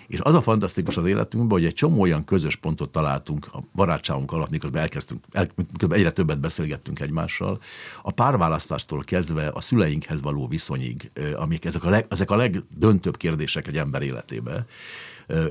És 0.06 0.20
az 0.20 0.34
a 0.34 0.42
fantasztikus 0.42 0.96
az 0.96 1.06
életünkben, 1.06 1.58
hogy 1.58 1.66
egy 1.66 1.74
csomó 1.74 2.00
olyan 2.00 2.24
közös 2.24 2.56
pontot 2.56 2.90
találtunk 2.90 3.48
a 3.52 3.62
barátságunk 3.74 4.32
alatt, 4.32 4.50
miközben 4.50 4.82
elkezdtünk, 4.82 5.20
el, 5.30 5.48
miközben 5.72 5.98
egyre 5.98 6.10
többet 6.10 6.40
beszélgettünk 6.40 7.00
egymással, 7.00 7.60
a 8.02 8.10
párválasztástól 8.10 9.02
kezdve 9.04 9.48
a 9.48 9.60
szüleinkhez 9.60 10.22
való 10.22 10.48
viszonyig, 10.48 11.10
amik 11.34 11.64
ezek 11.64 11.84
a, 11.84 11.90
leg, 11.90 12.06
ezek 12.08 12.30
a 12.30 12.36
legdöntőbb 12.36 13.16
kérdések 13.16 13.68
egy 13.68 13.76
ember 13.76 14.02
életébe, 14.02 14.66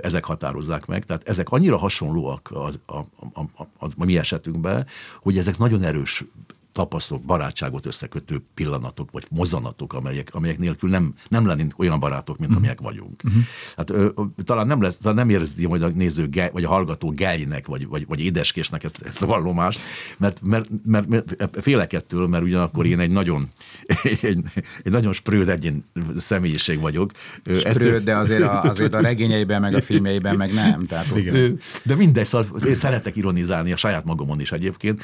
ezek 0.02 0.26
határozzák 0.26 0.86
meg. 0.86 1.06
Tehát 1.06 1.28
ezek 1.28 1.50
annyira 1.50 1.78
hasonlóak 1.78 2.50
az, 2.54 2.80
a, 2.86 2.98
a, 2.98 3.06
a, 3.34 3.42
a, 3.58 3.86
a 3.98 4.06
mi 4.06 4.18
esetünkben, 4.18 4.88
hogy 5.22 5.38
ezek 5.38 5.58
nagyon 5.58 5.84
erős 5.84 6.24
tapasztalok, 6.72 7.24
barátságot 7.24 7.86
összekötő 7.86 8.44
pillanatok, 8.54 9.12
vagy 9.12 9.24
mozzanatok, 9.30 9.94
amelyek, 9.94 10.30
amelyek 10.32 10.58
nélkül 10.58 10.90
nem, 10.90 11.14
nem 11.28 11.46
lennénk 11.46 11.74
olyan 11.78 12.00
barátok, 12.00 12.38
mint 12.38 12.52
uh-huh. 12.52 12.68
amilyen 12.68 12.78
vagyunk. 12.82 13.22
Uh-huh. 13.24 13.42
Hát, 13.76 13.90
ö, 13.90 14.10
talán 14.44 14.68
nem 14.68 14.82
lesz, 14.82 14.98
talán 14.98 15.16
nem 15.16 15.30
érzi 15.30 15.68
majd 15.68 15.82
a 15.82 15.88
néző, 15.88 16.28
ge, 16.28 16.50
vagy 16.54 16.64
a 16.64 16.68
hallgató 16.68 17.10
gejnek, 17.10 17.68
vagy, 17.68 17.88
vagy, 17.88 18.06
vagy 18.08 18.20
édeskésnek 18.20 18.84
ezt, 18.84 19.02
ezt 19.02 19.22
a 19.22 19.26
vallomást, 19.26 19.80
mert, 20.18 20.42
mert, 20.42 20.70
mert, 20.86 21.08
mert 21.08 21.36
félek 21.62 21.94
ettől, 21.94 22.28
mert 22.28 22.44
ugyanakkor 22.44 22.86
én 22.86 23.00
egy 23.00 23.12
nagyon, 23.12 23.48
egy, 24.22 24.38
egy 24.84 24.92
nagyon 24.92 25.14
sprőd 25.14 25.50
egyén 25.50 25.86
személyiség 26.18 26.80
vagyok. 26.80 27.12
Sprőd, 27.44 27.66
ezt, 27.66 28.04
de 28.04 28.18
azért 28.18 28.42
a, 28.42 28.62
azért 28.62 28.96
a 28.96 29.02
regényeiben, 29.10 29.62
meg 29.62 29.74
a 29.74 29.82
filmjeiben 29.82 30.36
meg 30.36 30.54
nem. 30.54 30.86
Tehát 30.86 31.16
Igen. 31.16 31.60
De 31.84 31.96
mindegy, 31.96 32.26
szóval 32.26 32.60
én 32.68 32.74
szeretek 32.74 33.16
ironizálni 33.16 33.72
a 33.72 33.78
saját 33.78 34.06
magamon 34.06 34.40
is 34.40 34.52
egyébként, 34.52 35.04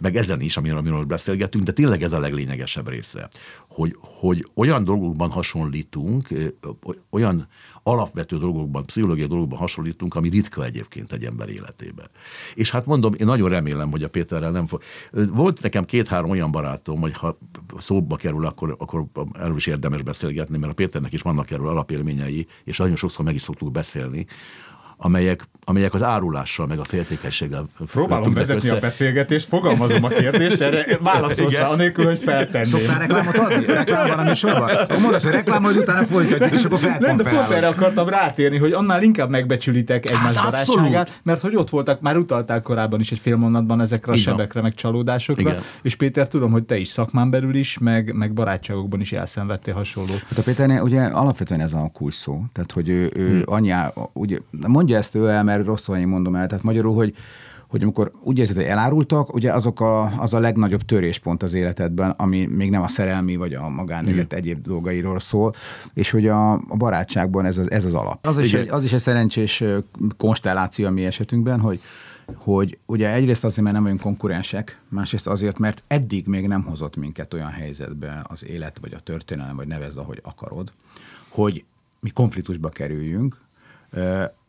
meg 0.00 0.16
ezen 0.16 0.40
is, 0.40 0.56
amiről, 0.56 0.78
amiről 0.78 0.95
amiről 0.96 1.16
beszélgetünk, 1.16 1.64
de 1.64 1.72
tényleg 1.72 2.02
ez 2.02 2.12
a 2.12 2.18
leglényegesebb 2.18 2.88
része, 2.88 3.28
hogy, 3.68 3.96
hogy 4.00 4.46
olyan 4.54 4.84
dolgokban 4.84 5.30
hasonlítunk, 5.30 6.28
olyan 7.10 7.48
alapvető 7.82 8.38
dolgokban, 8.38 8.84
pszichológiai 8.84 9.28
dolgokban 9.28 9.58
hasonlítunk, 9.58 10.14
ami 10.14 10.28
ritka 10.28 10.64
egyébként 10.64 11.12
egy 11.12 11.24
ember 11.24 11.48
életében. 11.48 12.06
És 12.54 12.70
hát 12.70 12.86
mondom, 12.86 13.14
én 13.14 13.26
nagyon 13.26 13.48
remélem, 13.48 13.90
hogy 13.90 14.02
a 14.02 14.08
Péterrel 14.08 14.50
nem 14.50 14.66
fog. 14.66 14.82
Volt 15.12 15.62
nekem 15.62 15.84
két-három 15.84 16.30
olyan 16.30 16.50
barátom, 16.50 17.00
hogy 17.00 17.12
ha 17.12 17.38
szóba 17.78 18.16
kerül, 18.16 18.46
akkor, 18.46 18.76
akkor 18.78 19.06
erről 19.32 19.56
is 19.56 19.66
érdemes 19.66 20.02
beszélgetni, 20.02 20.58
mert 20.58 20.72
a 20.72 20.74
Péternek 20.74 21.12
is 21.12 21.22
vannak 21.22 21.50
erről 21.50 21.68
alapélményei, 21.68 22.46
és 22.64 22.78
nagyon 22.78 22.96
sokszor 22.96 23.24
meg 23.24 23.34
is 23.34 23.42
szoktuk 23.42 23.72
beszélni, 23.72 24.26
amelyek, 24.96 25.48
amelyek 25.64 25.94
az 25.94 26.02
árulással, 26.02 26.66
meg 26.66 26.78
a 26.78 26.84
féltékességgel 26.84 27.68
Próbálom 27.92 28.32
vezetni 28.32 28.68
össze. 28.68 28.76
a 28.76 28.80
beszélgetést, 28.80 29.46
fogalmazom 29.48 30.04
a 30.04 30.08
kérdést, 30.08 30.60
erre 30.60 30.86
válaszolsz 31.02 31.54
rá, 31.54 31.68
anélkül, 31.68 32.04
hogy 32.04 32.18
feltenném. 32.18 32.64
Szoktál 32.64 32.98
reklámot 32.98 33.36
adni? 33.36 33.66
Reklám 33.66 34.08
van 34.08 34.18
a 34.18 34.22
műsorban? 34.22 34.70
Mondasz, 35.00 35.22
hogy 35.22 35.32
reklám, 35.32 35.62
hogy 35.62 35.76
utána 35.76 36.06
folytatjuk, 36.06 36.52
és 36.52 36.64
akkor 36.64 36.78
fel 36.78 36.96
Nem, 37.00 37.16
de 37.16 37.22
pont 37.22 37.50
erre 37.50 37.66
akartam 37.66 38.08
rátérni, 38.08 38.58
hogy 38.58 38.72
annál 38.72 39.02
inkább 39.02 39.30
megbecsülitek 39.30 40.04
egymás 40.06 40.34
hát, 40.34 40.44
barátságát, 40.44 41.20
mert 41.22 41.40
hogy 41.40 41.56
ott 41.56 41.70
voltak, 41.70 42.00
már 42.00 42.16
utaltál 42.16 42.62
korábban 42.62 43.00
is 43.00 43.12
egy 43.12 43.18
fél 43.18 43.36
mondatban 43.36 43.80
ezekre 43.80 44.12
a 44.12 44.14
Igen. 44.14 44.32
sebekre, 44.32 44.60
meg 44.60 44.74
csalódásokra, 44.74 45.50
Igen. 45.50 45.62
és 45.82 45.96
Péter, 45.96 46.28
tudom, 46.28 46.50
hogy 46.50 46.62
te 46.62 46.76
is 46.76 46.88
szakmán 46.88 47.30
belül 47.30 47.54
is, 47.54 47.78
meg, 47.78 48.14
meg 48.14 48.32
barátságokban 48.32 49.00
is 49.00 49.12
elszenvedtél 49.12 49.74
hasonló. 49.74 50.12
Hát 50.28 50.38
a 50.38 50.42
Péternél 50.42 50.80
ugye 50.82 51.02
alapvetően 51.02 51.60
ez 51.60 51.72
a 51.72 51.90
kulcs 51.92 52.14
szó, 52.14 52.44
tehát 52.52 52.72
hogy 52.72 52.88
ő, 52.88 53.10
ő 53.14 53.28
hmm. 53.28 53.42
anyá, 53.44 53.92
ugye, 54.12 54.38
mondja 54.86 55.04
ezt 55.04 55.14
ő 55.14 55.28
el, 55.28 55.44
mert 55.44 55.64
rosszul 55.64 55.96
én 55.96 56.08
mondom 56.08 56.34
el. 56.34 56.46
Tehát 56.46 56.64
magyarul, 56.64 56.94
hogy 56.94 57.14
hogy 57.68 57.82
amikor 57.82 58.12
úgy 58.22 58.38
érzed, 58.38 58.56
hogy 58.56 58.64
elárultak, 58.64 59.34
ugye 59.34 59.52
azok 59.52 59.80
a, 59.80 60.20
az 60.20 60.34
a 60.34 60.38
legnagyobb 60.38 60.82
töréspont 60.82 61.42
az 61.42 61.54
életedben, 61.54 62.10
ami 62.10 62.46
még 62.46 62.70
nem 62.70 62.82
a 62.82 62.88
szerelmi 62.88 63.36
vagy 63.36 63.54
a 63.54 63.68
magánélet 63.68 64.32
egyéb 64.32 64.62
dolgairól 64.62 65.18
szól, 65.18 65.54
és 65.94 66.10
hogy 66.10 66.28
a, 66.28 66.52
a 66.52 66.76
barátságban 66.76 67.44
ez 67.44 67.58
az, 67.58 67.70
ez 67.70 67.84
az 67.84 67.94
alap. 67.94 68.26
Az 68.26 68.38
is, 68.38 68.54
egy, 68.54 68.68
az 68.68 68.84
is 68.84 68.92
egy 68.92 69.00
szerencsés 69.00 69.64
konstelláció 70.16 70.86
a 70.86 70.90
mi 70.90 71.04
esetünkben, 71.04 71.60
hogy 71.60 71.80
hogy 72.34 72.78
ugye 72.86 73.12
egyrészt 73.12 73.44
azért, 73.44 73.62
mert 73.62 73.74
nem 73.74 73.82
vagyunk 73.82 74.00
konkurensek, 74.00 74.80
másrészt 74.88 75.26
azért, 75.26 75.58
mert 75.58 75.82
eddig 75.86 76.26
még 76.26 76.46
nem 76.46 76.62
hozott 76.62 76.96
minket 76.96 77.34
olyan 77.34 77.50
helyzetbe 77.50 78.24
az 78.28 78.44
élet, 78.44 78.78
vagy 78.80 78.92
a 78.94 79.00
történelem, 79.00 79.56
vagy 79.56 79.66
nevezd, 79.66 79.98
ahogy 79.98 80.20
akarod, 80.22 80.72
hogy 81.28 81.64
mi 82.00 82.10
konfliktusba 82.10 82.68
kerüljünk, 82.68 83.36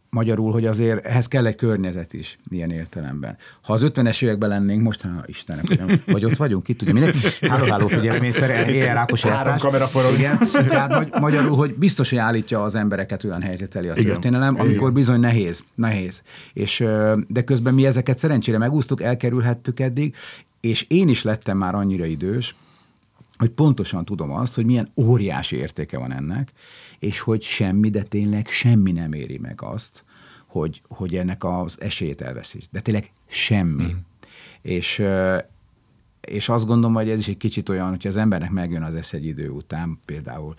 Magyarul, 0.10 0.52
hogy 0.52 0.66
azért 0.66 1.06
ehhez 1.06 1.28
kell 1.28 1.46
egy 1.46 1.56
környezet 1.56 2.14
is 2.14 2.40
ilyen 2.50 2.72
értelemben. 2.72 3.38
Ha 3.62 3.74
az 3.74 3.86
50-es 3.86 4.24
években 4.24 4.50
lennénk, 4.50 4.82
most, 4.82 5.02
ha 5.02 5.10
Istenem, 5.26 5.64
vagy 6.06 6.26
ott 6.26 6.36
vagyunk, 6.36 6.68
itt 6.68 6.78
tudja, 6.78 6.94
mindenki, 6.94 7.20
háló, 7.42 7.66
háló, 7.66 7.88
figyelmészre, 7.88 8.72
ilyen 8.72 8.96
rákos 8.96 9.22
Három 9.22 9.58
kamera 9.58 9.88
forog. 9.88 10.14
Igen, 10.14 10.40
tehát 10.52 11.20
magyarul, 11.20 11.58
hogy 11.58 11.76
biztos, 11.76 12.10
hogy 12.10 12.18
állítja 12.18 12.64
az 12.64 12.76
embereket 12.76 13.24
olyan 13.24 13.42
helyzet 13.42 13.76
elé 13.76 13.90
a 13.90 13.94
történelem, 13.94 14.54
Igen. 14.54 14.66
amikor 14.66 14.94
bizony 14.94 15.20
nehéz, 15.20 15.64
nehéz. 15.76 16.22
És, 16.54 16.84
de 17.28 17.44
közben 17.44 17.74
mi 17.74 17.86
ezeket 17.86 18.20
szerencsére 18.20 18.58
megúsztuk, 18.58 19.02
elkerülhettük 19.02 19.80
eddig, 19.80 20.16
és 20.60 20.86
én 20.90 21.10
is 21.10 21.24
lettem 21.24 21.58
már 21.58 21.76
annyira 21.76 22.06
idős, 22.06 22.56
hogy 23.38 23.50
pontosan 23.50 24.06
tudom 24.06 24.32
azt, 24.32 24.56
hogy 24.56 24.66
milyen 24.66 24.92
óriási 24.96 25.56
értéke 25.56 25.98
van 25.98 26.14
ennek, 26.14 26.52
és 27.00 27.20
hogy 27.20 27.42
semmi, 27.42 27.90
de 27.90 28.04
tényleg 28.04 28.48
semmi 28.48 28.92
nem 28.92 29.14
éri 29.14 29.38
meg 29.38 29.62
azt, 29.62 30.04
hogy, 30.48 30.82
hogy 30.88 31.16
ennek 31.16 31.44
az 31.44 31.76
esélyét 31.80 32.22
elveszíts. 32.22 32.66
De 32.72 32.80
tényleg 32.80 33.12
semmi. 33.28 33.84
Mm. 33.84 33.98
És, 34.62 35.04
és 36.22 36.50
azt 36.50 36.66
gondolom, 36.66 36.96
hogy 36.96 37.10
ez 37.10 37.20
is 37.20 37.28
egy 37.28 37.38
kicsit 37.38 37.70
olyan, 37.70 37.90
hogy 37.90 38.08
az 38.08 38.18
embernek 38.18 38.52
megjön 38.52 38.84
az 38.84 38.96
esze 38.96 39.18
egy 39.18 39.26
idő 39.26 39.50
után, 39.50 40.00
például 40.06 40.56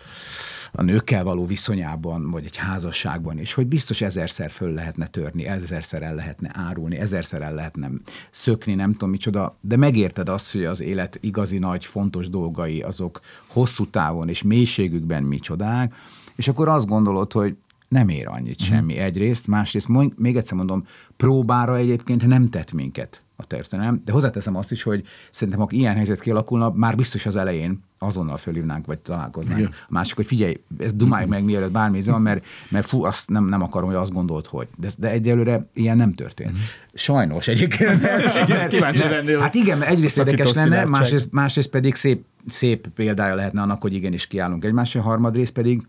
a 0.72 0.82
nőkkel 0.82 1.24
való 1.24 1.46
viszonyában, 1.46 2.30
vagy 2.30 2.44
egy 2.44 2.56
házasságban, 2.56 3.38
és 3.38 3.54
hogy 3.54 3.66
biztos 3.66 4.00
ezerszer 4.00 4.50
föl 4.50 4.72
lehetne 4.72 5.06
törni, 5.06 5.46
ezerszer 5.46 6.02
el 6.02 6.14
lehetne 6.14 6.50
árulni, 6.52 6.96
ezerszer 6.96 7.42
el 7.42 7.54
lehetne 7.54 7.90
szökni, 8.30 8.74
nem 8.74 8.92
tudom 8.92 9.10
micsoda, 9.10 9.56
de 9.60 9.76
megérted 9.76 10.28
azt, 10.28 10.52
hogy 10.52 10.64
az 10.64 10.80
élet 10.80 11.18
igazi 11.20 11.58
nagy, 11.58 11.84
fontos 11.84 12.30
dolgai, 12.30 12.82
azok 12.82 13.20
hosszú 13.46 13.86
távon 13.86 14.28
és 14.28 14.42
mélységükben 14.42 15.22
micsodák, 15.22 15.94
és 16.38 16.48
akkor 16.48 16.68
azt 16.68 16.86
gondolod, 16.86 17.32
hogy 17.32 17.56
nem 17.88 18.08
ér 18.08 18.28
annyit 18.28 18.62
mm. 18.62 18.66
semmi 18.66 18.96
egyrészt, 18.96 19.46
másrészt 19.46 19.88
még 20.16 20.36
egyszer 20.36 20.56
mondom, 20.56 20.86
próbára 21.16 21.76
egyébként 21.76 22.26
nem 22.26 22.50
tett 22.50 22.72
minket 22.72 23.22
a 23.36 23.44
történelem, 23.44 24.02
de 24.04 24.12
hozzáteszem 24.12 24.56
azt 24.56 24.72
is, 24.72 24.82
hogy 24.82 25.04
szerintem, 25.30 25.62
ha 25.62 25.66
ilyen 25.70 25.94
helyzet 25.94 26.20
kialakulna, 26.20 26.72
már 26.74 26.96
biztos 26.96 27.26
az 27.26 27.36
elején 27.36 27.82
azonnal 27.98 28.36
fölhívnánk, 28.36 28.86
vagy 28.86 28.98
találkoznánk. 28.98 29.58
Igen. 29.58 29.72
A 29.82 29.86
másik, 29.88 30.16
hogy 30.16 30.26
figyelj, 30.26 30.60
ezt 30.78 30.96
dumáljuk 30.96 31.30
meg, 31.30 31.44
mielőtt 31.44 31.70
bármi 31.70 32.02
van, 32.02 32.22
mert, 32.22 32.46
mert 32.68 32.86
fú, 32.86 33.04
azt 33.04 33.28
nem, 33.28 33.44
nem 33.44 33.62
akarom, 33.62 33.88
hogy 33.88 33.98
azt 33.98 34.12
gondolt, 34.12 34.46
hogy. 34.46 34.68
De, 34.76 34.88
de 34.98 35.10
egyelőre 35.10 35.66
ilyen 35.74 35.96
nem 35.96 36.14
történt. 36.14 36.50
Mm. 36.50 36.62
Sajnos 36.94 37.48
egyébként. 37.48 38.00
Mert, 38.48 38.66
kíváncsi 38.68 39.08
lennél. 39.08 39.40
Hát 39.40 39.54
igen, 39.54 39.78
mert 39.78 39.90
egyrészt 39.90 40.18
érdekes 40.18 40.52
lenne, 40.52 40.84
másrészt, 40.84 41.28
másrészt 41.30 41.70
pedig 41.70 41.94
szép, 41.94 42.24
szép 42.46 42.88
példája 42.88 43.34
lehetne 43.34 43.62
annak, 43.62 43.82
hogy 43.82 43.94
igenis 43.94 44.26
kiállunk 44.26 44.64
egymásra, 44.64 45.00
harmadrészt 45.00 45.52
pedig, 45.52 45.86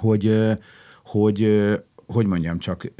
hogy, 0.00 0.40
hogy, 1.04 1.70
hogy 2.06 2.26
mondjam 2.26 2.58
csak, 2.58 2.92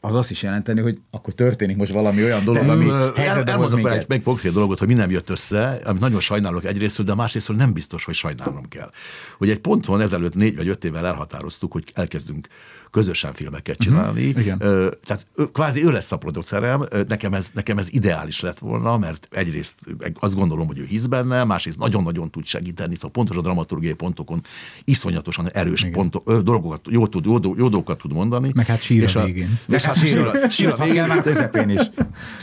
az 0.00 0.14
azt 0.14 0.30
is 0.30 0.42
jelenteni, 0.42 0.80
hogy 0.80 0.98
akkor 1.10 1.34
történik 1.34 1.76
most 1.76 1.92
valami 1.92 2.22
olyan 2.22 2.44
dolog, 2.44 2.68
ami 2.68 2.88
el, 2.88 3.42
elmondok 3.44 3.90
egy 3.90 4.04
meg 4.08 4.22
konkrét 4.22 4.52
dolgot, 4.52 4.78
hogy 4.78 4.88
mi 4.88 4.94
nem 4.94 5.10
jött 5.10 5.30
össze, 5.30 5.80
amit 5.84 6.00
nagyon 6.00 6.20
sajnálok 6.20 6.64
egyrésztről, 6.64 7.06
de 7.06 7.14
másrésztről 7.14 7.56
nem 7.56 7.72
biztos, 7.72 8.04
hogy 8.04 8.14
sajnálnom 8.14 8.68
kell. 8.68 8.90
Hogy 9.38 9.50
egy 9.50 9.58
ponton 9.58 10.00
ezelőtt 10.00 10.34
négy 10.34 10.56
vagy 10.56 10.68
öt 10.68 10.84
évvel 10.84 11.06
elhatároztuk, 11.06 11.72
hogy 11.72 11.84
elkezdünk 11.94 12.48
közösen 12.94 13.32
filmeket 13.32 13.78
csinálni. 13.78 14.28
Uh-huh. 14.28 14.42
Igen. 14.42 14.58
Tehát 15.04 15.26
kvázi 15.52 15.84
ő 15.84 15.90
lesz 15.90 16.12
a 16.12 16.16
producerem, 16.16 16.84
nekem 17.08 17.34
ez, 17.34 17.50
nekem 17.54 17.78
ez 17.78 17.92
ideális 17.92 18.40
lett 18.40 18.58
volna, 18.58 18.98
mert 18.98 19.28
egyrészt 19.30 19.74
azt 20.20 20.34
gondolom, 20.34 20.66
hogy 20.66 20.78
ő 20.78 20.84
hisz 20.84 21.06
benne, 21.06 21.44
másrészt 21.44 21.78
nagyon-nagyon 21.78 22.30
tud 22.30 22.44
segíteni, 22.44 22.94
szóval 22.94 23.10
pontos 23.10 23.36
a 23.36 23.40
dramaturgiai 23.40 23.94
pontokon 23.94 24.42
iszonyatosan 24.84 25.50
erős 25.50 25.80
Igen. 25.80 25.92
pontok, 25.92 26.32
dolgokat, 26.40 26.80
jó, 26.90 27.06
tud, 27.06 27.24
jó, 27.24 27.34
jó 27.42 27.68
dolgokat 27.68 27.98
tud 27.98 28.12
mondani. 28.12 28.50
Meg 28.54 28.66
hát 28.66 28.82
sír 28.82 29.16
a 29.16 29.24
végén. 29.24 29.58
Meg 29.66 29.82
hát 29.82 29.98
sír, 29.98 30.26
a, 30.26 30.50
sír 30.50 30.68
a 30.68 30.84
végén, 30.84 31.06
már 31.06 31.22
közepén 31.22 31.68
is. 31.68 31.80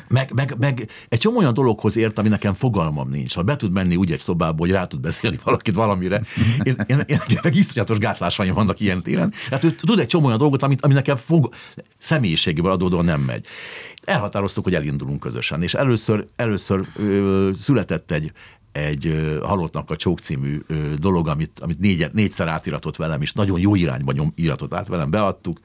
Meg, 0.07 0.31
meg, 0.33 0.55
meg 0.59 0.89
egy 1.09 1.19
csomó 1.19 1.37
olyan 1.37 1.53
dologhoz 1.53 1.95
ért, 1.95 2.19
ami 2.19 2.29
nekem 2.29 2.53
fogalmam 2.53 3.09
nincs. 3.09 3.35
Ha 3.35 3.41
be 3.41 3.55
tud 3.55 3.71
menni 3.71 3.95
úgy 3.95 4.11
egy 4.11 4.19
szobába, 4.19 4.57
hogy 4.57 4.71
rá 4.71 4.85
tud 4.85 4.99
beszélni 4.99 5.39
valakit 5.43 5.75
valamire, 5.75 6.21
én, 6.63 6.75
én, 6.87 7.03
én, 7.05 7.21
én 7.27 7.39
meg 7.43 7.55
iszonyatos 7.55 7.97
gátlásaim 7.97 8.53
vannak 8.53 8.79
ilyen 8.79 9.01
téren. 9.01 9.33
Hát 9.51 9.63
ő 9.63 9.71
tud 9.71 9.99
egy 9.99 10.07
csomó 10.07 10.25
olyan 10.25 10.37
dolgot, 10.41 10.63
amit, 10.63 10.81
ami 10.81 10.93
nekem 10.93 11.17
fog, 11.17 11.53
személyiségéből 11.97 12.71
adódóan 12.71 13.05
nem 13.05 13.21
megy. 13.21 13.45
Elhatároztuk, 14.03 14.63
hogy 14.63 14.75
elindulunk 14.75 15.19
közösen, 15.19 15.63
és 15.63 15.73
először, 15.73 16.25
először 16.35 16.87
ö, 16.95 17.49
született 17.53 18.11
egy, 18.11 18.31
egy 18.71 19.29
halottnak 19.43 19.89
a 19.89 19.95
csók 19.95 20.19
című 20.19 20.59
ö, 20.67 20.73
dolog, 20.95 21.27
amit, 21.27 21.59
amit 21.59 21.79
négy, 21.79 22.07
négyszer 22.13 22.47
átiratott 22.47 22.95
velem, 22.95 23.21
és 23.21 23.33
nagyon 23.33 23.59
jó 23.59 23.75
irányba 23.75 24.11
nyom, 24.11 24.31
iratott 24.35 24.73
át 24.73 24.87
velem, 24.87 25.09
beadtuk, 25.09 25.59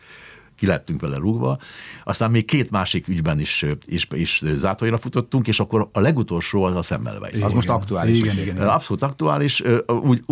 ki 0.56 0.66
lettünk 0.66 1.00
vele 1.00 1.16
rúgva. 1.16 1.58
Aztán 2.04 2.30
még 2.30 2.44
két 2.44 2.70
másik 2.70 3.08
ügyben 3.08 3.40
is, 3.40 3.64
is, 3.86 4.06
is 4.10 4.42
zátonyra 4.54 4.98
futottunk, 4.98 5.48
és 5.48 5.60
akkor 5.60 5.88
a 5.92 6.00
legutolsó 6.00 6.62
az 6.62 6.74
a 6.74 6.82
Semmelweis. 6.82 7.42
Az 7.42 7.52
most 7.52 7.68
aktuális. 7.68 8.18
Igen, 8.18 8.38
igen, 8.38 8.54
igen. 8.54 8.68
Abszolút 8.68 9.02
aktuális. 9.02 9.62
Úgy, 9.86 10.24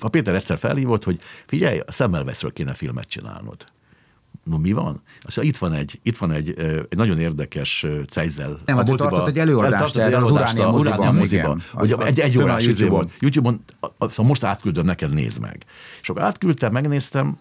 a 0.00 0.08
Péter 0.08 0.34
egyszer 0.34 0.58
felhívott, 0.58 1.04
hogy 1.04 1.20
figyelj, 1.46 1.78
a 1.78 1.92
Semmelweisről 1.92 2.52
kéne 2.52 2.74
filmet 2.74 3.08
csinálnod. 3.08 3.66
No, 4.44 4.58
mi 4.58 4.72
van? 4.72 5.02
Azt 5.22 5.36
mondja, 5.36 5.42
itt 5.54 5.58
van 5.58 5.72
egy, 5.72 6.00
itt 6.02 6.16
van 6.16 6.32
egy, 6.32 6.58
egy 6.88 6.96
nagyon 6.96 7.18
érdekes 7.18 7.86
Cejzel. 8.08 8.60
Nem, 8.64 8.76
hát 8.76 8.88
ő 8.88 8.94
tartott 8.94 9.26
egy 9.26 9.38
előadást 9.38 9.76
tartott 9.78 10.02
egy 10.02 10.06
erre 10.12 10.16
az 10.16 10.22
előadást 10.28 10.52
Uránia 10.54 10.68
a 10.68 10.76
moziban, 10.76 11.14
moziban. 11.14 11.62
igen. 11.72 11.82
Ugye 11.82 11.94
A- 11.94 12.06
egy, 12.06 12.20
egy 12.20 12.36
a 12.36 12.42
órás 12.42 12.66
izé 12.66 12.86
volt. 12.86 13.12
YouTube-on, 13.18 13.60
a- 13.80 13.86
a- 13.98 14.08
szóval 14.08 14.26
most 14.26 14.44
átküldöm 14.44 14.84
neked, 14.84 15.12
nézd 15.12 15.40
meg. 15.40 15.64
És 16.02 16.08
akkor 16.08 16.22
átküldtem, 16.22 16.72
megnéztem, 16.72 17.38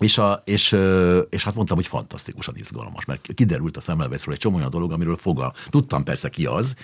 és, 0.00 0.18
a, 0.18 0.42
és, 0.44 0.76
és 1.30 1.44
hát 1.44 1.54
mondtam, 1.54 1.76
hogy 1.76 1.86
fantasztikusan 1.86 2.54
izgalmas, 2.56 3.04
mert 3.04 3.28
kiderült 3.34 3.76
a 3.76 3.80
Semmelweisről 3.80 4.34
egy 4.34 4.40
csomó 4.40 4.56
olyan 4.56 4.70
dolog, 4.70 4.92
amiről 4.92 5.16
fogal. 5.16 5.54
Tudtam 5.70 6.04
persze 6.04 6.28
ki 6.28 6.46
az, 6.46 6.74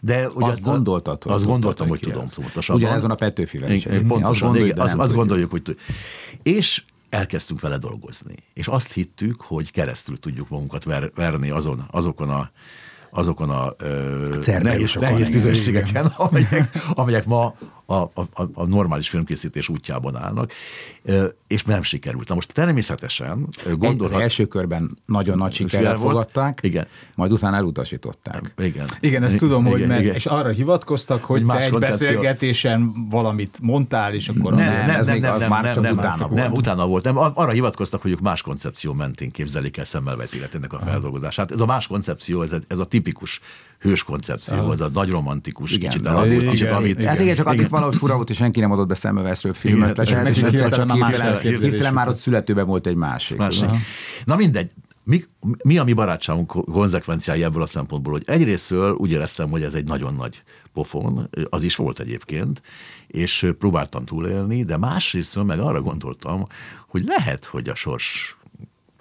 de... 0.00 0.28
ugye 0.28 0.46
Azt 0.46 0.60
gondoltad, 0.62 1.22
Azt 1.26 1.44
gondoltam, 1.44 1.88
hogy 1.88 2.00
tudom 2.00 2.26
az. 2.66 3.02
van 3.02 3.10
a 3.10 3.14
Petőfivel 3.14 3.70
is 3.70 3.86
egyébként. 3.86 4.10
Azt 4.10 4.20
Pontosan, 4.20 4.48
gondoljuk, 4.48 4.76
de 4.76 4.82
azt, 4.82 4.96
nem 4.96 5.16
gondoljuk, 5.16 5.50
hogy. 5.50 5.76
És 6.42 6.82
elkezdtünk 7.12 7.60
vele 7.60 7.78
dolgozni. 7.78 8.34
És 8.54 8.66
azt 8.66 8.92
hittük, 8.92 9.40
hogy 9.40 9.70
keresztül 9.70 10.18
tudjuk 10.18 10.48
magunkat 10.48 10.84
ver, 10.84 11.10
verni 11.14 11.50
azon, 11.50 11.84
azokon 11.90 12.30
a 12.30 12.50
azokon 13.14 13.50
a 13.50 13.74
ö, 13.78 14.38
nehéz, 14.62 14.94
nehéz 14.94 15.28
tüzérségeken, 15.28 16.06
amelyek, 16.06 16.70
amelyek 16.94 17.26
ma 17.26 17.54
a, 17.86 17.94
a, 17.94 18.10
a, 18.54 18.64
normális 18.64 19.08
filmkészítés 19.08 19.68
útjában 19.68 20.16
állnak, 20.16 20.52
és 21.46 21.62
nem 21.62 21.82
sikerült. 21.82 22.28
Na 22.28 22.34
most 22.34 22.52
természetesen 22.52 23.48
ö, 23.64 23.70
Az 23.70 23.76
gondolhat... 23.76 24.20
első 24.20 24.46
körben 24.46 24.96
nagyon 25.06 25.38
nagy 25.38 25.52
Siker 25.52 25.70
sikerrel 25.70 25.96
fogadták, 25.98 26.58
Igen. 26.62 26.86
majd 27.14 27.32
utána 27.32 27.56
elutasították. 27.56 28.54
Igen. 28.58 28.86
Igen, 29.00 29.22
ezt 29.22 29.36
tudom, 29.38 29.64
hogy 29.64 29.76
Igen, 29.76 29.88
meg, 29.88 30.00
igen. 30.00 30.14
és 30.14 30.26
arra 30.26 30.48
hivatkoztak, 30.50 31.24
hogy 31.24 31.38
Hogy 31.38 31.48
te 31.48 31.54
más 31.54 31.64
egy 31.64 31.70
koncepció. 31.70 32.06
beszélgetésen 32.06 33.08
valamit 33.10 33.58
mondtál, 33.62 34.14
és 34.14 34.28
akkor 34.28 34.54
Nem, 34.54 34.68
a- 34.68 34.92
ez 34.92 35.06
még 35.06 35.24
az 35.24 35.48
már 35.48 35.74
csak 35.74 35.92
utána 35.92 36.28
volt. 36.28 36.42
Nem, 36.42 36.52
utána 36.52 36.86
volt. 36.86 37.04
Nem, 37.04 37.16
arra 37.18 37.50
hivatkoztak, 37.50 38.02
hogy 38.02 38.10
ők 38.10 38.20
más 38.20 38.42
koncepció 38.42 38.92
mentén 38.92 39.30
képzelik 39.30 39.76
el 39.76 39.84
Semmelweis 39.84 40.32
életének 40.32 40.72
a 40.72 40.78
feldolgozását. 40.78 41.50
Ez 41.52 41.60
a 41.60 41.66
más 41.66 41.86
koncepció, 41.86 42.42
ez 42.42 42.52
a, 42.52 42.58
ez 42.68 42.78
a 42.78 42.84
tipikus 42.84 43.40
hős 43.78 44.02
koncepció, 44.02 44.72
ez 44.72 44.80
a 44.80 44.88
nagy 44.92 45.10
romantikus, 45.10 45.72
Igen, 45.72 45.90
kicsit 45.90 46.06
Igen, 46.06 46.38
kicsit, 46.48 46.60
igen, 46.66 46.74
amit... 46.74 47.04
Hát 47.04 47.20
igen, 47.20 47.36
csak 47.36 47.46
akit 47.46 47.70
valahogy 47.72 47.96
fura 47.96 48.14
volt, 48.14 48.26
hogy 48.26 48.36
senki 48.36 48.60
nem 48.60 48.70
adott 48.70 48.86
be 48.86 48.96
leselt, 49.02 49.62
nekik 49.62 50.36
és 50.36 50.42
egyszer 50.42 50.70
csak 50.70 50.92
hirtelen, 50.92 51.38
hirtelen 51.38 51.94
már 51.94 52.08
ott 52.08 52.16
születőben 52.16 52.66
volt 52.66 52.86
egy 52.86 52.94
másik. 52.94 53.36
Másik. 53.36 53.70
Na 54.24 54.36
mindegy. 54.36 54.70
Mi, 55.04 55.24
mi 55.64 55.78
a 55.78 55.84
mi 55.84 55.92
barátságunk 55.92 56.50
konzekvenciái 56.64 57.42
ebből 57.42 57.62
a 57.62 57.66
szempontból, 57.66 58.12
hogy 58.12 58.22
egyrésztről 58.26 58.92
úgy 58.92 59.10
éreztem, 59.10 59.50
hogy 59.50 59.62
ez 59.62 59.74
egy 59.74 59.84
nagyon 59.84 60.14
nagy 60.14 60.42
pofon, 60.72 61.30
az 61.50 61.62
is 61.62 61.76
volt 61.76 62.00
egyébként, 62.00 62.62
és 63.06 63.52
próbáltam 63.58 64.04
túlélni, 64.04 64.64
de 64.64 64.76
másrésztről 64.76 65.44
meg 65.44 65.60
arra 65.60 65.80
gondoltam, 65.80 66.46
hogy 66.88 67.04
lehet, 67.04 67.44
hogy 67.44 67.68
a 67.68 67.74
sors 67.74 68.36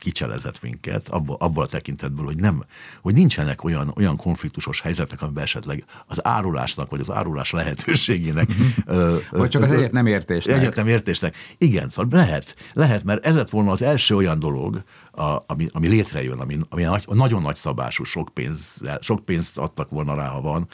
kicselezett 0.01 0.61
minket, 0.61 1.09
abban, 1.09 1.35
abban 1.39 1.63
a 1.63 1.67
tekintetből, 1.67 2.25
hogy 2.25 2.39
nem, 2.39 2.63
hogy 3.01 3.13
nincsenek 3.13 3.63
olyan, 3.63 3.93
olyan 3.95 4.15
konfliktusos 4.15 4.81
helyzetek, 4.81 5.21
amiben 5.21 5.43
esetleg 5.43 5.83
az 6.07 6.25
árulásnak, 6.25 6.89
vagy 6.89 6.99
az 6.99 7.11
árulás 7.11 7.51
lehetőségének. 7.51 8.49
ö, 8.85 9.17
Vagy 9.31 9.49
csak 9.49 9.63
az 9.63 9.71
egyet 9.71 9.91
nem 9.91 10.05
értésnek. 10.05 10.57
Egyet 10.57 10.75
nem 10.75 10.87
értésnek. 10.87 11.35
Igen, 11.57 11.89
szóval 11.89 12.19
lehet, 12.19 12.55
lehet, 12.73 13.03
mert 13.03 13.25
ez 13.25 13.35
lett 13.35 13.49
volna 13.49 13.71
az 13.71 13.81
első 13.81 14.15
olyan 14.15 14.39
dolog, 14.39 14.83
a, 15.11 15.37
ami, 15.47 15.67
ami 15.71 15.87
létrejön, 15.87 16.39
ami, 16.39 16.57
ami 16.69 16.83
nagy, 16.83 17.03
nagyon 17.07 17.41
nagy 17.41 17.55
szabású, 17.55 18.03
sok, 18.03 18.29
pénz, 18.33 18.81
sok 18.99 19.25
pénzt 19.25 19.57
adtak 19.57 19.89
volna 19.89 20.15
rá, 20.15 20.27
ha 20.27 20.41
van, 20.41 20.67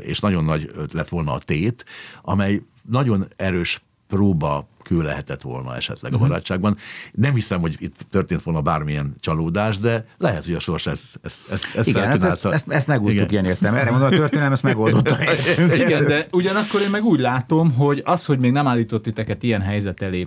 és 0.00 0.18
nagyon 0.20 0.44
nagy 0.44 0.70
lett 0.92 1.08
volna 1.08 1.32
a 1.32 1.38
tét, 1.38 1.84
amely 2.22 2.62
nagyon 2.88 3.26
erős 3.36 3.84
próba 4.08 4.68
kő 4.82 5.02
lehetett 5.02 5.40
volna 5.40 5.76
esetleg 5.76 6.12
Mhm. 6.12 6.22
a 6.22 6.26
barátságban. 6.26 6.76
Nem 7.12 7.34
hiszem, 7.34 7.60
hogy 7.60 7.76
itt 7.78 7.96
történt 8.10 8.42
volna 8.42 8.60
bármilyen 8.60 9.14
csalódás, 9.20 9.78
de 9.78 10.06
lehet, 10.18 10.44
hogy 10.44 10.54
a 10.54 10.58
sors 10.58 10.86
ezt, 10.86 11.04
ezt, 11.22 11.38
ezt, 11.50 11.74
ezt 11.74 11.88
Igen, 11.88 12.06
hát 12.06 12.22
ezt, 12.24 12.44
ezt, 12.44 12.68
ezt 12.68 12.86
megúsztuk 12.86 13.20
Igen. 13.20 13.30
ilyen 13.30 13.44
értem. 13.44 13.74
Erre 13.74 13.90
mondom, 13.90 14.08
a 14.08 14.16
történelem 14.16 14.52
ezt 14.52 14.62
megoldotta. 14.62 15.16
Igen, 15.84 16.06
de 16.06 16.26
ugyanakkor 16.32 16.80
én 16.80 16.90
meg 16.90 17.04
úgy 17.04 17.20
látom, 17.20 17.72
hogy 17.74 18.02
az, 18.04 18.24
hogy 18.26 18.38
még 18.38 18.52
nem 18.52 18.66
állított 18.66 19.02
titeket 19.02 19.42
ilyen 19.42 19.60
helyzet 19.60 20.02
elé 20.02 20.26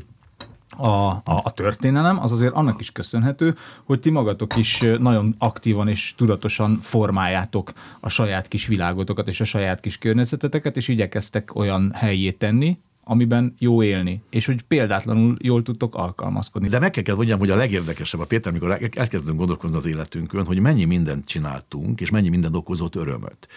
a, 0.78 0.88
a, 0.88 1.22
a 1.44 1.52
történelem, 1.52 2.20
az 2.22 2.32
azért 2.32 2.54
annak 2.54 2.80
is 2.80 2.92
köszönhető, 2.92 3.56
hogy 3.84 4.00
ti 4.00 4.10
magatok 4.10 4.56
is 4.56 4.84
nagyon 5.00 5.36
aktívan 5.38 5.88
és 5.88 6.14
tudatosan 6.18 6.80
formáljátok 6.82 7.72
a 8.00 8.10
saját 8.10 8.48
kis 8.48 8.68
világotokat 8.68 9.28
és 9.28 9.42
a 9.42 9.44
saját 9.44 9.80
kis 9.80 9.98
környezeteteket, 9.98 10.78
és 10.78 10.88
igyekeztek 10.88 11.56
olyan 11.56 11.92
helyét 11.96 12.38
tenni, 12.38 12.78
amiben 13.10 13.56
jó 13.60 13.84
élni, 13.84 14.22
és 14.30 14.46
hogy 14.46 14.62
példátlanul 14.62 15.38
jól 15.42 15.64
tudtok 15.64 15.96
alkalmazkodni. 15.96 16.68
De 16.68 16.80
meg 16.80 16.92
kell, 16.92 17.16
mondjam, 17.16 17.40
hogy 17.40 17.50
a 17.50 17.56
legérdekesebb 17.56 18.20
a 18.20 18.26
Péter, 18.26 18.52
amikor 18.52 18.72
el- 18.72 18.90
elkezdünk 18.96 19.38
gondolkodni 19.38 19.78
az 19.78 19.86
életünkön, 19.86 20.46
hogy 20.46 20.60
mennyi 20.60 20.84
mindent 20.84 21.26
csináltunk, 21.26 22.02
és 22.02 22.10
mennyi 22.10 22.30
mindent 22.30 22.56
okozott 22.56 22.96
örömöt. 22.96 23.48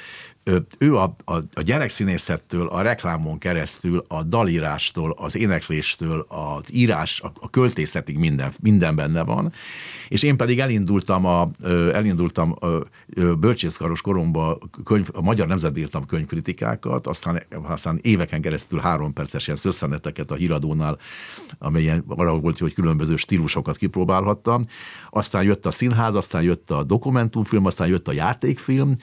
Ö, 0.44 0.57
Ő 0.78 0.96
a, 0.96 1.16
a, 1.24 1.35
a 1.35 1.62
gyerekszínészettől, 1.62 2.66
a 2.66 2.83
reklámon 2.83 3.38
keresztül, 3.38 4.02
a 4.09 4.22
dalírástól, 4.22 5.14
az 5.18 5.37
énekléstől, 5.37 6.26
az 6.28 6.64
írás, 6.72 7.20
a, 7.20 7.33
a 7.40 7.50
költészetig 7.50 8.18
minden, 8.18 8.52
minden 8.61 8.96
benne 8.96 9.22
van, 9.22 9.52
és 10.09 10.22
én 10.22 10.37
pedig 10.37 10.61
elindultam 10.61 11.26
a, 11.26 11.48
elindultam 11.92 12.55
a, 12.61 12.66
bölcsészkaros 13.38 14.00
koromban 14.00 14.70
könyv, 14.85 15.09
a 15.12 15.20
Magyar 15.20 15.46
Nemzetben 15.46 15.83
írtam 15.83 16.05
könyvkritikákat, 16.05 17.07
aztán, 17.07 17.42
aztán 17.62 17.98
éveken 18.02 18.40
keresztül 18.40 18.78
három 18.78 19.12
perces 19.12 19.46
ilyen 19.46 19.59
szösszeneteket 19.59 20.31
a 20.31 20.35
híradónál, 20.35 20.98
amelyen 21.59 22.05
arra 22.09 22.38
volt, 22.38 22.59
hogy 22.59 22.74
különböző 22.74 23.16
stílusokat 23.16 23.76
kipróbálhattam. 23.76 24.66
Aztán 25.11 25.42
jött 25.42 25.66
a 25.66 25.70
színház, 25.70 26.14
aztán 26.14 26.42
jött 26.42 26.70
a 26.70 26.83
dokumentumfilm, 26.83 27.66
aztán 27.66 27.88
jött 27.88 28.09
a 28.09 28.12
játékfilm, 28.12 28.94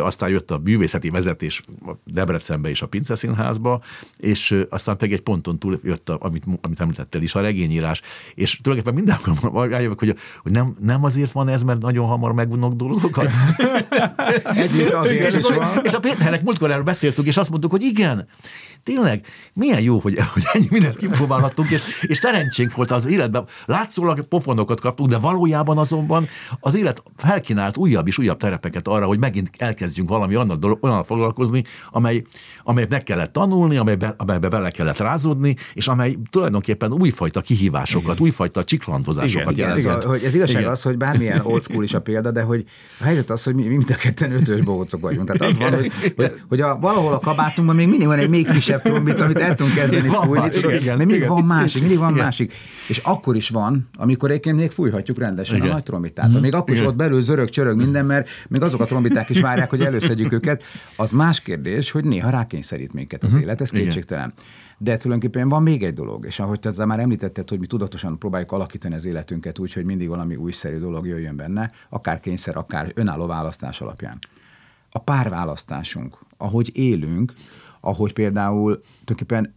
aztán 0.00 0.28
jött 0.28 0.50
a 0.50 0.58
művészeti 0.70 1.10
vezetés 1.10 1.62
Debrecenbe 2.04 2.68
és 2.68 2.82
a 2.82 2.86
Pince 2.86 3.14
Színházba, 3.14 3.82
és 4.16 4.64
aztán 4.68 4.96
pedig 4.96 5.12
egy 5.12 5.20
ponton 5.20 5.58
túl 5.58 5.80
jött, 5.82 6.08
a, 6.08 6.18
amit, 6.20 6.44
amit 6.60 6.80
említettél 6.80 7.22
is, 7.22 7.34
a 7.34 7.40
regényírás, 7.40 8.00
és 8.34 8.58
tulajdonképpen 8.62 9.04
mindenkor 9.04 9.68
rájövök, 9.70 9.98
hogy, 9.98 10.16
hogy 10.42 10.52
nem, 10.52 10.76
nem 10.78 11.04
azért 11.04 11.32
van 11.32 11.48
ez, 11.48 11.62
mert 11.62 11.80
nagyon 11.80 12.06
hamar 12.06 12.32
megvonok 12.32 12.74
dolgokat. 12.74 13.30
Egyrészt 14.64 14.92
azért 14.92 15.26
és, 15.26 15.36
is 15.36 15.44
akkor, 15.44 15.56
van. 15.56 15.80
és 15.84 15.92
a 15.92 16.00
Péternek 16.00 16.42
múltkor 16.42 16.70
erről 16.70 16.82
beszéltünk, 16.82 17.26
és 17.26 17.36
azt 17.36 17.50
mondtuk, 17.50 17.70
hogy 17.70 17.82
igen, 17.82 18.28
tényleg, 18.82 19.26
milyen 19.52 19.80
jó, 19.80 19.98
hogy, 19.98 20.18
hogy 20.32 20.42
ennyi 20.52 20.66
mindent 20.70 20.96
kipróbálhattunk, 20.96 21.70
és, 21.70 21.82
és 22.02 22.18
szerencsénk 22.18 22.74
volt 22.74 22.90
az 22.90 23.06
életben. 23.06 23.44
Látszólag 23.66 24.28
pofonokat 24.28 24.80
kaptunk, 24.80 25.10
de 25.10 25.18
valójában 25.18 25.78
azonban 25.78 26.28
az 26.60 26.74
élet 26.74 27.02
felkínált 27.16 27.76
újabb 27.76 28.06
és 28.06 28.18
újabb 28.18 28.38
terepeket 28.38 28.88
arra, 28.88 29.06
hogy 29.06 29.18
megint 29.18 29.50
elkezdjünk 29.56 30.08
valami 30.08 30.34
olyan, 30.64 30.78
dolog, 30.78 30.78
olyan 30.84 31.04
foglalkozni, 31.04 31.64
amely, 31.90 32.22
amelyet 32.64 32.90
meg 32.90 33.02
kellett 33.02 33.32
tanulni, 33.32 33.76
amelybe, 33.76 34.14
amelybe 34.16 34.48
bele 34.48 34.70
kellett 34.70 34.98
rázódni, 34.98 35.56
és 35.74 35.88
amely 35.88 36.16
tulajdonképpen 36.30 36.92
újfajta 36.92 37.40
kihívásokat, 37.40 38.20
újfajta 38.20 38.64
csiklandozásokat 38.64 39.52
Igen, 39.52 39.68
jelentett. 39.68 40.04
a, 40.04 40.08
hogy 40.08 40.22
ez 40.24 40.34
igazság 40.34 40.60
Igen. 40.60 40.72
az, 40.72 40.82
hogy 40.82 40.96
bármilyen 40.96 41.40
old 41.44 41.62
school 41.62 41.84
is 41.84 41.94
a 41.94 42.00
példa, 42.00 42.30
de 42.30 42.42
hogy 42.42 42.64
a 43.00 43.04
helyzet 43.04 43.30
az, 43.30 43.42
hogy 43.42 43.54
mi, 43.54 43.62
mi 43.62 43.76
mind 43.76 43.90
a 43.90 43.94
ketten 43.94 44.32
ötös 44.32 44.60
bohócok 44.60 45.00
vagyunk. 45.00 45.30
Tehát 45.32 45.52
az 45.52 45.58
van, 45.58 45.74
hogy, 45.74 45.92
hogy, 46.16 46.32
hogy 46.48 46.60
a, 46.60 46.78
valahol 46.80 47.12
a 47.12 47.18
kabátunkban 47.18 47.76
még 47.76 47.88
mindig 47.88 48.06
van 48.06 48.18
egy 48.18 48.28
még 48.28 48.48
kisebb 48.50 48.82
trombit, 48.82 49.20
amit 49.20 49.38
el 49.38 49.54
tudunk 49.54 49.74
kezdeni 49.76 50.08
Van 50.08 50.26
fújni. 50.26 50.48
tudod, 50.48 50.74
igen, 50.74 50.98
de 50.98 51.04
mindig 51.04 51.16
igen. 51.16 51.28
van 51.28 51.44
másik, 51.44 51.80
mindig 51.80 51.98
van 51.98 52.10
Igen. 52.12 52.24
másik. 52.24 52.52
És 52.88 52.98
akkor 52.98 53.36
is 53.36 53.48
van, 53.48 53.88
amikor 53.96 54.30
egyébként 54.30 54.56
még 54.56 54.70
fújhatjuk 54.70 55.18
rendesen 55.18 55.56
Igen. 55.56 55.68
a 55.68 55.72
nagy 55.72 55.82
trombitát. 55.82 56.40
Még 56.40 56.54
akkor 56.54 56.70
is 56.70 56.76
Igen. 56.78 56.90
ott 56.90 56.96
belül 56.96 57.22
zörög, 57.22 57.48
csörög 57.48 57.76
minden, 57.76 58.06
mert 58.06 58.28
még 58.48 58.62
azok 58.62 58.80
a 58.80 58.84
trombiták 58.84 59.28
is 59.28 59.40
várják, 59.40 59.70
hogy 59.70 59.80
előszedjük 59.82 60.32
őket. 60.32 60.49
Az 60.96 61.10
más 61.10 61.40
kérdés, 61.40 61.90
hogy 61.90 62.04
néha 62.04 62.30
rákényszerít 62.30 62.92
minket 62.92 63.24
az 63.24 63.34
élet, 63.34 63.60
ez 63.60 63.72
Igen. 63.72 63.84
kétségtelen. 63.84 64.32
De 64.78 64.96
tulajdonképpen 64.96 65.48
van 65.48 65.62
még 65.62 65.82
egy 65.82 65.94
dolog, 65.94 66.24
és 66.26 66.38
ahogy 66.38 66.60
te 66.60 66.84
már 66.84 66.98
említetted, 66.98 67.48
hogy 67.48 67.58
mi 67.58 67.66
tudatosan 67.66 68.18
próbáljuk 68.18 68.52
alakítani 68.52 68.94
az 68.94 69.04
életünket 69.04 69.58
úgy, 69.58 69.72
hogy 69.72 69.84
mindig 69.84 70.08
valami 70.08 70.36
újszerű 70.36 70.78
dolog 70.78 71.06
jöjjön 71.06 71.36
benne, 71.36 71.70
akár 71.88 72.20
kényszer, 72.20 72.56
akár 72.56 72.92
önálló 72.94 73.26
választás 73.26 73.80
alapján. 73.80 74.18
A 74.90 74.98
párválasztásunk, 74.98 76.18
ahogy 76.36 76.70
élünk, 76.76 77.32
ahogy 77.80 78.12
például 78.12 78.80
tulajdonképpen 78.80 79.54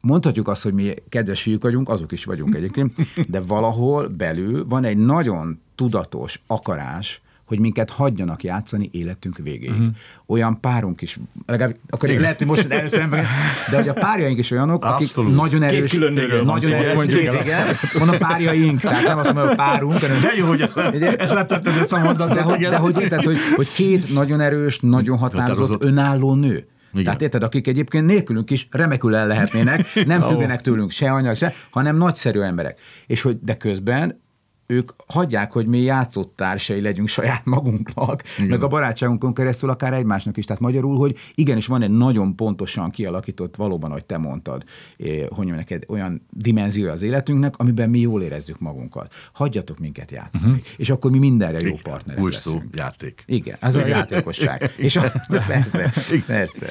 mondhatjuk 0.00 0.48
azt, 0.48 0.62
hogy 0.62 0.74
mi 0.74 0.94
kedves 1.08 1.42
fiúk 1.42 1.62
vagyunk, 1.62 1.88
azok 1.88 2.12
is 2.12 2.24
vagyunk 2.24 2.54
egyébként, 2.54 2.94
de 3.28 3.40
valahol 3.40 4.08
belül 4.08 4.66
van 4.68 4.84
egy 4.84 4.96
nagyon 4.96 5.60
tudatos 5.74 6.42
akarás, 6.46 7.22
hogy 7.48 7.58
minket 7.58 7.90
hagyjanak 7.90 8.42
játszani 8.42 8.88
életünk 8.92 9.36
végéig. 9.36 9.70
Uh-huh. 9.70 9.86
Olyan 10.26 10.60
párunk 10.60 11.00
is, 11.00 11.18
legalább, 11.46 11.76
akkor 11.88 12.08
Igen. 12.08 12.20
lehet, 12.20 12.38
hogy 12.38 12.46
most 12.46 12.70
először 12.70 13.00
ember, 13.00 13.26
de 13.70 13.76
hogy 13.76 13.88
a 13.88 13.92
párjaink 13.92 14.38
is 14.38 14.50
olyanok, 14.50 14.84
akik 14.84 15.06
Abszolút. 15.06 15.34
nagyon 15.34 15.62
erős, 15.62 15.90
Két 15.90 16.00
külön 16.00 16.44
nagyon 16.44 16.72
erős, 16.72 16.92
mondjuk, 16.92 17.20
igen, 17.20 17.34
igen, 17.42 17.76
mondom 17.98 18.18
párjaink, 18.18 18.80
tehát 18.80 19.06
nem 19.06 19.18
azt 19.18 19.32
mondom, 19.32 19.46
hogy 19.46 19.56
párunk, 19.56 19.92
hanem, 19.92 20.20
de 20.20 20.32
jó, 20.36 20.46
hogy 20.46 20.60
ezt, 20.60 20.76
ezt 21.18 21.32
letetted 21.32 21.76
ezt 21.76 21.92
a 21.92 21.98
mondatot. 21.98 22.34
De, 22.34 22.42
hogy, 22.42 22.60
de 22.60 22.76
hogy 22.76 23.00
érted, 23.00 23.24
hogy, 23.24 23.36
hogy 23.56 23.72
két 23.72 24.12
nagyon 24.12 24.40
erős, 24.40 24.78
nagyon 24.80 25.18
határozott, 25.18 25.82
önálló 25.82 26.34
nő. 26.34 26.66
Igen. 26.92 27.04
Tehát 27.04 27.22
érted, 27.22 27.42
akik 27.42 27.66
egyébként 27.66 28.06
nélkülünk 28.06 28.50
is 28.50 28.68
remekül 28.70 29.14
el 29.14 29.26
lehetnének, 29.26 29.86
nem 30.06 30.22
függenek 30.22 30.60
tőlünk 30.60 30.90
se 30.90 31.10
anyag, 31.10 31.36
se, 31.36 31.54
hanem 31.70 31.96
nagyszerű 31.96 32.40
emberek. 32.40 32.80
És 33.06 33.22
hogy 33.22 33.38
de 33.42 33.56
közben 33.56 34.20
ők 34.70 34.90
hagyják, 35.06 35.52
hogy 35.52 35.66
mi 35.66 35.78
játszótársai 35.78 36.80
legyünk 36.80 37.08
saját 37.08 37.44
magunknak, 37.44 38.22
Igen. 38.36 38.50
meg 38.50 38.62
a 38.62 38.68
barátságunkon 38.68 39.34
keresztül 39.34 39.70
akár 39.70 39.92
egymásnak 39.92 40.36
is. 40.36 40.44
Tehát 40.44 40.62
magyarul, 40.62 40.96
hogy 40.96 41.16
igenis 41.34 41.66
van 41.66 41.82
egy 41.82 41.90
nagyon 41.90 42.36
pontosan 42.36 42.90
kialakított, 42.90 43.56
valóban, 43.56 43.90
ahogy 43.90 44.04
te 44.04 44.18
mondtad, 44.18 44.64
eh, 44.98 45.26
hogy 45.28 45.46
neked 45.46 45.84
olyan 45.88 46.26
dimenziója 46.30 46.92
az 46.92 47.02
életünknek, 47.02 47.54
amiben 47.56 47.90
mi 47.90 47.98
jól 47.98 48.22
érezzük 48.22 48.58
magunkat. 48.58 49.14
Hagyjatok 49.32 49.78
minket 49.78 50.10
játszani. 50.10 50.52
Uh-huh. 50.52 50.66
És 50.76 50.90
akkor 50.90 51.10
mi 51.10 51.18
mindenre 51.18 51.60
jó 51.60 51.74
partnerek 51.82 52.22
Új 52.22 52.32
szó, 52.32 52.62
játék. 52.72 53.22
Igen, 53.26 53.56
Igen. 53.68 53.82
a 53.82 53.86
játékosság. 53.86 54.70
És 54.76 54.96
a, 54.96 55.12
persze, 55.46 55.92
persze. 56.26 56.66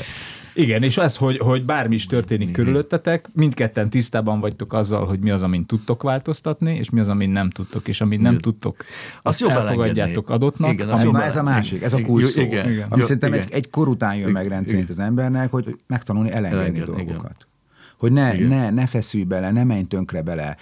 Igen, 0.58 0.84
és 0.84 0.98
ez, 0.98 1.16
hogy, 1.16 1.38
hogy 1.38 1.66
bármi 1.66 1.96
is 1.96 2.06
történik 2.06 2.52
körülöttetek, 2.52 3.30
mindketten 3.34 3.90
tisztában 3.90 4.40
vagytok 4.40 4.74
azzal, 4.74 5.06
hogy 5.06 5.20
mi 5.20 5.30
az, 5.30 5.44
amit 5.44 5.68
tudtok 5.68 6.04
változtatni, 6.04 6.76
és 6.76 6.90
mi 6.90 7.00
az, 7.00 7.10
amit 7.10 7.32
nem 7.32 7.50
tudtok, 7.50 7.88
és 7.88 8.02
amit 8.02 8.22
nem 8.22 8.38
tudtok, 8.38 8.76
azt 9.22 9.42
azt 9.42 9.52
elfogadjátok 9.52 10.30
adottnak. 10.30 10.72
Igen, 10.72 10.90
az 10.90 11.06
ez 11.22 11.36
a 11.36 11.44
másik, 11.44 11.82
ez 11.82 11.94
a 11.94 12.02
kulcs 12.02 12.26
szó, 12.26 12.42
igen, 12.42 12.72
igen. 12.72 12.86
ami 12.90 13.02
szerintem 13.02 13.34
egy, 13.34 13.52
egy 13.52 13.70
kor 13.70 13.88
után 13.88 14.16
jön 14.16 14.32
meg 14.32 14.48
rendszerint 14.48 14.90
az 14.90 15.00
embernek, 15.00 15.52
hogy 15.52 15.80
megtanulni 15.88 16.32
elengedni 16.32 16.64
Elenged, 16.64 16.86
dolgokat. 16.86 17.16
Igen 17.16 17.56
hogy 17.98 18.12
ne, 18.12 18.34
ne, 18.34 18.70
ne 18.70 18.86
feszülj 18.86 19.24
bele, 19.24 19.52
ne 19.52 19.64
menj 19.64 19.84
tönkre 19.84 20.22
bele, 20.22 20.58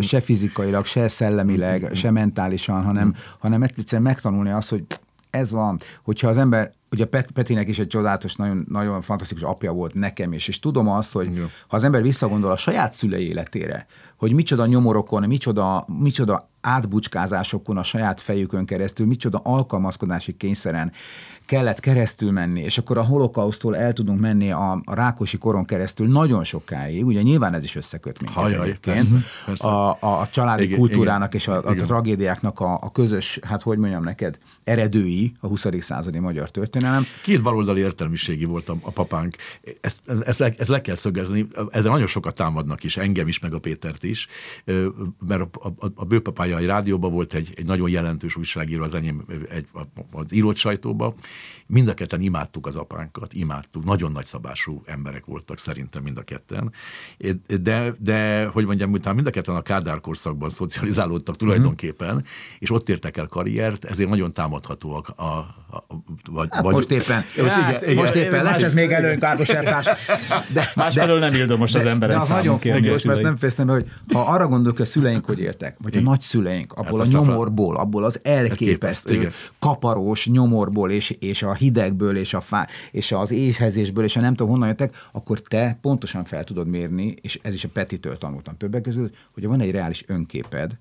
se 0.00 0.20
fizikailag, 0.20 0.84
se 0.84 1.08
szellemileg, 1.08 1.90
se 1.92 2.10
mentálisan, 2.10 2.82
hanem, 2.82 3.14
hanem 3.38 3.62
egyszerűen 3.62 4.02
megtanulni 4.02 4.50
azt, 4.50 4.70
hogy 4.70 4.84
ez 5.30 5.50
van, 5.50 5.80
hogyha 6.02 6.28
az 6.28 6.36
ember 6.36 6.72
ugye 6.94 7.04
Pet, 7.04 7.30
Petinek 7.30 7.68
is 7.68 7.78
egy 7.78 7.86
csodálatos, 7.86 8.34
nagyon, 8.34 8.66
nagyon 8.68 9.00
fantasztikus 9.00 9.42
apja 9.42 9.72
volt 9.72 9.94
nekem 9.94 10.32
is, 10.32 10.48
és 10.48 10.58
tudom 10.58 10.88
azt, 10.88 11.12
hogy 11.12 11.34
Jó. 11.34 11.44
ha 11.68 11.76
az 11.76 11.84
ember 11.84 12.02
visszagondol 12.02 12.50
a 12.50 12.56
saját 12.56 12.92
szülei 12.92 13.28
életére, 13.28 13.86
hogy 14.16 14.32
micsoda 14.32 14.66
nyomorokon, 14.66 15.22
micsoda, 15.22 15.86
micsoda 15.98 16.50
átbucskázásokon 16.60 17.76
a 17.76 17.82
saját 17.82 18.20
fejükön 18.20 18.64
keresztül, 18.64 19.06
micsoda 19.06 19.40
alkalmazkodási 19.44 20.36
kényszeren 20.36 20.92
kellett 21.46 21.80
keresztül 21.80 22.30
menni, 22.30 22.60
és 22.60 22.78
akkor 22.78 22.98
a 22.98 23.02
holokausztól 23.02 23.76
el 23.76 23.92
tudunk 23.92 24.20
menni 24.20 24.50
a, 24.50 24.80
a 24.84 24.94
Rákosi 24.94 25.38
koron 25.38 25.64
keresztül 25.64 26.06
nagyon 26.06 26.44
sokáig, 26.44 27.06
ugye 27.06 27.22
nyilván 27.22 27.54
ez 27.54 27.62
is 27.62 27.76
összeköt 27.76 28.20
minket 28.20 28.42
Hajaj, 28.42 28.62
egyébként, 28.62 28.96
persze, 28.96 29.26
persze. 29.46 29.66
A, 29.68 29.96
a, 30.00 30.28
családi 30.30 30.62
igen, 30.62 30.78
kultúrának 30.78 31.34
igen, 31.34 31.40
és 31.40 31.48
a, 31.48 31.68
a, 31.68 31.74
tragédiáknak 31.74 32.60
a, 32.60 32.78
a 32.82 32.90
közös, 32.92 33.38
hát 33.42 33.62
hogy 33.62 33.78
mondjam 33.78 34.02
neked, 34.02 34.38
eredői 34.64 35.32
a 35.40 35.46
20. 35.46 35.66
századi 35.80 36.18
magyar 36.18 36.50
történelem. 36.50 37.04
Két 37.22 37.42
baloldali 37.42 37.80
értelmiségi 37.80 38.44
volt 38.44 38.68
a, 38.68 38.76
a 38.80 38.90
papánk, 38.90 39.36
ezt, 39.80 40.00
ezt, 40.24 40.38
le, 40.38 40.52
ezt 40.58 40.68
le 40.68 40.80
kell 40.80 40.94
szögezni, 40.94 41.46
ezzel 41.70 41.92
nagyon 41.92 42.06
sokat 42.06 42.34
támadnak 42.34 42.84
is, 42.84 42.96
engem 42.96 43.28
is, 43.28 43.38
meg 43.38 43.54
a 43.54 43.58
Pétert 43.58 44.02
is, 44.02 44.26
mert 45.26 45.40
a, 45.40 45.72
a, 45.78 45.86
a 45.94 46.04
bőpapája 46.04 46.58
egy 46.58 46.66
rádióban 46.66 47.12
volt 47.12 47.34
egy, 47.34 47.52
egy 47.56 47.66
nagyon 47.66 47.90
jelentős 47.90 48.36
újságíró 48.36 48.82
az 48.82 48.94
enyém 48.94 49.24
egy, 49.50 49.66
az 50.12 50.32
írott 50.32 50.56
sajtóba, 50.56 51.14
Mind 51.66 51.88
a 51.88 51.94
ketten 51.94 52.20
imádtuk 52.20 52.66
az 52.66 52.76
apánkat, 52.76 53.32
imádtuk, 53.32 53.84
nagyon 53.84 54.12
nagy 54.12 54.24
szabású 54.24 54.82
emberek 54.86 55.24
voltak 55.24 55.58
szerintem 55.58 56.02
mind 56.02 56.18
a 56.18 56.22
ketten, 56.22 56.72
de, 57.60 57.94
de 57.98 58.46
hogy 58.46 58.66
mondjam, 58.66 58.92
utána 58.92 59.14
mind 59.14 59.26
a 59.26 59.30
ketten 59.30 59.56
a 59.56 59.62
Kádár 59.62 60.00
korszakban 60.00 60.50
szocializálódtak 60.50 61.36
tulajdonképpen, 61.36 62.14
mm. 62.14 62.18
és 62.58 62.70
ott 62.70 62.88
értek 62.88 63.16
el 63.16 63.26
karriert, 63.26 63.84
ezért 63.84 64.08
nagyon 64.08 64.32
támadhatóak 64.32 65.08
a, 65.08 65.22
a, 65.22 65.86
vagy, 66.30 66.48
hát 66.50 66.62
vagy, 66.62 66.74
most 66.74 66.90
éppen, 66.90 67.24
most, 67.36 67.54
hát, 67.54 67.82
igen, 67.82 67.94
most 67.94 68.14
éppen 68.14 68.44
lesz 68.44 68.62
ez 68.62 68.74
még 68.74 68.90
előnk 68.90 69.22
Ákos 69.22 69.48
De, 70.52 70.70
Másfelől 70.74 71.18
nem 71.18 71.34
ildom 71.34 71.58
most 71.58 71.72
de, 71.72 71.78
az 71.78 71.86
emberek 71.86 72.18
de 72.18 72.34
nagyon 72.34 72.58
fontos, 72.58 73.04
mert 73.04 73.22
nem 73.22 73.36
fejeztem 73.36 73.66
be, 73.66 73.72
hogy 73.72 73.90
ha 74.12 74.20
arra 74.20 74.48
gondolok, 74.48 74.76
hogy 74.76 74.86
a 74.86 74.88
szüleink 74.88 75.24
hogy 75.24 75.40
értek, 75.40 75.76
vagy 75.82 75.96
a 75.96 76.00
nagyszüleink, 76.00 76.72
abból 76.72 76.98
hát 76.98 77.08
a 77.08 77.10
nyomorból, 77.10 77.76
abból 77.76 78.04
az 78.04 78.20
elképesztő, 78.22 79.32
kaparós 79.58 80.26
nyomorból 80.26 80.90
és 80.90 81.16
és 81.24 81.42
a 81.42 81.54
hidegből, 81.54 82.16
és, 82.16 82.34
a 82.34 82.40
fá, 82.40 82.68
és 82.90 83.12
az 83.12 83.30
éhezésből, 83.30 84.04
és 84.04 84.16
a 84.16 84.20
nem 84.20 84.34
tudom 84.34 84.52
honnan 84.52 84.68
jöttek, 84.68 84.96
akkor 85.12 85.40
te 85.40 85.78
pontosan 85.80 86.24
fel 86.24 86.44
tudod 86.44 86.68
mérni, 86.68 87.14
és 87.20 87.38
ez 87.42 87.54
is 87.54 87.64
a 87.64 87.68
Petitől 87.68 88.18
tanultam 88.18 88.56
többek 88.56 88.82
között, 88.82 89.16
hogy 89.32 89.46
van 89.46 89.60
egy 89.60 89.70
reális 89.70 90.04
önképed, 90.06 90.78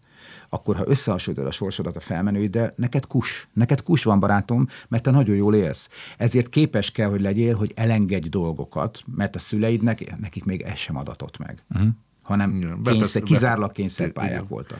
akkor 0.49 0.75
ha 0.75 0.83
összehasonlítod 0.87 1.47
a 1.47 1.51
sorsodat 1.51 1.95
a 1.95 1.99
felmenőiddel, 1.99 2.73
neked 2.75 3.05
kus, 3.05 3.47
neked 3.53 3.83
kus 3.83 4.03
van 4.03 4.19
barátom, 4.19 4.67
mert 4.87 5.03
te 5.03 5.11
nagyon 5.11 5.35
jól 5.35 5.55
élsz. 5.55 5.89
Ezért 6.17 6.49
képes 6.49 6.91
kell, 6.91 7.09
hogy 7.09 7.21
legyél, 7.21 7.55
hogy 7.55 7.71
elengedj 7.75 8.27
dolgokat, 8.27 9.03
mert 9.15 9.35
a 9.35 9.39
szüleidnek, 9.39 10.19
nekik 10.19 10.43
még 10.43 10.61
ez 10.61 10.77
sem 10.77 10.97
adatott 10.97 11.37
meg. 11.37 11.63
Uh-huh. 11.69 11.89
Hanem 12.21 12.79
kényszer, 12.83 13.23
kizárólag 13.23 13.71
kényszerpályák 13.71 14.47
voltak. 14.47 14.79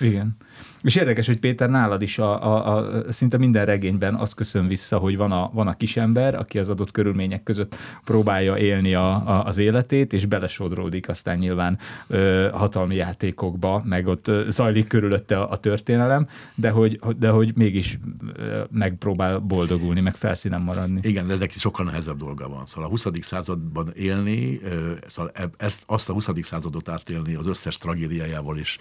Igen. 0.00 0.36
És 0.82 0.96
érdekes, 0.96 1.26
hogy 1.26 1.38
Péter, 1.38 1.70
nálad 1.70 2.02
is 2.02 2.18
a, 2.18 2.44
a, 2.44 2.76
a, 2.76 3.02
szinte 3.12 3.38
minden 3.38 3.64
regényben 3.64 4.14
azt 4.14 4.34
köszön 4.34 4.66
vissza, 4.66 4.98
hogy 4.98 5.16
van 5.16 5.32
a, 5.32 5.50
van 5.52 5.66
a 5.66 5.76
kisember, 5.76 6.34
aki 6.34 6.58
az 6.58 6.68
adott 6.68 6.90
körülmények 6.90 7.42
között 7.42 7.76
próbálja 8.04 8.56
élni 8.56 8.94
a, 8.94 9.14
a, 9.14 9.44
az 9.44 9.58
életét, 9.58 10.12
és 10.12 10.26
belesodródik 10.26 11.08
aztán 11.08 11.38
nyilván 11.38 11.78
ö, 12.06 12.48
hatalmi 12.52 12.94
játékokba, 12.94 13.82
meg 13.84 14.06
ott 14.06 14.30
zajlik 14.48 14.86
körülötte 14.86 15.40
a, 15.40 15.50
a 15.50 15.56
történelem, 15.56 16.26
de 16.54 16.70
hogy, 16.70 17.00
de 17.18 17.28
hogy 17.28 17.52
mégis 17.54 17.98
ö, 18.36 18.62
megpróbál 18.70 19.38
boldogulni, 19.38 20.00
meg 20.00 20.14
felszínen 20.14 20.62
maradni. 20.64 21.00
Igen, 21.02 21.26
de 21.26 21.36
neki 21.36 21.58
sokkal 21.58 21.84
nehezebb 21.84 22.18
dolga 22.18 22.48
van. 22.48 22.66
Szóval 22.66 22.84
a 22.84 22.90
20. 22.90 23.06
században 23.20 23.92
élni, 23.94 24.60
ö, 24.64 24.92
szóval 25.06 25.32
ezt, 25.56 25.82
azt 25.86 26.08
a 26.08 26.12
20. 26.12 26.28
századot 26.42 26.88
átélni 26.88 27.34
az 27.34 27.46
összes 27.46 27.78
tragédiájával 27.78 28.56
és, 28.56 28.78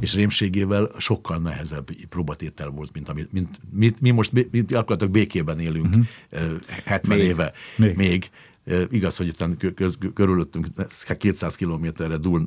és 0.00 0.14
rémségével 0.14 0.88
sokkal 0.98 1.13
sokkal 1.14 1.38
nehezebb 1.38 1.90
próbatétel 2.08 2.68
volt, 2.68 2.92
mint 2.92 3.08
amit 3.08 3.32
mint, 3.32 3.58
mi, 3.70 3.92
mi 4.00 4.10
most 4.10 4.32
mi, 4.32 4.48
gyakorlatilag 4.50 5.12
békében 5.12 5.60
élünk 5.60 5.86
uh-huh. 5.86 6.60
70 6.84 7.18
még. 7.18 7.26
éve 7.26 7.52
még. 7.76 7.96
még. 7.96 8.30
Igaz, 8.90 9.16
hogy 9.16 9.26
itt 9.26 9.74
köz, 9.74 9.98
körülöttünk 10.14 10.66
200 11.18 11.54
kilométerre 11.54 12.16
dúl, 12.16 12.44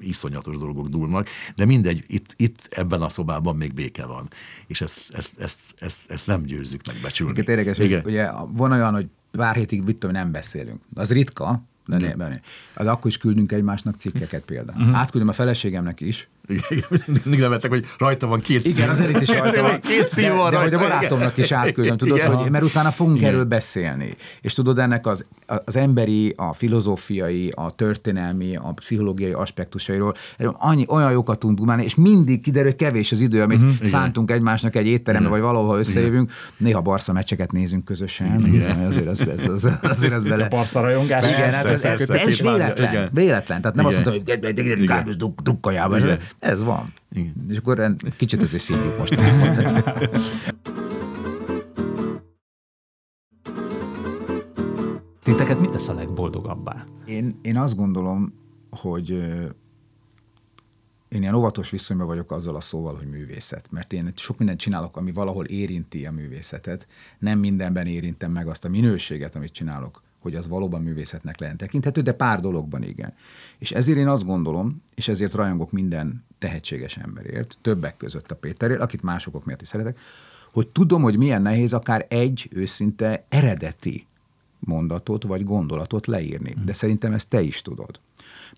iszonyatos 0.00 0.56
dolgok 0.56 0.88
dúlnak, 0.88 1.28
de 1.56 1.64
mindegy, 1.64 2.04
itt, 2.06 2.34
itt 2.36 2.66
ebben 2.70 3.02
a 3.02 3.08
szobában 3.08 3.56
még 3.56 3.74
béke 3.74 4.06
van. 4.06 4.28
És 4.66 4.80
ezt, 4.80 5.14
ezt, 5.14 5.32
ezt, 5.38 5.60
ezt, 5.78 6.10
ezt 6.10 6.26
nem 6.26 6.42
győzzük 6.42 6.80
megbecsülni. 6.86 7.32
Igen, 7.32 7.58
érdekes, 7.58 7.76
hogy 7.76 8.00
ugye 8.04 8.30
van 8.48 8.72
olyan, 8.72 8.94
hogy 8.94 9.06
pár 9.30 9.54
hétig 9.54 9.82
mit 9.82 9.96
tudom, 9.96 10.14
nem 10.14 10.32
beszélünk. 10.32 10.80
Az 10.94 11.12
ritka, 11.12 11.62
de 11.86 11.98
ne, 11.98 12.14
ne, 12.14 12.28
ne. 12.28 12.40
Az 12.74 12.86
akkor 12.86 13.10
is 13.10 13.18
küldünk 13.18 13.52
egymásnak 13.52 13.94
cikkeket 13.98 14.44
például. 14.44 14.80
Uh-huh. 14.80 14.98
Átküldöm 14.98 15.28
a 15.28 15.32
feleségemnek 15.32 16.00
is, 16.00 16.28
mindig 17.06 17.40
nevettek, 17.40 17.70
hogy 17.70 17.84
rajta 17.98 18.26
van 18.26 18.40
két 18.40 18.64
szív. 18.64 18.76
Igen, 18.76 18.88
az 18.88 19.00
elit 19.00 19.20
is 19.20 19.28
rajta 19.28 19.62
van. 19.62 19.80
Két 19.80 20.08
szív 20.12 20.32
van 20.32 20.50
de, 20.50 20.56
de, 20.56 20.62
hogy 20.62 20.74
a 20.74 20.78
barátomnak 20.78 21.36
is 21.36 21.52
átküldöm, 21.52 21.96
tudod, 21.96 22.16
Igen. 22.16 22.34
hogy, 22.34 22.50
mert 22.50 22.64
utána 22.64 22.90
fogunk 22.90 23.16
Igen. 23.16 23.28
erről 23.28 23.44
beszélni. 23.44 24.14
És 24.40 24.52
tudod, 24.52 24.78
ennek 24.78 25.06
az, 25.06 25.24
az 25.64 25.76
emberi, 25.76 26.34
a 26.36 26.52
filozófiai, 26.52 27.52
a 27.54 27.70
történelmi, 27.70 28.56
a 28.56 28.72
pszichológiai 28.72 29.32
aspektusairól 29.32 30.14
annyi, 30.38 30.84
olyan 30.88 31.10
jókat 31.10 31.38
tudunk 31.38 31.58
dumálni, 31.58 31.84
és 31.84 31.94
mindig 31.94 32.40
kiderül, 32.40 32.70
hogy 32.70 32.78
kevés 32.78 33.12
az 33.12 33.20
idő, 33.20 33.42
amit 33.42 33.62
uh-huh. 33.62 33.86
szántunk 33.86 34.30
egymásnak 34.30 34.76
egy 34.76 34.86
étterembe, 34.86 35.28
vagy 35.28 35.40
valahol 35.40 35.78
összejövünk. 35.78 36.32
Néha 36.56 36.80
Barca 36.80 37.12
meccseket 37.12 37.52
nézünk 37.52 37.84
közösen. 37.84 38.46
Igen. 38.46 38.86
Azért 38.86 39.08
az, 39.08 39.28
az, 39.36 39.48
az, 39.48 39.78
azért 39.82 40.12
az 40.12 40.22
bele. 40.22 40.44
A 40.44 40.48
Barca 40.48 40.80
rajongás. 40.80 41.22
Igen, 41.22 41.52
hát 41.52 41.64
ez, 41.64 41.84
ez, 41.84 42.10
ez 42.10 42.40
véletlen. 42.40 43.10
Véletlen. 43.12 43.60
Tehát 43.60 43.76
nem 43.76 43.86
azt 43.86 44.04
mondta, 44.04 44.10
hogy 44.10 45.36
dukkajába. 45.42 45.96
Ez 46.38 46.62
van. 46.62 46.92
Igen. 47.12 47.46
És 47.48 47.56
akkor 47.56 47.96
kicsit 48.16 48.42
azért 48.42 48.62
szívjuk 48.62 48.98
most. 48.98 49.20
Titeket 55.22 55.60
mit 55.60 55.70
tesz 55.70 55.88
a 55.88 55.94
legboldogabbá? 55.94 56.84
Én, 57.06 57.38
én 57.42 57.56
azt 57.56 57.76
gondolom, 57.76 58.32
hogy 58.70 59.10
én 61.08 61.22
ilyen 61.22 61.34
óvatos 61.34 61.70
viszonyban 61.70 62.06
vagyok 62.06 62.30
azzal 62.30 62.56
a 62.56 62.60
szóval, 62.60 62.96
hogy 62.96 63.06
művészet. 63.06 63.70
Mert 63.70 63.92
én 63.92 64.12
sok 64.16 64.38
mindent 64.38 64.58
csinálok, 64.58 64.96
ami 64.96 65.12
valahol 65.12 65.44
érinti 65.44 66.06
a 66.06 66.12
művészetet. 66.12 66.86
Nem 67.18 67.38
mindenben 67.38 67.86
érintem 67.86 68.32
meg 68.32 68.46
azt 68.48 68.64
a 68.64 68.68
minőséget, 68.68 69.36
amit 69.36 69.52
csinálok 69.52 70.02
hogy 70.26 70.34
az 70.34 70.48
valóban 70.48 70.82
művészetnek 70.82 71.40
lehet 71.40 71.56
tekinthető, 71.56 72.00
de 72.00 72.12
pár 72.12 72.40
dologban 72.40 72.82
igen. 72.82 73.14
És 73.58 73.72
ezért 73.72 73.98
én 73.98 74.08
azt 74.08 74.24
gondolom, 74.24 74.82
és 74.94 75.08
ezért 75.08 75.34
rajongok 75.34 75.72
minden 75.72 76.24
tehetséges 76.38 76.96
emberért, 76.96 77.58
többek 77.62 77.96
között 77.96 78.30
a 78.30 78.36
Péterért, 78.36 78.80
akit 78.80 79.02
másokok 79.02 79.44
miatt 79.44 79.62
is 79.62 79.68
szeretek, 79.68 79.98
hogy 80.52 80.68
tudom, 80.68 81.02
hogy 81.02 81.16
milyen 81.16 81.42
nehéz 81.42 81.72
akár 81.72 82.06
egy 82.08 82.48
őszinte 82.50 83.24
eredeti 83.28 84.06
mondatot 84.58 85.22
vagy 85.22 85.44
gondolatot 85.44 86.06
leírni. 86.06 86.54
De 86.64 86.72
szerintem 86.72 87.12
ezt 87.12 87.28
te 87.28 87.40
is 87.40 87.62
tudod. 87.62 88.00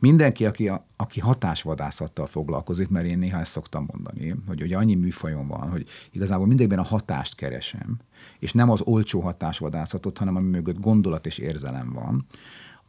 Mindenki, 0.00 0.46
aki, 0.46 0.68
a, 0.68 0.86
aki 0.96 1.20
hatásvadászattal 1.20 2.26
foglalkozik, 2.26 2.88
mert 2.88 3.06
én 3.06 3.18
néha 3.18 3.38
ezt 3.38 3.50
szoktam 3.50 3.88
mondani, 3.92 4.34
hogy, 4.46 4.60
hogy 4.60 4.72
annyi 4.72 4.94
műfajom 4.94 5.48
van, 5.48 5.70
hogy 5.70 5.88
igazából 6.10 6.46
mindegyben 6.46 6.78
a 6.78 6.82
hatást 6.82 7.34
keresem, 7.34 7.98
és 8.38 8.52
nem 8.52 8.70
az 8.70 8.80
olcsó 8.84 9.20
hatásvadászatot, 9.20 10.18
hanem 10.18 10.36
ami 10.36 10.48
mögött 10.48 10.80
gondolat 10.80 11.26
és 11.26 11.38
érzelem 11.38 11.92
van, 11.92 12.26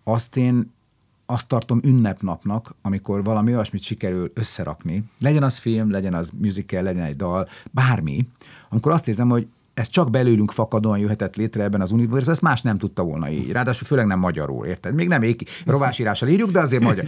azt 0.03 0.37
én 0.37 0.71
azt 1.25 1.47
tartom 1.47 1.79
ünnepnapnak, 1.83 2.75
amikor 2.81 3.23
valami 3.23 3.53
olyasmit 3.53 3.81
sikerül 3.81 4.31
összerakni, 4.33 5.03
legyen 5.19 5.43
az 5.43 5.57
film, 5.57 5.91
legyen 5.91 6.13
az 6.13 6.31
musical, 6.37 6.81
legyen 6.81 7.03
egy 7.03 7.15
dal, 7.15 7.47
bármi, 7.71 8.27
amikor 8.69 8.91
azt 8.91 9.07
érzem, 9.07 9.29
hogy 9.29 9.47
ez 9.73 9.87
csak 9.87 10.09
belőlünk 10.09 10.51
fakadóan 10.51 10.99
jöhetett 10.99 11.35
létre 11.35 11.63
ebben 11.63 11.81
az 11.81 11.91
univerzumban, 11.91 12.31
ezt 12.31 12.41
más 12.41 12.61
nem 12.61 12.77
tudta 12.77 13.03
volna 13.03 13.29
így. 13.29 13.51
Ráadásul 13.51 13.87
főleg 13.87 14.05
nem 14.05 14.19
magyarul, 14.19 14.65
érted? 14.65 14.93
Még 14.93 15.07
nem 15.07 15.21
éki, 15.21 15.45
rovásírással 15.65 16.29
írjuk, 16.29 16.51
de 16.51 16.59
azért 16.59 16.83
magyar. 16.83 17.05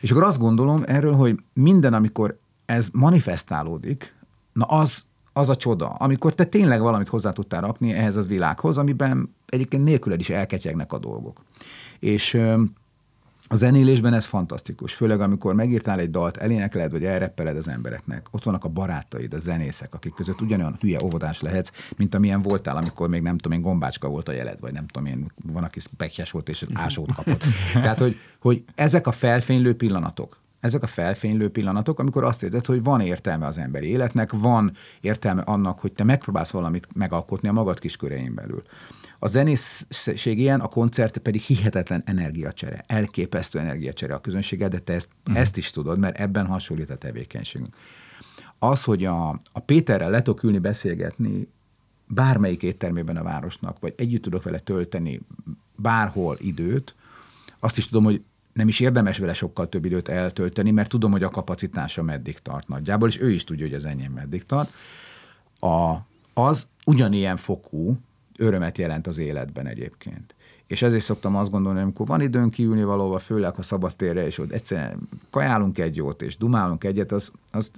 És 0.00 0.10
akkor 0.10 0.22
azt 0.22 0.38
gondolom 0.38 0.82
erről, 0.86 1.14
hogy 1.14 1.40
minden, 1.52 1.94
amikor 1.94 2.38
ez 2.66 2.88
manifestálódik, 2.92 4.14
na 4.52 4.64
az, 4.64 5.04
az 5.36 5.48
a 5.48 5.56
csoda, 5.56 5.88
amikor 5.88 6.34
te 6.34 6.44
tényleg 6.44 6.80
valamit 6.80 7.08
hozzá 7.08 7.30
tudtál 7.30 7.60
rakni 7.60 7.92
ehhez 7.92 8.16
az 8.16 8.26
világhoz, 8.26 8.78
amiben 8.78 9.34
egyébként 9.46 9.84
nélküled 9.84 10.20
is 10.20 10.30
elketyegnek 10.30 10.92
a 10.92 10.98
dolgok. 10.98 11.44
És 11.98 12.40
a 13.48 13.56
zenélésben 13.56 14.14
ez 14.14 14.24
fantasztikus, 14.24 14.94
főleg 14.94 15.20
amikor 15.20 15.54
megírtál 15.54 15.98
egy 15.98 16.10
dalt, 16.10 16.36
elénekeled, 16.36 16.90
vagy 16.90 17.04
elreppeled 17.04 17.56
az 17.56 17.68
embereknek. 17.68 18.26
Ott 18.30 18.44
vannak 18.44 18.64
a 18.64 18.68
barátaid, 18.68 19.34
a 19.34 19.38
zenészek, 19.38 19.94
akik 19.94 20.14
között 20.14 20.40
ugyanolyan 20.40 20.76
hülye 20.80 21.02
óvodás 21.02 21.40
lehetsz, 21.40 21.72
mint 21.96 22.14
amilyen 22.14 22.42
voltál, 22.42 22.76
amikor 22.76 23.08
még 23.08 23.22
nem 23.22 23.38
tudom 23.38 23.58
én, 23.58 23.64
gombácska 23.64 24.08
volt 24.08 24.28
a 24.28 24.32
jeled, 24.32 24.60
vagy 24.60 24.72
nem 24.72 24.86
tudom 24.86 25.06
én, 25.08 25.32
van, 25.52 25.64
aki 25.64 25.80
pekjes 25.96 26.30
volt 26.30 26.48
és 26.48 26.66
ásót 26.72 27.14
kapott. 27.14 27.42
Tehát, 27.72 27.98
hogy, 27.98 28.16
hogy 28.40 28.64
ezek 28.74 29.06
a 29.06 29.12
felfénylő 29.12 29.76
pillanatok, 29.76 30.42
ezek 30.64 30.82
a 30.82 30.86
felfénylő 30.86 31.48
pillanatok, 31.48 31.98
amikor 31.98 32.24
azt 32.24 32.42
érzed, 32.42 32.66
hogy 32.66 32.82
van 32.82 33.00
értelme 33.00 33.46
az 33.46 33.58
emberi 33.58 33.86
életnek, 33.86 34.32
van 34.32 34.72
értelme 35.00 35.42
annak, 35.42 35.80
hogy 35.80 35.92
te 35.92 36.04
megpróbálsz 36.04 36.50
valamit 36.50 36.88
megalkotni 36.94 37.48
a 37.48 37.52
magad 37.52 37.78
kiskörein 37.78 38.34
belül. 38.34 38.62
A 39.18 39.26
zenészség 39.26 40.38
ilyen, 40.38 40.60
a 40.60 40.68
koncert 40.68 41.18
pedig 41.18 41.40
hihetetlen 41.40 42.02
energiacsere, 42.06 42.84
elképesztő 42.86 43.58
energiacsere 43.58 44.14
a 44.14 44.20
közönséggel, 44.20 44.68
de 44.68 44.78
te 44.78 44.92
ezt, 44.92 45.08
uh-huh. 45.20 45.42
ezt 45.42 45.56
is 45.56 45.70
tudod, 45.70 45.98
mert 45.98 46.18
ebben 46.18 46.46
hasonlít 46.46 46.90
a 46.90 46.96
tevékenységünk. 46.96 47.76
Az, 48.58 48.84
hogy 48.84 49.04
a, 49.04 49.28
a 49.52 49.60
Péterrel 49.60 50.10
le 50.10 50.22
tudok 50.22 50.42
ülni, 50.42 50.58
beszélgetni 50.58 51.48
bármelyik 52.06 52.62
éttermében 52.62 53.16
a 53.16 53.22
városnak, 53.22 53.80
vagy 53.80 53.94
együtt 53.96 54.22
tudok 54.22 54.42
vele 54.42 54.58
tölteni 54.58 55.20
bárhol 55.76 56.36
időt, 56.40 56.94
azt 57.58 57.76
is 57.76 57.88
tudom, 57.88 58.04
hogy 58.04 58.22
nem 58.54 58.68
is 58.68 58.80
érdemes 58.80 59.18
vele 59.18 59.32
sokkal 59.32 59.68
több 59.68 59.84
időt 59.84 60.08
eltölteni, 60.08 60.70
mert 60.70 60.88
tudom, 60.88 61.10
hogy 61.10 61.22
a 61.22 61.28
kapacitása 61.28 62.02
meddig 62.02 62.38
tart 62.38 62.68
nagyjából, 62.68 63.08
és 63.08 63.20
ő 63.20 63.30
is 63.30 63.44
tudja, 63.44 63.66
hogy 63.66 63.74
az 63.74 63.84
enyém 63.84 64.12
meddig 64.12 64.46
tart. 64.46 64.72
A, 65.58 65.96
az 66.34 66.66
ugyanilyen 66.86 67.36
fokú 67.36 67.98
örömet 68.36 68.78
jelent 68.78 69.06
az 69.06 69.18
életben 69.18 69.66
egyébként. 69.66 70.34
És 70.66 70.82
ezért 70.82 71.04
szoktam 71.04 71.36
azt 71.36 71.50
gondolni, 71.50 71.80
amikor 71.80 72.06
van 72.06 72.20
időnk 72.20 72.50
kiülni 72.50 72.84
valóban, 72.84 73.18
főleg 73.18 73.54
ha 73.54 73.62
szabadtérre, 73.62 74.26
és 74.26 74.38
ott 74.38 74.52
egyszerűen 74.52 75.08
kajálunk 75.30 75.78
egy 75.78 75.96
jót, 75.96 76.22
és 76.22 76.36
dumálunk 76.36 76.84
egyet, 76.84 77.12
az, 77.12 77.30
az, 77.50 77.70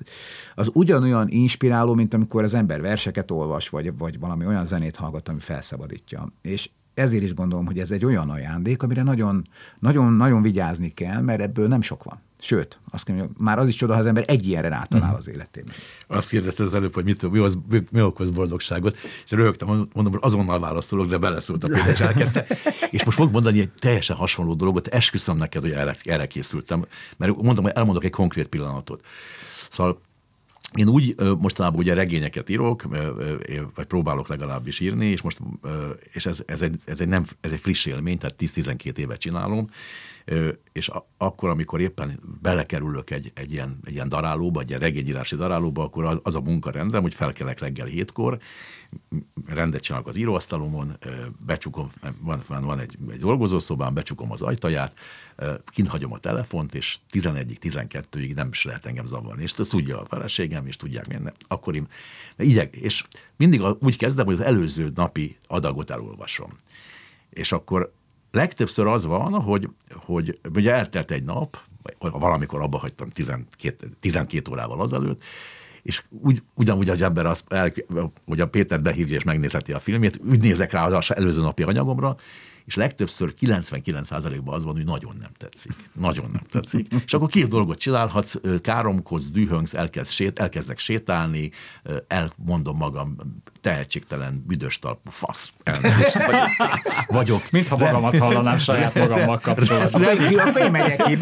az 0.55 0.71
ugyanolyan 0.73 1.29
inspiráló, 1.29 1.95
mint 1.95 2.15
amikor 2.15 2.43
az 2.43 2.55
ember 2.55 2.81
verseket 2.81 3.31
olvas, 3.31 3.69
vagy, 3.69 3.99
vagy 3.99 4.19
valami 4.19 4.47
olyan 4.47 4.67
zenét 4.67 4.97
hallgat, 4.97 5.29
ami 5.29 5.41
felszabadítja. 5.41 6.29
És 6.43 6.71
ezért 6.97 7.23
is 7.23 7.35
gondolom, 7.35 7.67
hogy 7.67 7.79
ez 7.79 7.91
egy 7.91 8.05
olyan 8.05 8.31
ajándék, 8.31 8.83
amire 8.83 9.03
nagyon, 9.03 9.49
nagyon, 9.79 10.13
nagyon 10.13 10.43
vigyázni 10.43 10.89
kell, 10.89 11.21
mert 11.21 11.41
ebből 11.41 11.69
nem 11.69 11.83
sok 11.83 12.05
van. 12.05 12.21
Sőt, 12.39 12.81
azt 12.91 13.09
mondja, 13.09 13.31
már 13.39 13.59
az 13.59 13.69
is 13.69 13.75
csoda, 13.75 13.93
ha 13.93 13.99
az 13.99 14.07
ember 14.07 14.25
egy 14.27 14.47
ilyenre 14.47 14.69
rátalál 14.69 15.09
mhm. 15.09 15.17
az 15.17 15.29
életében. 15.29 15.75
Azt 16.07 16.29
kérdezte 16.29 16.63
az 16.63 16.75
előbb, 16.75 16.95
hogy 16.95 17.05
mit, 17.05 17.31
mi, 17.31 17.39
az, 17.39 17.59
mi, 17.69 17.83
mi 17.91 18.03
okoz 18.03 18.31
boldogságot, 18.31 18.97
és 19.25 19.31
röhögtem, 19.31 19.69
mondom, 19.69 20.13
hogy 20.13 20.21
azonnal 20.23 20.61
válaszolok, 20.61 21.07
de 21.07 21.19
beleszólt 21.19 21.65
a 21.65 21.89
és 21.89 22.01
elkezdte. 22.01 22.47
és 22.91 23.05
most 23.05 23.17
fog 23.17 23.33
mondani 23.33 23.61
egy 23.61 23.71
teljesen 23.73 24.17
hasonló 24.17 24.55
dolgot, 24.55 24.87
esküszöm 24.87 25.37
neked, 25.37 25.63
hogy 25.63 25.73
erre, 25.73 25.97
erre 26.03 26.27
készültem, 26.27 26.85
mert 27.17 27.43
mondom, 27.43 27.65
hogy 27.65 27.73
elmondok 27.75 28.05
egy 28.05 28.11
konkrét 28.11 28.47
pillanatot. 28.47 29.05
Szóval 29.71 30.01
én 30.75 30.89
úgy 30.89 31.15
mostanában 31.39 31.79
ugye 31.79 31.95
regényeket 31.95 32.49
írok, 32.49 32.83
vagy 33.75 33.87
próbálok 33.87 34.29
legalábbis 34.29 34.81
írni, 34.81 35.07
és 35.07 35.21
most, 35.21 35.39
és 36.13 36.27
ez, 36.27 36.43
ez, 36.47 36.63
egy, 36.63 36.77
ez, 36.85 37.01
egy, 37.01 37.09
nem, 37.09 37.25
ez 37.41 37.53
egy 37.53 37.61
friss 37.61 37.87
élmény, 37.87 38.19
tehát 38.19 38.37
10-12 38.39 38.97
évet 38.97 39.21
csinálom, 39.21 39.69
és 40.73 40.91
akkor, 41.17 41.49
amikor 41.49 41.81
éppen 41.81 42.21
belekerülök 42.43 43.11
egy, 43.11 43.33
egy, 43.35 43.53
ilyen, 43.53 43.79
egy 43.85 43.93
ilyen 43.93 44.09
darálóba, 44.09 44.61
egy 44.61 44.69
ilyen 44.69 44.81
regényírási 44.81 45.37
darálóba, 45.37 45.83
akkor 45.83 46.21
az 46.23 46.35
a 46.35 46.41
munkarendem, 46.41 47.03
hogy 47.03 47.15
felkelek 47.15 47.59
reggel 47.59 47.87
hétkor, 47.87 48.39
rendet 49.47 49.83
csinálok 49.83 50.07
az 50.07 50.17
íróasztalomon, 50.17 50.93
becsukom, 51.47 51.91
van, 52.21 52.43
van, 52.47 52.65
van 52.65 52.79
egy, 52.79 52.99
egy 53.11 53.19
dolgozószobám, 53.19 53.95
becsukom 53.95 54.33
az 54.33 54.43
ajtaját, 54.43 54.99
kint 55.67 55.89
hagyom 55.89 56.13
a 56.13 56.19
telefont, 56.19 56.75
és 56.75 56.99
11-ig, 57.13 57.57
12-ig 57.61 58.35
nem 58.35 58.49
is 58.49 58.65
lehet 58.65 58.87
engem 58.87 59.07
zavarni. 59.07 59.43
És 59.43 59.53
ezt 59.59 59.71
tudja 59.71 60.01
a 60.01 60.05
feleségem, 60.05 60.67
és 60.67 60.77
tudják 60.77 61.09
minden. 61.09 61.35
Akkor 61.49 61.75
én 61.75 61.89
igyek, 62.37 62.75
és 62.75 63.05
mindig 63.37 63.63
úgy 63.81 63.97
kezdem, 63.97 64.27
hogy 64.27 64.35
az 64.35 64.41
előző 64.41 64.91
napi 64.95 65.37
adagot 65.47 65.91
elolvasom. 65.91 66.51
És 67.31 67.53
akkor 67.53 67.93
legtöbbször 68.37 68.87
az 68.87 69.07
van, 69.07 69.33
hogy, 69.33 69.69
hogy 69.95 70.39
ugye 70.55 70.73
eltelt 70.73 71.11
egy 71.11 71.25
nap, 71.25 71.59
valamikor 71.99 72.61
abba 72.61 72.79
hagytam 72.79 73.09
12, 73.09 73.89
12 74.01 74.51
órával 74.51 74.81
azelőtt, 74.81 75.23
és 75.83 76.03
úgy, 76.09 76.43
ugyanúgy 76.55 76.89
az 76.89 77.03
ember 77.03 77.27
azt, 77.27 77.45
el, 77.49 77.73
hogy 78.25 78.41
a 78.41 78.49
Péter 78.49 78.83
behívja 78.83 79.17
és 79.17 79.25
megnézheti 79.25 79.73
a 79.73 79.79
filmét, 79.79 80.21
úgy 80.31 80.41
nézek 80.41 80.73
rá 80.73 80.87
az 80.87 81.13
előző 81.15 81.41
napi 81.41 81.63
anyagomra, 81.63 82.17
és 82.65 82.75
legtöbbször 82.75 83.35
99%-ban 83.41 84.55
az 84.55 84.65
van, 84.65 84.75
hogy 84.75 84.85
nagyon 84.85 85.17
nem 85.21 85.31
tetszik. 85.39 85.73
Nagyon 85.93 86.31
nem 86.33 86.43
tetszik. 86.51 86.87
És 87.07 87.15
akkor 87.15 87.29
két 87.29 87.49
dolgot 87.49 87.79
csinálhatsz, 87.79 88.35
káromkodsz, 88.61 89.31
dühöngsz, 89.31 89.75
elkezd 89.75 90.11
sét, 90.11 90.39
elkezdek 90.39 90.79
sétálni, 90.79 91.51
elmondom 92.07 92.77
magam 92.77 93.17
tehetségtelen, 93.67 94.45
büdös 94.47 94.79
talpú 94.79 95.11
fasz. 95.11 95.51
Elnézést 95.63 96.19
vagyok. 97.19 97.51
Mintha 97.51 97.77
magamat 97.77 98.19
hallanám 98.19 98.59
saját 98.59 98.95
magammal 98.95 99.39
kapcsolatban. 99.39 100.03
Remény, 100.03 100.39
akkor 100.39 100.61
én 100.61 100.71
megyek 100.71 101.03
ki, 101.03 101.17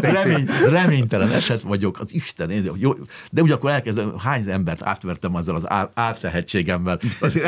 remény, 0.00 0.48
reménytelen 0.68 1.32
eset 1.32 1.60
vagyok, 1.60 2.00
az 2.00 2.14
Isten. 2.14 2.50
Én, 2.50 2.70
jó, 2.74 2.92
de 3.30 3.42
ugyanakkor 3.42 3.70
elkezdem, 3.70 4.14
hány 4.18 4.50
embert 4.50 4.82
átvertem 4.82 5.34
azzal 5.34 5.54
az 5.54 5.90
áltehetségemmel. 5.94 6.98
Az, 7.20 7.40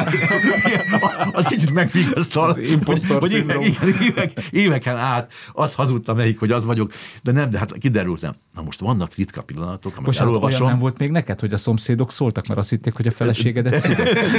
az 1.32 1.46
kicsit 1.46 1.72
megvigasztal. 1.72 2.48
Az 2.48 2.58
impostor 2.58 3.20
hogy 3.20 3.32
évek, 3.32 3.64
évek, 4.00 4.30
éveken 4.50 4.96
át 4.96 5.32
azt 5.52 5.74
hazudtam 5.74 6.16
nekik, 6.16 6.38
hogy 6.38 6.50
az 6.50 6.64
vagyok, 6.64 6.92
de 7.22 7.32
nem, 7.32 7.50
de 7.50 7.58
hát 7.58 7.78
kiderült 7.78 8.20
nem. 8.20 8.34
Na 8.54 8.62
most 8.62 8.80
vannak 8.80 9.14
ritka 9.14 9.42
pillanatok, 9.42 9.96
amit 9.96 10.18
elolvasom. 10.18 10.60
Olyan 10.60 10.72
nem 10.72 10.80
volt 10.80 10.98
még 10.98 11.10
neked, 11.10 11.40
hogy 11.40 11.52
a 11.52 11.56
szomszédok 11.56 12.12
szóltak, 12.12 12.46
mert 12.46 12.60
azt 12.60 12.70
hitték, 12.70 12.94
hogy 12.94 13.06
a 13.06 13.10
feleségedet 13.10 13.80
szidek? 13.80 14.08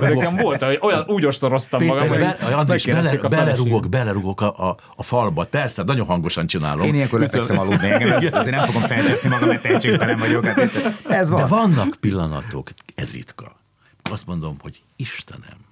Nekem 0.00 0.36
volt, 0.36 0.62
hogy 0.62 0.78
olyan 0.82 1.04
úgy 1.06 1.26
ostoroztam 1.26 1.78
Péter, 1.80 1.96
magam, 1.96 2.18
be, 2.20 2.36
hogy 2.40 2.52
Andris, 2.52 2.84
bele, 2.84 3.18
a 3.22 3.28
belerugok, 3.28 3.88
belerugok 3.88 4.40
a, 4.40 4.68
a, 4.68 4.76
a, 4.96 5.02
falba. 5.02 5.44
Persze, 5.44 5.82
nagyon 5.82 6.06
hangosan 6.06 6.46
csinálom. 6.46 6.86
Én 6.86 6.94
ilyenkor 6.94 7.20
lefekszem 7.20 7.58
aludni, 7.58 7.90
engem 7.90 8.18
azért 8.32 8.56
nem 8.56 8.64
fogom 8.64 8.82
felcseszni 8.82 9.28
magam, 9.28 9.48
mert 9.48 9.62
tehetségtelen 9.62 10.18
vagyok. 10.18 10.46
Hát 10.46 10.70
ez 11.08 11.28
van. 11.28 11.40
De 11.40 11.46
vannak 11.46 11.96
pillanatok, 12.00 12.70
ez 12.94 13.12
ritka. 13.12 13.56
Azt 14.10 14.26
mondom, 14.26 14.56
hogy 14.60 14.82
Istenem, 14.96 15.67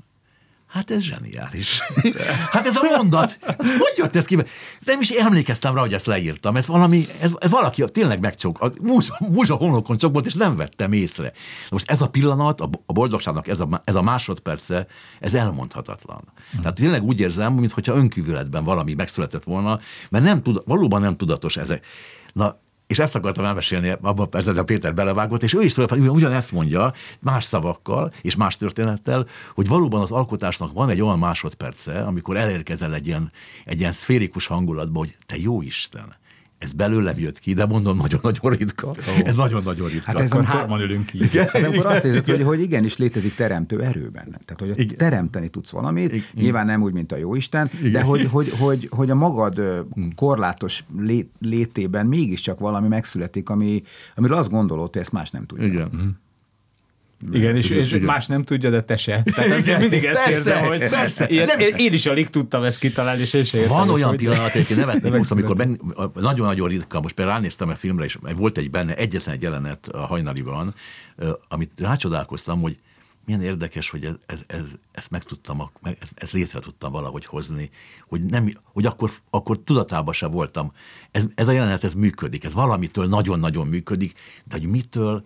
Hát 0.67 0.91
ez 0.91 1.03
zseniális. 1.03 1.81
Hát 2.53 2.67
ez 2.67 2.77
a 2.77 2.83
mondat, 2.97 3.39
hogy 3.57 3.95
jött 3.97 4.17
ez 4.17 4.25
ki? 4.25 4.39
Nem 4.85 5.01
is 5.01 5.11
emlékeztem 5.11 5.75
rá, 5.75 5.81
hogy 5.81 5.93
ezt 5.93 6.07
leírtam. 6.07 6.57
Ez 6.57 6.67
valami, 6.67 7.07
ez, 7.21 7.33
valaki 7.51 7.85
tényleg 7.93 8.21
megcsok, 8.21 8.61
a 8.61 8.71
múzsa, 8.83 9.17
múzsa 9.29 9.55
honlokon 9.55 9.97
csokbolt, 9.97 10.27
és 10.27 10.35
nem 10.35 10.57
vettem 10.57 10.93
észre. 10.93 11.33
Most 11.71 11.91
ez 11.91 12.01
a 12.01 12.09
pillanat, 12.09 12.61
a, 12.61 12.71
a 12.87 12.93
boldogságnak 12.93 13.49
ez 13.49 13.61
a, 13.61 13.83
ez 13.85 13.95
a 13.95 14.03
másodperce, 14.03 14.87
ez 15.21 15.35
elmondhatatlan. 15.35 16.21
Hmm. 16.51 16.61
Tehát 16.61 16.77
tényleg 16.77 17.03
úgy 17.03 17.21
érzem, 17.21 17.53
mintha 17.53 17.95
önkívületben 17.95 18.65
valami 18.65 18.95
megszületett 18.95 19.45
volna, 19.45 19.81
mert 20.09 20.25
nem 20.25 20.43
tud, 20.43 20.63
valóban 20.65 21.01
nem 21.01 21.17
tudatos 21.17 21.57
ezek. 21.57 21.87
Na, 22.33 22.61
és 22.87 22.99
ezt 22.99 23.15
akartam 23.15 23.45
elmesélni, 23.45 23.97
abban 24.01 24.29
ezzel 24.33 24.57
a 24.57 24.65
Péter 24.65 24.95
belevágott, 24.95 25.43
és 25.43 25.55
ő 25.55 25.63
is 25.63 25.73
tulajdonképpen 25.73 26.15
ugyanezt 26.15 26.53
mondja, 26.53 26.93
más 27.21 27.45
szavakkal 27.45 28.13
és 28.21 28.37
más 28.37 28.57
történettel, 28.57 29.27
hogy 29.55 29.69
valóban 29.69 30.01
az 30.01 30.11
alkotásnak 30.11 30.73
van 30.73 30.91
egy 30.91 31.01
olyan 31.01 31.19
másodperce, 31.19 32.03
amikor 32.03 32.37
elérkezel 32.37 32.95
egy 32.95 33.07
ilyen, 33.07 33.33
egy 33.65 33.79
ilyen 33.79 33.93
szférikus 33.93 34.47
hangulatba, 34.47 34.99
hogy 34.99 35.17
te 35.27 35.37
jó 35.39 35.63
Isten, 35.63 36.17
ez 36.59 36.73
belőlem 36.73 37.15
jött 37.19 37.39
ki, 37.39 37.53
de 37.55 37.67
mondom, 37.67 37.97
nagyon-nagyon 37.97 38.53
ritka. 38.53 38.95
Ez 39.25 39.35
nagyon-nagyon 39.35 39.89
ritka. 39.89 40.05
Hát 40.07 40.17
ez 40.21 40.27
Akkor 40.31 40.41
amikor- 40.41 40.57
hárman 40.59 40.81
ülünk 40.81 41.07
ki. 41.07 41.25
Igen, 41.25 41.49
Hát 41.49 41.63
amikor 41.63 41.87
azt 41.87 42.05
érzed, 42.05 42.29
igen. 42.29 42.37
hogy, 42.37 42.47
hogy 42.47 42.61
igenis 42.61 42.97
létezik 42.97 43.35
teremtő 43.35 43.83
erő 43.83 44.09
benne. 44.09 44.39
Tehát, 44.45 44.57
hogy 44.59 44.73
Igen. 44.85 44.97
teremteni 44.97 45.49
tudsz 45.49 45.71
valamit, 45.71 46.13
Igen. 46.13 46.25
nyilván 46.35 46.67
nem 46.67 46.83
úgy, 46.83 46.93
mint 46.93 47.13
a 47.13 47.17
jóisten, 47.17 47.71
de 47.93 48.03
hogy, 48.03 48.27
hogy, 48.31 48.51
hogy, 48.59 48.89
hogy 48.91 49.11
a 49.11 49.15
magad 49.15 49.59
ö, 49.59 49.81
korlátos 50.15 50.85
lé, 50.99 51.29
létében 51.41 52.07
mégiscsak 52.07 52.59
valami 52.59 52.89
megszületik, 52.89 53.49
ami, 53.49 53.83
amiről 54.15 54.37
azt 54.37 54.51
gondolod, 54.51 54.93
hogy 54.93 55.01
ezt 55.03 55.13
más 55.13 55.31
nem 55.31 55.45
tudja. 55.47 55.65
Igen. 55.67 56.21
Igen, 57.33 57.57
és, 57.57 57.71
és 57.71 57.93
Igen. 57.93 58.05
más 58.05 58.27
nem 58.27 58.45
tudja, 58.45 58.71
de 58.71 58.83
te 58.83 58.97
se. 58.97 59.23
Tehát 59.23 59.67
én 59.67 59.77
mindig 59.79 60.05
ezt 60.05 60.25
Persze, 60.25 60.31
érzem, 60.31 60.65
hogy 60.65 60.79
persze. 60.89 61.29
Ilyet, 61.29 61.61
én, 61.61 61.75
én 61.77 61.93
is 61.93 62.07
alig 62.07 62.29
tudtam 62.31 62.63
ezt 62.63 62.79
kitalálni, 62.79 63.21
és 63.23 63.33
én 63.33 63.45
se 63.45 63.59
értem, 63.59 63.73
Van 63.77 63.89
olyan 63.89 64.09
hogy- 64.09 64.19
pillanat, 64.19 64.51
hogy 64.51 64.77
nevetni 64.77 65.11
fogsz, 65.11 65.31
amikor 65.31 65.57
meg, 65.57 65.81
nagyon-nagyon 66.15 66.69
ritka, 66.69 67.01
most 67.01 67.15
például 67.15 67.37
ránéztem 67.37 67.69
a 67.69 67.75
filmre, 67.75 68.05
és 68.05 68.19
volt 68.37 68.59
egy 68.59 68.71
benne 68.71 68.95
egyetlen 68.97 69.35
egy 69.35 69.43
jelenet 69.43 69.89
a 69.89 69.99
hajnaliban, 70.07 70.75
amit 71.49 71.71
rácsodálkoztam, 71.77 72.61
hogy 72.61 72.77
milyen 73.25 73.43
érdekes, 73.43 73.91
hogy 73.91 74.05
ez, 74.05 74.15
ez, 74.27 74.41
ez, 74.47 74.65
ezt 74.93 75.11
meg 75.11 75.23
tudtam, 75.23 75.71
ezt, 75.83 76.13
ezt 76.15 76.33
létre 76.33 76.59
tudtam 76.59 76.93
valahogy 76.93 77.27
hozni, 77.27 77.71
hogy, 78.09 78.21
nem, 78.23 78.53
hogy 78.73 78.87
akkor, 78.87 79.11
akkor 79.31 79.59
tudatában 79.65 80.15
se 80.15 80.27
voltam. 80.27 80.73
Ez, 81.11 81.25
ez 81.35 81.49
a 81.49 81.53
jelenet, 81.53 81.85
ez 81.85 81.95
működik, 81.95 82.45
ez 82.45 82.53
valamitől 82.55 83.07
nagyon-nagyon 83.07 83.67
működik, 83.67 84.13
de 84.45 84.57
hogy 84.59 84.67
mitől, 84.67 85.25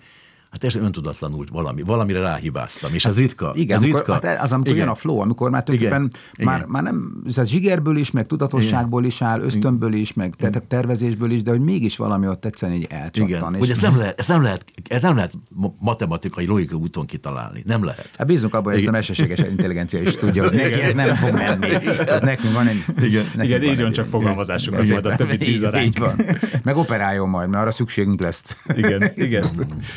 hát 0.51 0.65
ez 0.65 0.75
öntudatlanul 0.75 1.45
valami, 1.53 1.83
valamire 1.83 2.21
ráhibáztam, 2.21 2.95
és 2.95 3.05
ez 3.05 3.19
ritka. 3.19 3.53
Igen, 3.55 3.77
ez 3.77 3.83
amikor, 3.83 4.01
ritka. 4.07 4.27
hát 4.29 4.43
az, 4.43 4.53
amikor 4.53 4.73
Igen. 4.73 4.83
jön 4.85 4.93
a 4.93 4.95
flow, 4.95 5.19
amikor 5.21 5.51
már 5.51 5.63
tulajdonképpen 5.65 6.11
Igen. 6.35 6.53
már, 6.53 6.65
már 6.65 6.83
nem, 6.83 7.23
tehát 7.35 7.49
zsigerből 7.51 7.97
is, 7.97 8.11
meg 8.11 8.27
tudatosságból 8.27 9.05
is 9.05 9.23
áll, 9.23 9.41
ösztönből 9.41 9.93
is, 9.93 10.13
meg 10.13 10.35
te- 10.39 10.51
tervezésből 10.69 11.31
is, 11.31 11.43
de 11.43 11.51
hogy 11.51 11.61
mégis 11.61 11.97
valami 11.97 12.27
ott 12.29 12.45
egyszerűen 12.45 12.79
így 12.79 12.87
elcsattan. 12.89 13.29
Igen, 13.29 13.53
és- 13.53 13.59
hogy 13.59 13.71
ezt 13.71 13.83
nem 13.83 13.97
lehet, 13.97 14.19
ezt 14.19 14.29
nem 14.29 14.43
lehet, 14.43 14.65
ezt 14.89 15.03
nem 15.03 15.15
lehet 15.15 15.33
ma- 15.51 15.75
matematikai, 15.79 16.47
logikai 16.47 16.79
úton 16.79 17.07
kitalálni. 17.07 17.63
Nem 17.67 17.85
lehet. 17.85 18.09
Hát 18.19 18.27
bízunk 18.27 18.55
abban, 18.55 18.71
hogy 18.73 18.81
ezt 18.81 18.89
a 18.89 18.91
mesterséges 18.91 19.39
intelligencia 19.39 20.01
is 20.01 20.15
tudja, 20.17 20.43
hogy 20.43 20.53
neki 20.57 20.81
ez 20.81 20.95
nem 20.95 21.15
fog 21.15 21.33
menni. 21.33 21.69
Ez 22.07 22.21
nekünk 22.21 22.53
van 22.55 22.67
egy... 22.67 22.85
Igen. 23.03 23.25
nekünk 23.25 23.45
Igen, 23.45 23.61
van 23.61 23.69
írjon 23.69 23.93
csak 23.93 24.07
fogalmazásokat, 24.07 24.85
Igen. 24.85 25.03
majd 25.03 25.21
a 25.21 25.45
Így- 25.45 25.61
ránk. 25.61 25.85
Így 25.87 25.99
van. 25.99 26.15
Meg 26.63 26.77
operáljon 26.77 27.29
majd, 27.29 27.49
mert 27.49 27.63
arra 27.63 27.71
szükségünk 27.71 28.21
lesz. 28.21 28.43
Igen, 28.77 29.03
igen, 29.27 29.45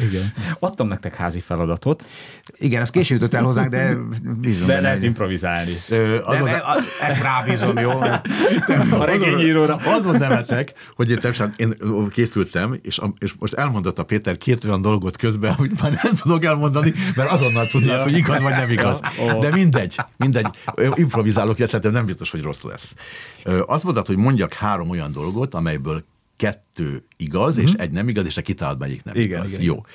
igen. 0.10 0.34
Adtam 0.60 0.88
nektek 0.88 1.16
házi 1.16 1.39
feladatot, 1.39 2.06
Igen, 2.58 2.82
ez 2.82 2.89
később 2.89 3.18
jutott 3.22 3.34
el 3.39 3.44
hozzánk, 3.44 3.70
de 3.70 3.98
bízunk 4.39 4.68
de 4.68 4.82
lehet 4.82 5.04
improvizálni. 5.04 5.74
Ö, 5.89 6.18
Az 6.26 6.41
De, 6.41 6.52
a- 6.52 6.78
ezt 7.02 7.22
rábízom, 7.22 7.78
jó? 7.78 7.89
A 9.00 9.04
regényíróra. 9.06 9.76
az 9.76 10.06
nemetek, 10.06 10.74
hogy 10.96 11.10
én, 11.10 11.20
természetesen 11.20 11.54
én 11.58 12.10
készültem, 12.10 12.80
és, 12.82 12.98
a- 12.98 13.14
és 13.20 13.34
most 13.39 13.54
elmondott 13.54 14.00
a 14.00 14.04
Péter 14.04 14.38
két 14.38 14.64
olyan 14.66 14.82
dolgot 14.82 15.18
közben, 15.18 15.54
amit 15.58 15.82
már 15.82 16.00
nem 16.04 16.14
tudok 16.16 16.44
elmondani, 16.46 16.94
mert 17.16 17.32
azonnal 17.32 17.68
tudnád, 17.68 17.98
Ja. 17.98 18.04
hogy 18.04 18.18
igaz 18.18 18.41
vagy 18.41 18.54
nem 18.54 18.70
igaz. 18.70 19.00
Ja. 19.18 19.36
Ó. 19.36 19.39
De 19.39 19.50
mindegy, 19.52 19.96
mindegy. 20.18 20.48
Improvizálok, 20.96 21.58
szerintem 21.58 21.91
nem 21.91 22.06
biztos, 22.06 22.32
hogy 22.32 22.41
rossz 22.41 22.62
lesz. 22.62 22.96
Azt 23.66 23.84
mondtad, 23.84 24.06
hogy 24.08 24.18
mondjak 24.18 24.54
három 24.54 24.89
olyan 24.89 25.12
dolgot, 25.12 25.54
amelyből 25.54 26.04
kettő 26.36 27.05
igaz, 27.17 27.57
és 27.57 27.73
egy 27.73 27.91
nem 27.91 28.07
igaz, 28.07 28.25
és 28.25 28.34
te 28.34 28.41
kitalálod, 28.41 28.79
melyik 28.79 29.03
nem 29.03 29.15
Igen, 29.15 29.38
igaz. 29.38 29.51
igen. 29.51 29.63
Jó. 29.63 29.86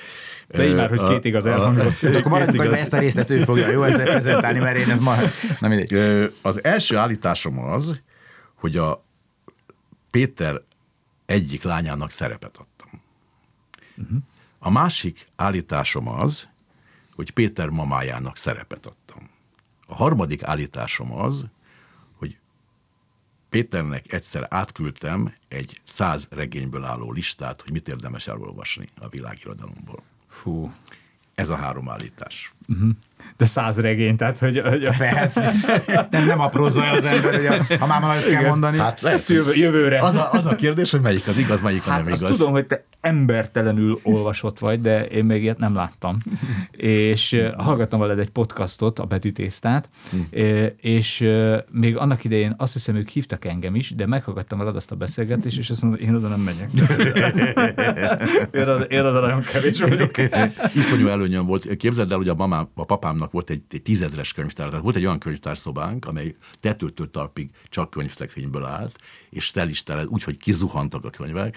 De 0.48 0.66
így 0.66 0.74
már, 0.74 0.88
hogy 0.88 1.04
két 1.04 1.24
igaz 1.24 1.46
elhangzott. 1.46 2.02
Akkor 2.16 2.30
maradjunk, 2.30 2.56
hogy 2.58 2.66
igaz. 2.66 2.78
ezt 2.78 2.92
a 2.92 2.98
részt 2.98 3.16
ezt 3.16 3.30
ő 3.30 3.44
fogja 3.44 3.70
jó 3.70 3.82
ezzel 3.82 4.04
prezentálni, 4.04 4.58
mert 4.58 4.76
én 4.76 4.90
ez 4.90 4.98
ma... 4.98 5.16
Na 5.60 5.68
mindegy. 5.68 5.92
Az 6.42 6.64
első 6.64 6.96
állításom 6.96 7.58
az, 7.58 8.00
hogy 8.54 8.76
a 8.76 9.04
Péter 10.10 10.62
egyik 11.26 11.62
lányának 11.62 12.10
szerepet 12.10 12.56
adtam. 12.56 13.02
A 14.58 14.70
másik 14.70 15.26
állításom 15.36 16.08
az, 16.08 16.48
hogy 17.14 17.30
Péter 17.30 17.68
mamájának 17.68 18.36
szerepet 18.36 18.86
adtam. 18.86 19.30
A 19.86 19.94
harmadik 19.94 20.42
állításom 20.42 21.12
az, 21.12 21.44
hogy 22.16 22.38
Péternek 23.48 24.12
egyszer 24.12 24.46
átküldtem 24.50 25.32
egy 25.48 25.80
száz 25.84 26.26
regényből 26.30 26.84
álló 26.84 27.12
listát, 27.12 27.62
hogy 27.62 27.72
mit 27.72 27.88
érdemes 27.88 28.26
elolvasni 28.26 28.88
a 29.00 29.08
világirodalomból. 29.08 30.02
Fú. 30.28 30.72
Ez 31.34 31.48
a 31.48 31.56
három 31.56 31.88
állítás. 31.88 32.52
De 33.38 33.44
száz 33.44 33.80
regény, 33.80 34.16
tehát 34.16 34.38
hogy, 34.38 34.60
hogy 34.60 34.88
Persze. 34.98 35.82
Nem, 36.10 36.26
nem 36.26 36.40
aprózza 36.40 36.84
el 36.84 36.94
az 36.94 37.04
ember, 37.04 37.34
hogy 37.34 37.46
a, 37.46 37.76
ha 37.78 37.86
már 37.86 38.00
nagyot 38.00 38.28
kell 38.28 38.48
mondani. 38.48 38.78
Hát 38.78 39.04
ezt 39.04 39.28
jövő, 39.28 39.54
jövőre. 39.54 39.98
Az 39.98 40.14
a, 40.14 40.28
az 40.32 40.46
a 40.46 40.54
kérdés, 40.54 40.90
hogy 40.90 41.00
melyik 41.00 41.28
az 41.28 41.38
igaz, 41.38 41.60
melyik 41.60 41.86
a 41.86 41.90
Hát 41.90 42.04
nem 42.04 42.14
igaz. 42.14 42.36
tudom, 42.36 42.52
hogy 42.52 42.66
te 42.66 42.84
embertelenül 43.00 44.00
olvasott 44.02 44.58
vagy, 44.58 44.80
de 44.80 45.06
én 45.06 45.24
még 45.24 45.42
ilyet 45.42 45.58
nem 45.58 45.74
láttam. 45.74 46.18
és 46.70 47.44
hallgattam 47.56 48.00
veled 48.00 48.18
egy 48.18 48.28
podcastot, 48.30 48.98
a 48.98 49.04
Betűtésztát, 49.04 49.88
uh, 50.32 50.66
és 50.80 51.28
még 51.70 51.96
annak 51.96 52.24
idején 52.24 52.54
azt 52.56 52.72
hiszem, 52.72 52.96
ők 52.96 53.08
hívtak 53.08 53.44
engem 53.44 53.74
is, 53.74 53.94
de 53.94 54.06
meghallgattam 54.06 54.58
veled 54.58 54.76
azt 54.76 54.90
a 54.90 54.94
beszélgetést, 54.94 55.58
és 55.58 55.70
azt 55.70 55.82
mondom, 55.82 56.00
én 56.00 56.14
oda 56.14 56.28
nem 56.28 56.40
megyek. 56.40 56.70
én, 58.60 58.62
oda, 58.62 58.82
én 58.82 59.00
oda 59.00 59.20
nagyon 59.20 59.40
kevés 59.40 59.80
vagyok. 59.80 60.10
Iszonyú 60.74 61.08
előnyöm 61.08 61.46
volt. 61.46 61.76
Képzeld 61.76 62.10
el, 62.10 62.16
hogy 62.16 62.28
a, 62.28 62.34
mamám, 62.34 62.68
a 62.74 62.84
papámnak 62.84 63.27
volt 63.30 63.50
egy, 63.50 63.62
egy 63.70 63.82
tízezres 63.82 64.32
könyvtár, 64.32 64.68
tehát 64.68 64.82
volt 64.82 64.96
egy 64.96 65.04
olyan 65.04 65.18
könyvtárszobánk, 65.18 66.04
amely 66.04 66.32
tetőtől 66.60 67.10
talpig 67.10 67.50
csak 67.68 67.90
könyvszekrényből 67.90 68.64
állt, 68.64 68.98
és 69.30 69.50
tel 69.50 69.68
is 69.68 69.82
tele, 69.82 70.04
úgyhogy 70.06 70.36
kizuhantak 70.36 71.04
a 71.04 71.10
könyvek. 71.10 71.56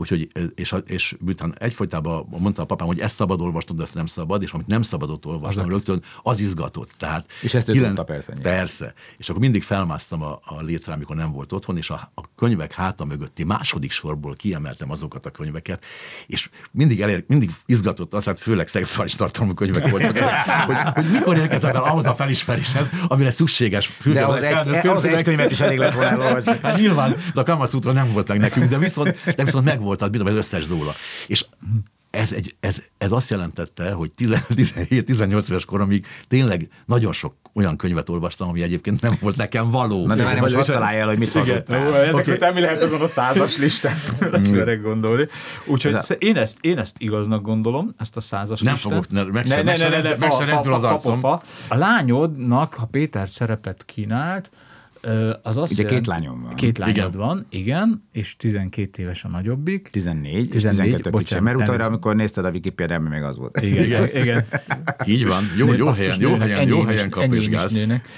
Úgyhogy, 0.00 0.28
és, 0.54 0.74
és 0.86 1.16
miután 1.24 1.54
egyfolytában 1.58 2.26
mondta 2.28 2.62
a 2.62 2.64
papám, 2.64 2.86
hogy 2.86 3.00
ezt 3.00 3.14
szabad 3.14 3.40
olvasnod, 3.40 3.76
de 3.76 3.82
ezt 3.82 3.94
nem 3.94 4.06
szabad, 4.06 4.42
és 4.42 4.50
amit 4.50 4.66
nem 4.66 4.82
szabadott 4.82 5.26
olvasnom, 5.26 5.64
Az 5.64 5.70
rögtön 5.70 6.02
az 6.22 6.40
izgatott. 6.40 6.90
Tehát 6.98 7.26
És 7.42 7.54
ezt 7.54 7.68
ő 7.68 7.72
tudta 7.72 8.04
persze, 8.04 8.32
nyilván. 8.32 8.56
Persze. 8.56 8.94
És 9.16 9.28
akkor 9.28 9.40
mindig 9.40 9.62
felmásztam 9.62 10.22
a, 10.22 10.40
a 10.44 10.60
létre, 10.60 10.92
amikor 10.92 11.16
nem 11.16 11.32
volt 11.32 11.52
otthon, 11.52 11.76
és 11.76 11.90
a, 11.90 12.10
a 12.14 12.22
könyvek 12.36 12.72
háta 12.72 13.04
mögötti 13.04 13.44
második 13.44 13.90
sorból 13.90 14.34
kiemeltem 14.34 14.90
azokat 14.90 15.26
a 15.26 15.30
könyveket, 15.30 15.84
és 16.26 16.50
mindig, 16.70 17.00
elér, 17.00 17.24
mindig 17.26 17.50
izgatott 17.66 18.14
az, 18.14 18.24
hát 18.24 18.40
főleg 18.40 18.68
szexuális 18.68 19.14
tartalmú 19.14 19.54
könyvek 19.54 19.90
voltak, 19.90 20.18
hogy, 20.66 20.76
hogy 20.94 21.10
mikor 21.10 21.36
érkezek 21.36 21.74
el 21.74 21.82
ahhoz 21.82 22.06
a 22.06 22.14
felismeréshez, 22.14 22.90
amire 23.08 23.30
szükséges. 23.30 23.98
De 24.04 24.24
ahhoz 24.24 24.42
egy, 24.42 24.86
ahhoz 24.86 25.04
egy 25.04 25.22
könyvet 25.22 25.50
is 25.50 25.60
elég 25.60 25.78
lett 25.78 25.94
volna. 25.94 26.42
Hát 26.62 26.76
nyilván, 26.76 27.16
de 27.34 27.40
a 27.40 27.44
Kamasutra 27.44 27.92
nem 27.92 28.12
volt 28.12 28.28
meg 28.28 28.38
nekünk, 28.38 28.68
de 28.68 28.78
viszont, 28.78 29.34
de 29.36 29.44
viszont 29.44 29.64
megvolt 29.64 29.88
az, 29.90 30.08
mint 30.10 30.28
az 30.28 30.34
összes 30.34 30.64
zóla. 30.64 30.92
És 31.26 31.44
ez, 32.10 32.32
egy, 32.32 32.54
ez, 32.60 32.82
ez 32.98 33.12
azt 33.12 33.30
jelentette, 33.30 33.90
hogy 33.92 34.10
17-18 34.18 35.48
éves 35.50 35.64
koromig 35.64 36.06
tényleg 36.28 36.68
nagyon 36.86 37.12
sok 37.12 37.34
olyan 37.54 37.76
könyvet 37.76 38.08
olvastam, 38.08 38.48
ami 38.48 38.62
egyébként 38.62 39.00
nem 39.00 39.16
volt 39.20 39.36
nekem 39.36 39.70
való. 39.70 40.06
Na 40.06 40.14
de 40.14 40.22
várj, 40.22 40.40
most 40.40 40.54
Vagy- 40.54 40.66
hadd 40.66 40.74
találj 40.74 40.98
el, 40.98 41.06
hogy 41.06 41.18
mit 41.18 41.32
hallottál. 41.32 41.94
Ezek 41.96 42.20
Oké. 42.20 42.32
után 42.32 42.54
mi 42.54 42.60
lehet 42.60 42.82
azon 42.82 43.00
a 43.00 43.06
százas 43.06 43.56
listán? 43.58 43.96
Merek 44.50 44.82
gondolni. 44.82 45.26
Úgyhogy 45.66 45.94
Ez 45.94 46.10
a- 46.10 46.14
én 46.14 46.36
ezt, 46.36 46.56
én 46.60 46.78
ezt 46.78 46.94
igaznak 46.98 47.42
gondolom, 47.42 47.94
ezt 47.98 48.16
a 48.16 48.20
százas 48.20 48.60
Nem 48.60 48.72
listát. 48.72 48.92
fogok, 48.92 49.10
ne- 49.10 49.22
meg 49.24 49.46
se- 49.46 49.62
meg 49.62 49.76
se 49.76 49.88
rezd- 49.88 50.18
meg 50.18 50.32
se 50.32 50.44
rezdül 50.44 50.72
az 50.72 50.84
arcom. 50.84 51.22
A 51.68 51.74
lányodnak, 51.74 52.74
ha 52.74 52.86
Péter 52.86 53.28
szerepet 53.28 53.84
kínált, 53.84 54.50
ö, 54.52 54.68
az 55.42 55.56
azt 55.56 55.72
Ugye 55.72 55.82
két 55.82 55.90
jelent- 55.90 56.06
lányom 56.06 56.42
van. 56.42 56.54
Két 56.54 56.78
lányod 56.78 56.96
Igen. 56.96 57.10
van, 57.12 57.46
igen, 57.48 58.08
és 58.12 58.36
12 58.36 59.02
éves 59.02 59.24
a 59.24 59.28
nagyobbik. 59.28 59.88
14, 59.88 60.32
14, 60.32 60.48
14 60.50 60.76
12 60.84 61.10
bocsánat, 61.10 61.28
kicsi. 61.28 61.40
Mert 61.40 61.56
utána, 61.56 61.70
elnézést. 61.72 61.88
amikor 61.88 62.16
nézted 62.16 62.44
a 62.44 62.50
Wikipédiában, 62.50 63.06
még 63.10 63.22
az 63.22 63.36
volt. 63.36 63.60
Igen, 63.60 63.84
igen. 63.84 64.08
igen. 64.22 64.44
Így 65.06 65.26
van, 65.26 65.42
jó, 65.56 65.66
Né, 65.70 65.76
jó 65.76 65.86
helyen, 65.86 66.20
jó 66.20 66.30
nőnek, 66.30 66.48
helyen, 66.48 66.66
jó 66.68 66.74
enyém 66.74 66.86
helyen 66.86 67.06
is 67.06 67.12
kapizsgálsz. 67.12 67.72
nőnek. 67.72 68.08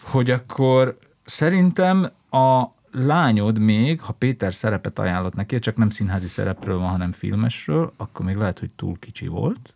Hogy 0.00 0.30
akkor 0.30 0.98
szerintem 1.24 2.06
a 2.30 2.64
lányod 2.92 3.58
még, 3.58 4.00
ha 4.00 4.12
Péter 4.12 4.54
szerepet 4.54 4.98
ajánlott 4.98 5.34
neki, 5.34 5.58
csak 5.58 5.76
nem 5.76 5.90
színházi 5.90 6.28
szerepről 6.28 6.78
van, 6.78 6.88
hanem 6.88 7.12
filmesről, 7.12 7.92
akkor 7.96 8.26
még 8.26 8.36
lehet, 8.36 8.58
hogy 8.58 8.70
túl 8.70 8.96
kicsi 8.98 9.26
volt. 9.26 9.74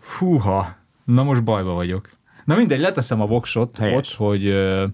Fúha, 0.00 0.76
na 1.04 1.22
most 1.22 1.44
bajba 1.44 1.72
vagyok. 1.72 2.08
Na 2.44 2.56
mindegy, 2.56 2.80
leteszem 2.80 3.20
a 3.20 3.26
voksot 3.26 3.78
Helyes. 3.78 3.96
ott, 3.96 4.16
hogy, 4.26 4.46
ö, 4.46 4.86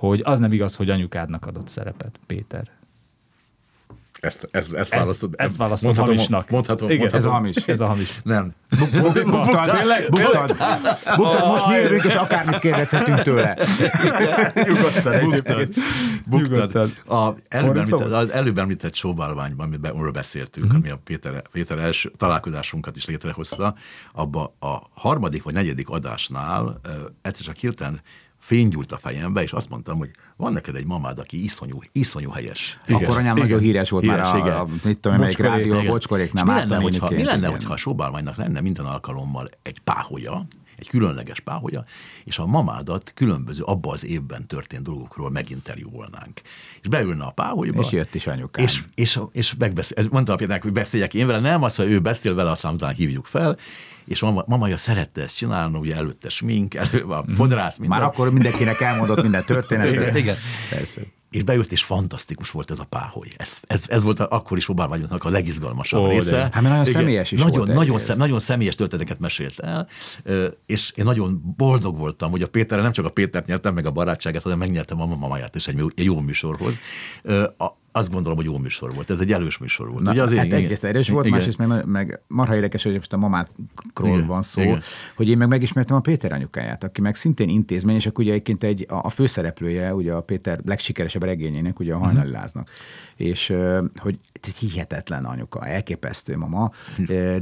hogy 0.00 0.20
az 0.24 0.38
nem 0.38 0.52
igaz, 0.52 0.74
hogy 0.74 0.90
anyukádnak 0.90 1.46
adott 1.46 1.68
szerepet, 1.68 2.20
Péter. 2.26 2.68
Ezt, 4.20 4.48
ezt, 4.50 4.72
ezt 4.72 4.92
Ez, 4.92 5.00
választod. 5.00 5.34
ezt 5.36 5.56
választom 5.56 5.86
mondhatom, 5.88 6.14
hamisnak. 6.14 6.50
Mondhatom, 6.50 6.88
Igen, 6.90 7.00
mondhatom. 7.00 7.26
ez 7.28 7.32
a 7.32 7.36
hamis. 7.36 7.56
Ez 7.56 7.80
a 7.80 7.86
hamis. 7.86 8.20
Nem. 8.24 8.52
Buktad, 8.78 9.70
Tényleg? 9.70 10.08
buktad, 10.10 10.56
buktad, 11.16 11.46
most 11.46 11.66
mi 11.66 11.74
jövünk, 11.74 12.04
és 12.04 12.14
akármit 12.14 12.58
kérdezhetünk 12.58 13.22
tőle. 13.22 13.56
Nyugodtan 14.66 15.20
Buktad. 15.30 15.68
Buktad. 16.28 16.92
A 17.08 17.34
előbb, 17.48 17.76
említett, 17.76 18.00
az 18.00 18.30
előbb 18.30 18.58
említett 18.58 18.94
sóbálványban, 18.94 19.66
amiben 19.66 19.92
amiről 19.92 20.10
beszéltünk, 20.10 20.66
Mhm. 20.66 20.76
ami 20.76 20.90
a 20.90 20.98
Péter, 21.04 21.42
Péter 21.52 21.78
első 21.78 22.10
találkozásunkat 22.16 22.96
is 22.96 23.04
létrehozta, 23.06 23.74
abba 24.12 24.54
a 24.60 24.76
harmadik 24.94 25.42
vagy 25.42 25.54
negyedik 25.54 25.88
adásnál 25.88 26.80
egyszer 27.22 27.44
csak 27.46 27.56
hirtelen 27.56 28.00
fénygyúlt 28.40 28.92
a 28.92 28.98
fejembe, 28.98 29.42
és 29.42 29.52
azt 29.52 29.70
mondtam, 29.70 29.98
hogy 29.98 30.10
van 30.36 30.52
neked 30.52 30.76
egy 30.76 30.86
mamád, 30.86 31.18
aki 31.18 31.42
iszonyú, 31.42 31.82
iszonyú 31.92 32.30
helyes. 32.30 32.78
Igen, 32.86 33.02
Akkor 33.02 33.16
anyám 33.16 33.36
igen, 33.36 33.48
nagyon 33.48 33.62
híres 33.62 33.90
volt 33.90 34.04
híres, 34.04 34.18
már 34.18 34.34
a, 34.34 34.38
igen. 34.38 34.56
a, 34.56 34.66
mit 34.84 34.98
tudom, 34.98 35.18
melyik 35.18 35.38
rádió, 35.38 35.74
a 35.78 35.82
bocskorék 35.82 36.32
nem 36.32 36.46
mi 36.46 36.52
lenne, 36.52 36.76
hogyha, 36.76 37.10
mi 37.10 37.24
lenne, 37.24 37.48
hogyha 37.48 37.72
a 37.72 37.76
Sobálványnak 37.76 38.36
lenne 38.36 38.60
minden 38.60 38.84
alkalommal 38.84 39.48
egy 39.62 39.78
páholya, 39.78 40.46
egy 40.80 40.88
különleges 40.88 41.40
páholya, 41.40 41.84
és 42.24 42.38
a 42.38 42.46
mamádat 42.46 43.12
különböző 43.14 43.62
abban 43.62 43.92
az 43.92 44.04
évben 44.04 44.46
történt 44.46 44.82
dolgokról 44.82 45.30
meginterjúvolnánk. 45.30 46.40
És 46.80 46.88
beülne 46.88 47.24
a 47.24 47.30
páholyba. 47.30 47.80
És 47.80 47.90
jött 47.90 48.14
is 48.14 48.26
anyukám. 48.26 48.64
És, 48.64 48.82
és, 48.94 49.20
és 49.32 49.54
megbeszél, 49.58 50.06
mondta 50.10 50.32
apjának, 50.32 50.62
hogy 50.62 50.72
beszéljek 50.72 51.14
én 51.14 51.26
vele, 51.26 51.38
nem 51.38 51.62
az, 51.62 51.76
hogy 51.76 51.90
ő 51.90 52.00
beszél 52.00 52.34
vele, 52.34 52.50
aztán 52.50 52.74
utána 52.74 52.92
hívjuk 52.92 53.26
fel, 53.26 53.58
és 54.04 54.20
mama, 54.20 54.44
mamaja 54.46 54.76
szerette 54.76 55.22
ezt 55.22 55.36
csinálni, 55.36 55.78
ugye 55.78 55.94
előtte 55.94 56.28
smink, 56.28 56.74
elő 56.74 57.02
a 57.02 57.22
mhm. 57.22 57.32
fodrász, 57.32 57.76
minden. 57.76 57.98
Már 57.98 58.08
akkor 58.08 58.32
mindenkinek 58.32 58.80
elmondott 58.80 59.22
minden 59.22 59.44
történetet. 59.44 59.94
igen, 60.00 60.16
igen. 60.16 60.36
Persze 60.70 61.00
és 61.30 61.42
beült, 61.42 61.72
és 61.72 61.82
fantasztikus 61.82 62.50
volt 62.50 62.70
ez 62.70 62.78
a 62.78 62.84
páholy. 62.84 63.28
Ez, 63.36 63.56
ez, 63.66 63.84
ez 63.88 64.02
volt 64.02 64.20
a, 64.20 64.26
akkor 64.30 64.56
is 64.56 64.68
Obár 64.68 64.88
vagyunknak 64.88 65.24
a 65.24 65.28
legizgalmasabb 65.28 66.02
Ó, 66.02 66.08
része. 66.08 66.30
De. 66.30 66.48
Hát 66.52 66.62
nagyon 66.62 66.80
Igen, 66.80 66.84
személyes 66.84 67.32
is 67.32 67.40
nagyon, 67.40 67.56
volt. 67.56 67.72
Nagyon, 67.74 67.98
szem, 67.98 68.16
nagyon 68.16 68.40
személyes 68.40 68.74
történeteket 68.74 69.20
mesélt 69.20 69.58
el, 69.58 69.88
és 70.66 70.92
én 70.94 71.04
nagyon 71.04 71.54
boldog 71.56 71.98
voltam, 71.98 72.30
hogy 72.30 72.42
a 72.42 72.48
Péterre 72.48 72.82
nem 72.82 72.92
csak 72.92 73.04
a 73.04 73.10
Pétert 73.10 73.46
nyertem 73.46 73.74
meg 73.74 73.86
a 73.86 73.90
barátságát, 73.90 74.42
hanem 74.42 74.58
megnyertem 74.58 75.00
a 75.00 75.06
mamáját 75.06 75.54
is 75.54 75.68
egy, 75.68 75.84
egy 75.94 76.04
jó 76.04 76.20
műsorhoz. 76.20 76.80
A, 77.58 77.79
azt 77.92 78.10
gondolom, 78.10 78.36
hogy 78.36 78.46
jó 78.46 78.58
műsor 78.58 78.94
volt. 78.94 79.10
Ez 79.10 79.20
egy 79.20 79.32
elős 79.32 79.58
műsor 79.58 79.90
volt. 79.90 80.02
Na, 80.02 80.10
Ugye 80.10 80.22
azért, 80.22 80.40
hát 80.40 80.52
egyrészt 80.52 80.84
erős 80.84 81.08
volt, 81.08 81.26
igen. 81.26 81.38
másrészt 81.38 81.58
meg, 81.58 81.84
meg 81.84 82.20
marha 82.26 82.54
érdekes, 82.54 82.82
hogy 82.82 82.92
most 82.92 83.12
a 83.12 83.16
mamákról 83.16 84.08
igen. 84.08 84.26
van 84.26 84.42
szó, 84.42 84.60
igen. 84.60 84.82
hogy 85.16 85.28
én 85.28 85.36
meg 85.36 85.48
megismertem 85.48 85.96
a 85.96 86.00
Péter 86.00 86.32
anyukáját, 86.32 86.84
aki 86.84 87.00
meg 87.00 87.14
szintén 87.14 87.48
intézmény, 87.48 87.94
és 87.94 88.06
akkor 88.06 88.24
ugye 88.24 88.32
egyébként 88.32 88.64
egy, 88.64 88.86
a, 88.88 88.94
a 88.94 89.08
főszereplője, 89.08 89.94
ugye 89.94 90.12
a 90.12 90.20
Péter 90.20 90.60
legsikeresebb 90.64 91.22
regényének, 91.22 91.78
ugye 91.78 91.92
a 91.92 91.96
mhm. 91.96 92.04
Hajnaliláznak. 92.04 92.68
Uh-huh. 92.68 93.26
És 93.28 93.54
hogy 93.96 94.18
ez 94.42 94.56
hihetetlen 94.56 95.24
anyuka, 95.24 95.66
elképesztő 95.66 96.36
mama, 96.36 96.70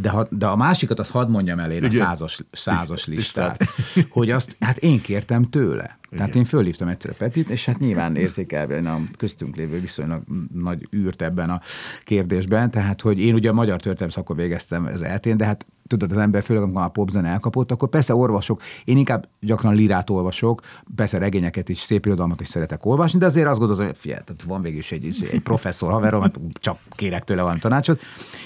de, 0.00 0.10
ha, 0.10 0.26
de 0.30 0.46
a 0.46 0.56
másikat 0.56 0.98
azt 0.98 1.10
hadd 1.10 1.28
mondjam 1.28 1.58
el 1.58 1.70
én 1.70 1.84
a 1.84 1.90
százas, 1.90 2.40
százas 2.52 3.06
listát, 3.06 3.64
hogy 4.08 4.30
azt, 4.30 4.56
hát 4.60 4.76
én 4.76 5.00
kértem 5.00 5.44
tőle. 5.44 5.98
Igen. 6.10 6.18
Tehát 6.18 6.34
én 6.34 6.44
fölhívtam 6.44 6.88
egyszer 6.88 7.12
Petit, 7.12 7.48
és 7.48 7.64
hát 7.64 7.78
nyilván 7.78 8.16
érzékelve 8.16 8.90
a 8.90 9.00
köztünk 9.18 9.56
lévő 9.56 9.80
viszonylag 9.80 10.22
nagy 10.52 10.88
űrt 10.96 11.22
ebben 11.22 11.50
a 11.50 11.60
kérdésben, 12.04 12.70
tehát 12.70 13.00
hogy 13.00 13.18
én 13.18 13.34
ugye 13.34 13.50
a 13.50 13.52
magyar 13.52 13.80
történelmi 13.80 14.12
szakon 14.12 14.36
végeztem 14.36 14.86
az 14.86 15.02
eltén, 15.02 15.36
de 15.36 15.44
hát 15.44 15.66
tudod, 15.88 16.10
az 16.12 16.18
ember 16.18 16.42
főleg 16.42 16.62
amikor 16.62 16.82
a 16.82 16.88
popzene 16.88 17.28
elkapott, 17.28 17.72
akkor 17.72 17.88
persze 17.88 18.14
olvasok, 18.14 18.62
én 18.84 18.96
inkább 18.96 19.28
gyakran 19.40 19.74
lirát 19.74 20.10
olvasok, 20.10 20.60
persze 20.94 21.18
regényeket 21.18 21.68
is, 21.68 21.78
szép 21.78 22.06
irodalmat 22.06 22.40
is 22.40 22.48
szeretek 22.48 22.86
olvasni, 22.86 23.18
de 23.18 23.26
azért 23.26 23.46
azt 23.46 23.58
gondolom, 23.58 23.86
hogy 23.86 23.96
figyelj, 23.96 24.20
tehát 24.24 24.42
van 24.42 24.62
végül 24.62 24.78
is 24.78 24.92
egy, 24.92 25.28
egy 25.32 25.40
professzor 25.40 25.90
haverom, 25.90 26.20
hát 26.20 26.40
csak 26.52 26.78
kérek 26.90 27.24
tőle 27.24 27.42
valami 27.42 27.58
tanácsot, 27.58 28.00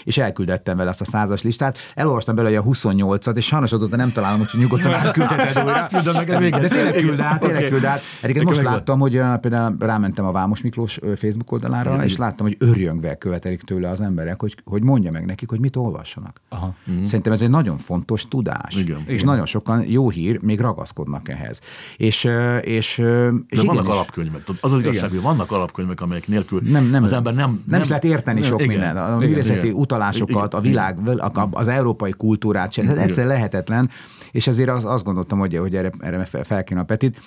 és 0.05 0.19
elküldettem 0.19 0.77
vele 0.77 0.89
azt 0.89 1.01
a 1.01 1.05
százas 1.05 1.43
listát, 1.43 1.79
elolvastam 1.95 2.35
belőle 2.35 2.59
a 2.59 2.63
28-at, 2.63 3.37
és 3.37 3.45
sajnos 3.47 3.73
azóta 3.73 3.97
nem 3.97 4.13
találom, 4.13 4.39
hogy 4.39 4.61
nyugodtan 4.61 4.93
átküldheted 4.93 5.65
újra. 6.43 6.59
De 6.59 6.69
tényleg 6.69 6.93
küld 6.93 7.21
át, 7.21 7.41
tényleg 7.41 7.69
küld 7.69 7.85
át. 7.85 8.01
Egyébként 8.23 8.47
most 8.47 8.63
láttam, 8.63 8.99
hogy 8.99 9.21
például 9.41 9.77
rámentem 9.79 10.25
a 10.25 10.33
Vámos 10.33 10.63
Miklós 10.63 10.99
Facebook 11.17 11.53
oldalára, 11.53 12.05
és 12.05 12.17
láttam, 12.17 12.47
hogy 12.47 12.57
örjöngve 12.59 13.15
követelik 13.15 13.63
tőle 13.63 13.89
az 13.89 14.01
emberek, 14.01 14.41
hogy, 14.41 14.57
hogy 14.65 14.83
mondja 14.83 15.11
meg 15.11 15.27
nekik, 15.27 15.49
hogy 15.49 15.61
mit 15.61 15.77
olvassanak. 15.77 16.41
Aha. 16.49 16.75
Szerintem 17.05 17.32
Szerintem 17.37 17.59
ez 17.59 17.65
egy 17.65 17.65
nagyon 17.65 17.85
fontos 17.85 18.29
tudás. 18.29 18.77
Igen, 18.77 18.99
és 19.07 19.13
igen. 19.15 19.27
nagyon 19.27 19.47
sokan, 19.47 19.85
jó 19.87 20.11
hír, 20.11 20.43
még 20.43 20.61
ragaszkodnak 20.61 21.29
ehhez. 21.29 21.61
És, 21.97 22.29
és, 22.61 22.99
és 23.49 23.59
De 23.59 23.65
vannak 23.65 23.85
is. 23.85 23.91
alapkönyvek. 23.91 24.43
Az 24.61 24.73
az 24.73 24.81
igazság, 24.81 25.11
hogy 25.11 25.21
vannak 25.21 25.51
alapkönyvek, 25.51 26.01
amelyek 26.01 26.29
nélkül 26.29 26.61
nem, 26.65 26.85
nem, 26.85 27.03
az 27.03 27.13
ember 27.13 27.35
nem... 27.35 27.51
Nem, 27.51 27.63
nem 27.67 27.81
is 27.81 27.89
lehet 27.89 28.05
érteni 28.05 28.41
nem, 28.41 28.49
sok 28.49 28.63
igen, 28.63 28.73
mindent. 28.77 28.99
A 28.99 29.17
művészeti 29.17 29.71
utalásokat, 29.71 30.47
igen, 30.47 30.59
a 30.59 30.61
világ, 30.61 30.99
az 31.51 31.69
európai 31.69 32.13
kultúrát 32.13 32.73
sem. 32.73 32.89
egyszer 32.89 33.27
lehetetlen 33.27 33.91
és 34.33 34.47
ezért 34.47 34.69
az, 34.69 34.85
azt 34.85 35.05
gondoltam, 35.05 35.39
hogy, 35.39 35.57
hogy 35.57 35.77
erre, 35.77 35.91
erre 36.01 36.25
fel 36.43 36.65
kéne 36.65 36.81
a 36.81 36.85
Petit. 36.85 37.19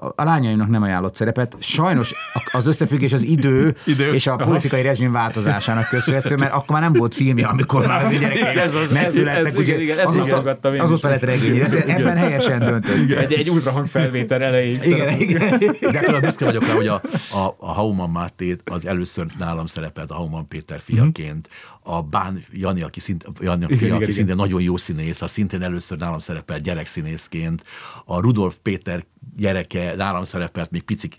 A 0.00 0.24
lányaimnak 0.24 0.68
nem 0.68 0.82
ajánlott 0.82 1.14
szerepet. 1.14 1.56
Sajnos 1.58 2.14
az 2.52 2.66
összefüggés 2.66 3.12
az 3.12 3.22
idő, 3.22 3.76
idő. 3.86 4.12
és 4.12 4.26
a 4.26 4.36
politikai 4.36 4.82
rezsim 4.82 5.12
változásának 5.12 5.88
köszönhető, 5.88 6.34
mert 6.36 6.52
akkor 6.52 6.70
már 6.70 6.80
nem 6.80 6.92
volt 6.92 7.14
filmje, 7.14 7.46
amikor 7.46 7.86
már 7.86 8.04
az 8.04 8.18
gyerekek 8.18 8.56
ez 8.56 8.74
az, 8.74 8.90
megszülettek. 8.90 9.46
Ez, 9.46 9.54
ugye, 9.54 9.80
igen, 9.80 9.98
ezt 9.98 10.18
azóta, 10.18 10.58
azóta 10.60 11.08
lett 11.08 11.22
regény. 11.22 11.58
Ez, 11.58 11.72
ebben 11.72 12.16
helyesen 12.16 12.58
döntött. 12.58 13.10
Egy, 13.10 13.32
egy 13.32 13.50
ultrahang 13.50 13.86
felvétel 13.86 14.42
elején. 14.42 14.76
Igen, 14.82 15.20
igen. 15.20 15.58
De 15.80 16.20
büszke 16.20 16.44
vagyok 16.44 16.66
rá, 16.66 16.74
hogy 16.74 16.86
a, 16.86 16.94
a, 17.30 17.54
a 17.58 17.72
Hauman 17.72 18.10
Mátét 18.10 18.62
az 18.64 18.86
először 18.86 19.26
nálam 19.38 19.66
szerepelt 19.66 20.10
a 20.10 20.14
Hauman 20.14 20.48
Péter 20.48 20.80
fiaként. 20.84 21.48
A 21.82 22.02
Bán 22.02 22.44
Jani, 22.52 22.82
aki, 22.82 23.00
szint, 23.00 23.26
Jani, 23.40 23.64
a 23.64 23.76
fia, 23.76 23.94
aki 23.94 24.12
szintén 24.12 24.36
nagyon 24.36 24.62
jó 24.62 24.76
színész, 24.76 25.22
a 25.22 25.26
szintén 25.26 25.62
először 25.62 25.98
nálam 25.98 26.18
szerepelt 26.18 26.33
szerepelt 26.34 26.62
gyerekszínészként, 26.62 27.64
a 28.04 28.20
Rudolf 28.20 28.56
Péter 28.62 29.04
gyereke 29.36 29.94
nálam 29.96 30.24
szerepelt 30.24 30.70
még 30.70 30.82
picik 30.82 31.16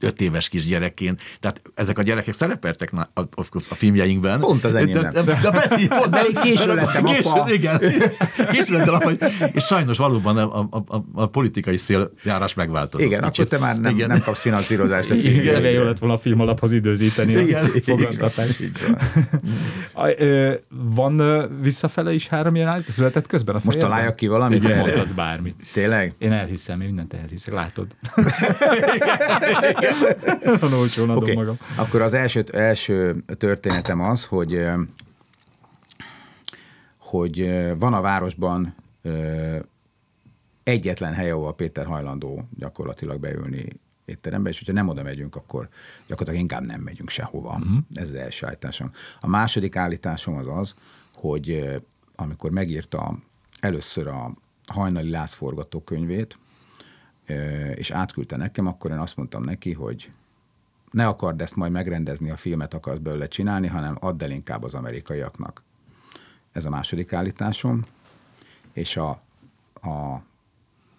öt 0.00 0.20
éves 0.20 0.48
kis 0.48 0.66
gyerekként. 0.66 1.20
Tehát 1.40 1.62
ezek 1.74 1.98
a 1.98 2.02
gyerekek 2.02 2.34
szerepeltek 2.34 2.92
a, 2.92 3.20
a, 3.20 3.44
a 3.68 3.74
filmjeinkben. 3.74 4.40
Pont 4.40 4.64
az 4.64 4.74
enyém 4.74 4.92
de, 4.92 5.10
de, 5.10 5.22
de, 5.22 5.38
de, 5.50 5.88
pont, 5.88 6.08
de 6.10 6.22
én 6.22 6.34
késő 6.42 6.74
lettem 6.74 7.04
késő, 7.04 7.28
apa. 7.28 7.52
Igen, 7.52 7.78
késő 8.50 8.76
lettem 8.76 8.94
apa. 8.94 9.10
És 9.52 9.64
sajnos 9.64 9.98
valóban 9.98 10.36
a, 10.36 10.68
a, 10.70 10.84
a, 10.86 11.04
a 11.12 11.26
politikai 11.26 11.76
széljárás 11.76 12.54
megváltozott. 12.54 13.06
Igen, 13.06 13.22
kicsit. 13.22 13.44
akkor 13.44 13.58
te 13.58 13.64
már 13.64 13.80
nem, 13.80 13.94
igen. 13.94 14.08
nem 14.08 14.20
kapsz 14.20 14.40
finanszírozást. 14.40 15.10
A 15.10 15.14
igen, 15.14 15.60
igen, 15.60 15.70
jó 15.70 15.82
lett 15.82 15.98
volna 15.98 16.14
a 16.14 16.18
film 16.18 16.40
alaphoz 16.40 16.72
időzíteni 16.72 17.32
igen. 17.32 17.64
a 17.64 17.68
fogadtatást. 17.82 18.58
Van 20.68 21.22
visszafele 21.60 22.12
is 22.12 22.28
három 22.28 22.54
jelenet? 22.56 22.90
Született 22.90 23.26
közben 23.26 23.54
a 23.54 23.60
Most 23.64 23.78
találjak 23.78 24.16
ki 24.16 24.26
valamit? 24.26 24.64
Igen. 24.64 24.78
Mondhatsz 24.78 25.12
bármit. 25.12 25.54
Tényleg? 25.72 26.14
Én 26.18 26.32
elhiszem, 26.32 26.80
én 26.80 26.86
mindent 26.86 27.12
elhiszem 27.12 27.33
hiszek, 27.34 27.54
látod. 27.54 27.96
Van 30.60 31.10
okay. 31.10 31.34
magam. 31.34 31.56
Akkor 31.76 32.00
az 32.00 32.14
első, 32.14 32.44
első 32.52 33.24
történetem 33.38 34.00
az, 34.00 34.24
hogy 34.24 34.66
hogy 36.98 37.62
van 37.78 37.94
a 37.94 38.00
városban 38.00 38.74
egyetlen 40.62 41.12
hely, 41.12 41.30
ahol 41.30 41.54
Péter 41.54 41.86
hajlandó 41.86 42.48
gyakorlatilag 42.58 43.20
beülni 43.20 43.66
étterembe, 44.04 44.48
és 44.48 44.58
hogyha 44.58 44.72
nem 44.72 44.88
oda 44.88 45.02
megyünk, 45.02 45.36
akkor 45.36 45.68
gyakorlatilag 46.06 46.40
inkább 46.40 46.66
nem 46.66 46.80
megyünk 46.80 47.08
sehova. 47.08 47.48
Uh-huh. 47.48 47.78
Ez 47.94 48.08
az 48.08 48.14
első 48.14 48.46
állításom. 48.46 48.90
A 49.20 49.26
második 49.26 49.76
állításom 49.76 50.36
az 50.36 50.46
az, 50.48 50.74
hogy 51.14 51.74
amikor 52.16 52.50
megírta 52.50 53.18
először 53.60 54.06
a 54.06 54.32
hajnali 54.66 55.10
Lász 55.10 55.34
forgatókönyvét, 55.34 56.38
és 57.74 57.90
átküldte 57.90 58.36
nekem, 58.36 58.66
akkor 58.66 58.90
én 58.90 58.98
azt 58.98 59.16
mondtam 59.16 59.42
neki, 59.42 59.72
hogy 59.72 60.10
ne 60.90 61.06
akard 61.06 61.40
ezt 61.40 61.56
majd 61.56 61.72
megrendezni, 61.72 62.30
a 62.30 62.36
filmet 62.36 62.74
akarsz 62.74 62.98
belőle 62.98 63.28
csinálni, 63.28 63.66
hanem 63.66 63.96
add 64.00 64.22
el 64.22 64.30
inkább 64.30 64.62
az 64.62 64.74
amerikaiaknak. 64.74 65.62
Ez 66.52 66.64
a 66.64 66.70
második 66.70 67.12
állításom. 67.12 67.84
És 68.72 68.96
a, 68.96 69.20
a, 69.80 69.88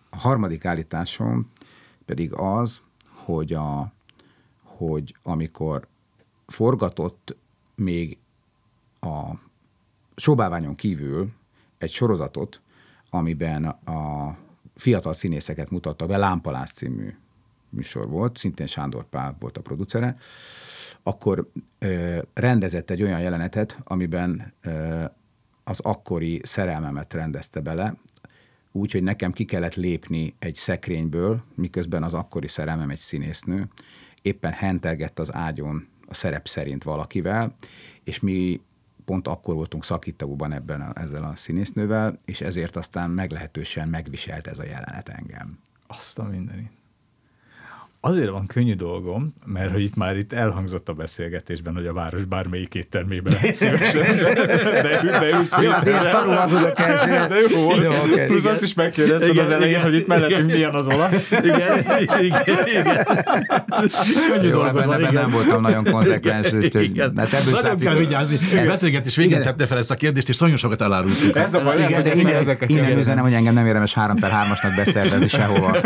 a 0.10 0.18
harmadik 0.18 0.66
állításom 0.66 1.52
pedig 2.06 2.34
az, 2.34 2.82
hogy, 3.06 3.54
a, 3.54 3.92
hogy 4.64 5.16
amikor 5.24 5.88
forgatott 6.48 7.36
még 7.76 8.18
a 9.00 9.32
Sobáványon 10.16 10.76
kívül 10.76 11.32
egy 11.78 11.92
sorozatot, 11.92 12.62
amiben 13.10 13.66
a 13.66 14.36
fiatal 14.76 15.14
színészeket 15.14 15.70
mutatta 15.70 16.06
be, 16.06 16.18
Lámpalás 16.18 16.72
című 16.72 17.16
műsor 17.70 18.08
volt, 18.08 18.38
szintén 18.38 18.68
Sándor 18.68 19.10
Pál 19.10 19.36
volt 19.40 19.58
a 19.58 19.62
producere, 19.62 20.18
akkor 21.04 21.50
ö, 21.80 22.22
rendezett 22.34 22.90
egy 22.90 23.04
olyan 23.04 23.20
jelenetet, 23.20 23.80
amiben 23.84 24.54
ö, 24.62 25.04
az 25.64 25.80
akkori 25.80 26.42
szerelmemet 26.44 27.14
rendezte 27.14 27.60
bele, 27.60 27.96
úgy, 28.72 28.92
hogy 28.92 29.04
nekem 29.04 29.32
ki 29.32 29.46
kellett 29.46 29.76
lépni 29.76 30.36
egy 30.40 30.56
szekrényből, 30.56 31.44
miközben 31.56 32.04
az 32.04 32.14
akkori 32.14 32.48
szerelmem 32.48 32.90
egy 32.90 33.00
színésznő, 33.00 33.68
éppen 34.22 34.52
hentelgett 34.52 35.20
az 35.20 35.34
ágyon 35.34 35.88
a 36.08 36.14
szerep 36.14 36.48
szerint 36.48 36.84
valakivel, 36.84 37.56
és 38.04 38.20
mi 38.20 38.62
pont 39.06 39.28
akkor 39.28 39.56
voltunk 39.56 39.84
szakítóban 39.84 40.52
ebben 40.52 40.82
a, 40.82 41.02
ezzel 41.02 41.24
a 41.24 41.36
színésznővel, 41.36 42.20
és 42.26 42.42
ezért 42.42 42.76
aztán 42.76 43.10
meglehetősen 43.10 43.90
megviselt 43.90 44.48
ez 44.48 44.60
a 44.60 44.64
jelenet 44.64 45.10
engem. 45.10 45.60
Azt 45.88 46.20
a 46.20 46.24
mindenit. 46.24 46.75
Azért 48.08 48.30
van 48.30 48.46
könnyű 48.48 48.74
dolgom, 48.74 49.34
mert 49.46 49.72
hogy 49.72 49.82
itt 49.82 49.96
már 49.96 50.18
itt 50.18 50.34
elhangzott 50.34 50.90
a 50.90 50.94
beszélgetésben, 50.94 51.74
hogy 51.74 51.86
a 51.86 51.94
város 51.94 52.26
bármelyik 52.26 52.76
éttermében 52.76 53.34
szívesen. 53.54 54.18
De, 54.18 55.02
de 55.20 55.30
ülsz 55.38 55.52
hát. 55.52 55.84
De 57.30 57.36
jó 57.50 57.62
volt. 57.62 58.26
Plusz 58.28 58.46
azt 58.46 58.62
is 58.62 58.74
megkérdezted 58.74 59.30
Igen, 59.30 59.46
az 59.46 59.52
elején, 59.52 59.70
igen, 59.70 59.82
hogy 59.82 59.94
itt 59.94 60.08
mellettünk 60.08 60.40
igen. 60.40 60.56
milyen 60.56 60.74
az 60.74 60.88
olasz. 60.88 61.32
Igen, 61.52 61.78
igen, 62.22 62.44
igen. 62.66 63.08
Könnyű 64.30 64.48
Jó, 64.48 64.52
dolgod 64.52 64.86
van, 64.86 65.00
igen. 65.00 65.14
nem 65.14 65.30
voltam 65.30 65.62
nagyon 65.62 65.84
konzekvens, 65.84 66.46
hát 66.46 67.34
ebből 67.34 67.54
is 67.54 67.62
látszik, 67.62 67.88
kell 67.88 67.96
vigyázni. 67.96 68.38
A 68.58 68.66
beszélgetés 68.66 69.16
végén 69.16 69.42
tette 69.42 69.66
fel 69.66 69.78
ezt 69.78 69.92
a 69.92 69.96
kérdést, 69.96 70.30
és 70.30 70.38
nagyon 70.38 70.58
sokat 70.58 70.82
elárultunk. 70.82 71.36
Ez 71.36 71.54
a 71.54 71.64
baj, 71.64 71.76
Igen, 71.76 71.94
hogy 71.94 72.04
de 72.04 72.66
innen, 72.68 72.98
üzenem, 72.98 73.24
hogy 73.24 73.34
engem 73.34 73.54
nem 73.54 73.66
érdemes 73.66 73.94
3 73.94 74.16
per 74.16 74.32
3-asnak 74.32 74.74
beszervezni 74.76 75.28
sehova. 75.28 75.76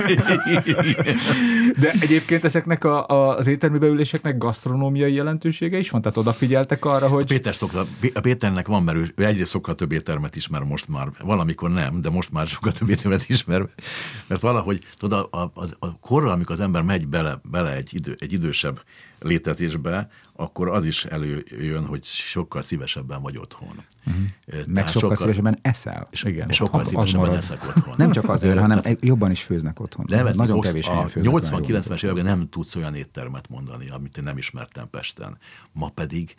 De 1.78 1.92
egyébként 2.00 2.44
ezeknek 2.44 2.84
a, 2.84 3.08
a, 3.08 3.38
az 3.38 3.48
éttermi 3.48 3.78
beüléseknek 3.78 4.38
gasztronómiai 4.38 5.14
jelentősége 5.14 5.78
is 5.78 5.90
van? 5.90 6.02
Tehát 6.02 6.18
odafigyeltek 6.18 6.86
arra, 6.86 7.08
hogy... 7.08 7.26
Péter 7.26 7.56
szokta, 7.56 7.86
a 8.14 8.20
Péternek 8.20 8.68
van, 8.68 8.84
mert 8.84 8.98
ő- 8.98 9.14
egyrészt 9.16 9.52
sokkal 9.52 9.76
több 9.76 9.92
éttermet 9.92 10.36
ismer 10.36 10.62
most 10.62 10.88
már, 10.88 11.08
valamikor 11.24 11.70
nem, 11.72 12.02
de 12.02 12.10
most 12.10 12.32
már 12.32 12.48
sokkal 12.48 12.72
több 12.72 12.90
éttermet 12.90 13.30
ismer, 13.30 13.66
mert 14.28 14.42
valahogy, 14.42 14.80
tudod, 14.98 15.28
a, 15.32 15.38
a, 15.38 15.52
a 15.80 16.00
korral, 16.00 16.32
amikor 16.32 16.56
az 16.56 16.62
ember 16.62 16.82
megy 16.82 17.08
bele, 17.08 17.40
bele 17.52 17.76
egy, 17.76 17.94
idő, 17.94 18.16
egy 18.20 18.34
idősebb 18.34 18.82
létezésbe, 19.20 20.10
akkor 20.34 20.70
az 20.70 20.86
is 20.86 21.06
előjön, 21.06 21.86
hogy 21.86 22.04
sokkal 22.04 22.62
szívesebben 22.62 23.22
vagy 23.22 23.38
otthon. 23.38 23.84
Uh-huh. 24.06 24.66
Meg 24.68 24.88
sokkal 24.88 25.16
szívesebben 25.16 25.60
eszel. 25.62 26.08
és, 26.12 26.24
igen, 26.24 26.50
sokkal 26.50 26.80
az 26.80 26.88
szívesebben 26.88 27.20
marad. 27.22 27.36
eszek 27.38 27.68
otthon. 27.68 27.94
Nem 27.98 28.12
csak 28.12 28.30
azért, 28.30 28.60
hanem 28.66 28.82
Tehát- 28.82 29.06
jobban 29.06 29.32
is 29.32 29.44
főznek 29.44 29.80
otthon. 29.80 30.06
nem, 30.10 30.24
mert 30.24 30.36
Nagyon 30.36 30.60
kevés 30.62 30.88
a 30.88 30.92
helyen 30.92 31.08
főznek. 31.08 31.34
olyan 31.34 31.44
jól. 31.52 31.82
80-90-es 31.82 32.04
években 32.04 32.26
nem 32.26 32.50
tudsz 32.50 32.76
olyan 32.76 32.96
éttermet 32.96 33.50
mondani, 33.50 33.90
amit 33.90 34.18
én 34.18 34.24
nem 34.24 34.38
ismertem 34.38 34.90
Pesten. 34.90 35.38
Ma 35.72 35.90
pedig 35.90 36.36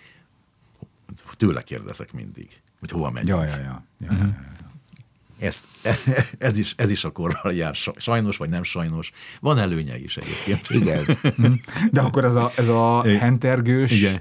tőle 1.37 1.62
kérdezek 1.62 2.12
mindig, 2.12 2.49
hogy 2.81 2.91
hova 2.91 3.11
megyünk. 3.11 3.28
Ja, 3.28 3.45
ja, 3.45 3.57
ja. 3.57 3.85
ja, 3.99 4.12
ja, 4.12 4.16
ja. 4.16 4.35
Ez, 5.41 5.64
ez, 6.38 6.59
is, 6.59 6.74
ez 6.76 6.91
is 6.91 7.05
a 7.05 7.11
korral 7.11 7.53
jár, 7.53 7.74
sajnos 7.97 8.36
vagy 8.36 8.49
nem 8.49 8.62
sajnos. 8.62 9.12
Van 9.41 9.59
előnye 9.59 9.99
is 9.99 10.16
egyébként. 10.16 10.68
Igen. 10.80 11.18
De 11.91 12.01
akkor 12.01 12.24
ez 12.24 12.34
a, 12.34 12.53
ez 12.57 12.68
a 12.68 13.03
Igen. 13.05 13.18
hentergős 13.18 13.91
Igen. 13.91 14.20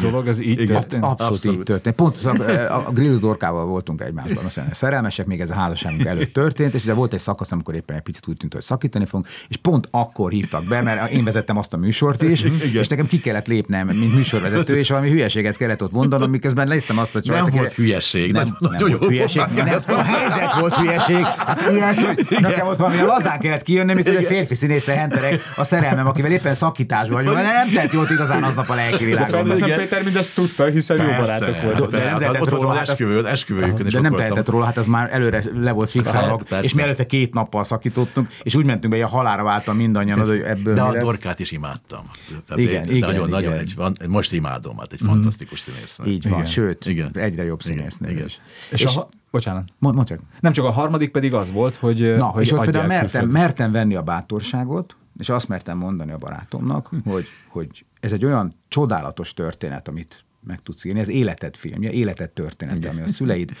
dolog, 0.00 0.28
ez 0.28 0.40
így 0.40 0.60
Igen. 0.60 0.66
történt? 0.66 1.04
Abszolút, 1.04 1.32
Abszolút. 1.32 1.58
így 1.58 1.64
történt. 1.64 1.94
Pont 1.96 2.18
a, 2.24 2.86
a 2.86 2.90
Grillus 2.92 3.18
Dorkával 3.18 3.66
voltunk 3.66 4.00
egymásban, 4.00 4.44
aztán 4.44 4.68
szerelmesek, 4.72 5.26
még 5.26 5.40
ez 5.40 5.50
a 5.50 5.54
házasságunk 5.54 6.04
előtt 6.04 6.32
történt, 6.32 6.74
és 6.74 6.82
ugye 6.82 6.92
volt 6.92 7.12
egy 7.12 7.20
szakasz, 7.20 7.52
amikor 7.52 7.74
éppen 7.74 7.96
egy 7.96 8.02
picit 8.02 8.28
úgy 8.28 8.36
tűnt, 8.36 8.52
hogy 8.52 8.62
szakítani 8.62 9.06
fogunk, 9.06 9.28
és 9.48 9.56
pont 9.56 9.88
akkor 9.90 10.30
hívtak 10.30 10.64
be, 10.64 10.82
mert 10.82 11.10
én 11.10 11.24
vezettem 11.24 11.56
azt 11.56 11.72
a 11.72 11.76
műsort 11.76 12.22
is, 12.22 12.44
és 12.72 12.88
nekem 12.88 13.06
ki 13.06 13.20
kellett 13.20 13.46
lépnem, 13.46 13.86
mint 13.86 14.14
műsorvezető, 14.14 14.76
és 14.78 14.88
valami 14.88 15.10
hülyeséget 15.10 15.56
kellett 15.56 15.82
ott 15.82 15.92
mondanom, 15.92 16.30
miközben 16.30 16.68
néztem 16.68 16.98
azt 16.98 17.14
a 17.14 17.20
csajt. 17.20 17.42
Nem 17.42 17.50
volt 17.50 17.72
hülyeség, 17.72 18.32
Nem, 18.32 18.42
nagyon- 18.42 18.56
nem 18.60 18.70
nagyon 18.72 18.98
volt 18.98 19.04
hülyeség. 19.10 19.42
Nem, 19.54 19.80
a 19.86 20.02
helyzet 20.02 20.51
volt 20.60 20.74
hülyeség. 20.76 21.22
Hát 21.22 21.70
ilyen, 21.70 21.94
hogy 21.94 22.26
nekem 22.40 22.66
ott 22.66 22.78
valami 22.78 23.00
lazán 23.00 23.40
kellett 23.40 23.62
kijönni, 23.62 23.94
mikor 23.94 24.16
egy 24.16 24.26
férfi 24.26 24.54
színésze 24.54 24.92
henterek 24.92 25.40
a 25.56 25.64
szerelmem, 25.64 26.06
akivel 26.06 26.30
éppen 26.30 26.54
szakításban 26.54 27.16
vagyunk. 27.16 27.34
mert 27.34 27.52
Nem 27.52 27.72
tett 27.72 27.92
jót 27.92 28.10
igazán 28.10 28.42
aznap 28.42 28.68
a 28.68 28.74
lelki 28.74 29.04
De. 29.04 29.26
Felteszem, 29.26 29.66
Igen. 29.66 29.78
Péter 29.78 30.02
mindezt 30.02 30.34
tudta, 30.34 30.64
hiszen 30.64 30.96
jó 30.96 31.04
barátok 31.04 31.48
Persze, 31.48 31.62
voltak. 31.62 31.90
De 31.90 31.98
nem 31.98 32.08
hát, 32.08 32.18
tehetett 32.18 32.48
róla, 32.48 32.74
hát 32.74 32.88
esküvőjükön, 33.24 33.86
és 33.86 33.92
De 33.92 34.00
nem 34.00 34.14
tehetett 34.14 34.48
róla, 34.48 34.64
hát 34.64 34.76
az 34.76 34.86
már 34.86 35.08
előre 35.12 35.42
le 35.54 35.72
volt 35.72 35.90
fixálva, 35.90 36.36
persze. 36.48 36.64
és 36.64 36.74
mielőtte 36.74 37.06
két 37.06 37.34
nappal 37.34 37.64
szakítottunk, 37.64 38.28
és 38.42 38.54
úgy 38.54 38.64
mentünk 38.64 38.92
be, 38.92 39.00
hogy 39.00 39.10
a 39.12 39.16
halára 39.16 39.42
váltam 39.42 39.76
mindannyian, 39.76 40.20
az, 40.20 40.28
hogy 40.28 40.40
ebből 40.40 40.74
De 40.74 40.82
a. 40.82 40.98
Dorkát 40.98 41.38
is 41.38 41.50
imádtam. 41.50 42.10
De, 42.48 42.62
Igen, 42.62 42.86
de 42.86 42.92
igen, 42.92 43.08
nagyon, 43.08 43.28
nagyon 43.28 43.52
egy, 43.52 43.74
most 44.08 44.32
imádom, 44.32 44.78
hát 44.78 44.92
egy 44.92 45.00
fantasztikus 45.04 45.60
színész. 45.60 45.98
Így 46.06 46.28
van, 46.28 46.44
sőt, 46.44 46.86
egyre 47.12 47.44
jobb 47.44 47.62
színésznő 47.62 48.24
is. 48.24 48.40
És, 48.70 48.84
a, 48.84 49.08
bocsánat. 49.32 49.68
Mond, 49.78 49.94
mondd 49.94 50.06
csak. 50.06 50.20
Nem 50.40 50.52
csak 50.52 50.64
a 50.64 50.70
harmadik 50.70 51.10
pedig 51.10 51.34
az 51.34 51.50
volt, 51.50 51.76
hogy 51.76 52.14
Na, 52.16 52.24
hogy 52.24 52.42
és 52.42 52.52
ott 52.52 52.62
például 52.62 52.86
mertem, 52.86 53.28
mertem 53.28 53.72
venni 53.72 53.94
a 53.94 54.02
bátorságot, 54.02 54.96
és 55.18 55.28
azt 55.28 55.48
mertem 55.48 55.78
mondani 55.78 56.12
a 56.12 56.18
barátomnak, 56.18 56.90
hogy, 57.04 57.26
hogy 57.48 57.84
ez 58.00 58.12
egy 58.12 58.24
olyan 58.24 58.54
csodálatos 58.68 59.34
történet, 59.34 59.88
amit 59.88 60.24
meg 60.46 60.62
tudsz 60.62 60.84
írni, 60.84 61.00
ez 61.00 61.08
életed 61.08 61.56
filmje, 61.56 61.90
életed 61.90 62.30
története, 62.30 62.88
ami 62.88 63.00
a 63.00 63.08
szüleid 63.08 63.52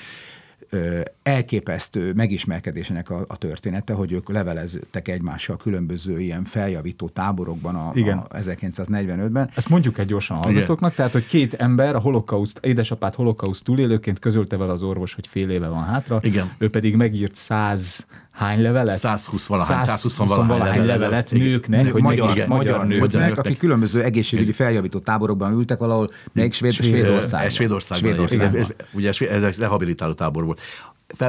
elképesztő 1.22 2.12
megismerkedésének 2.12 3.10
a, 3.10 3.24
a 3.28 3.36
története, 3.36 3.92
hogy 3.92 4.12
ők 4.12 4.28
leveleztek 4.28 5.08
egymással 5.08 5.56
különböző 5.56 6.20
ilyen 6.20 6.44
feljavító 6.44 7.08
táborokban 7.08 7.74
a, 7.74 7.90
Igen. 7.94 8.18
a 8.18 8.26
1945-ben. 8.28 9.50
Ezt 9.54 9.68
mondjuk 9.68 9.98
egy 9.98 10.06
gyorsan 10.06 10.36
hallgatóknak, 10.36 10.94
tehát, 10.94 11.12
hogy 11.12 11.26
két 11.26 11.54
ember 11.54 11.94
a 11.94 11.98
holokauszt, 11.98 12.58
édesapát 12.62 13.14
holokauszt 13.14 13.64
túlélőként 13.64 14.18
közölte 14.18 14.56
vele 14.56 14.72
az 14.72 14.82
orvos, 14.82 15.14
hogy 15.14 15.26
fél 15.26 15.50
éve 15.50 15.68
van 15.68 15.84
hátra. 15.84 16.18
Igen. 16.22 16.52
Ő 16.58 16.70
pedig 16.70 16.96
megírt 16.96 17.34
száz 17.34 18.06
hány 18.32 18.62
levelet? 18.62 18.98
120 18.98 19.46
valahány, 19.46 19.82
120 19.82 20.16
valahány, 20.16 20.46
valahány 20.46 20.78
levelet, 20.78 20.98
levelet. 21.00 21.30
nőknek, 21.30 21.82
Nők, 21.82 21.92
hogy 21.92 22.02
magyar, 22.02 22.26
magyar, 22.28 22.46
magyar, 22.46 22.58
magyar, 22.58 22.76
magyar 22.76 22.86
nőknek. 22.86 23.10
nőknek, 23.10 23.26
nőknek. 23.28 23.44
akik 23.46 23.58
különböző 23.58 24.02
egészségügyi 24.02 24.52
feljavító 24.52 24.98
táborokban 24.98 25.52
ültek 25.52 25.78
valahol, 25.78 26.10
melyik 26.32 26.52
Svéd, 26.54 26.72
Svédországban. 26.72 27.50
Svédországban. 27.50 28.12
Svédországban. 28.12 28.60
És 28.60 28.66
ugye 28.92 29.30
ez 29.30 29.42
egy 29.42 29.58
rehabilitáló 29.58 30.12
tábor 30.12 30.44
volt. 30.44 30.60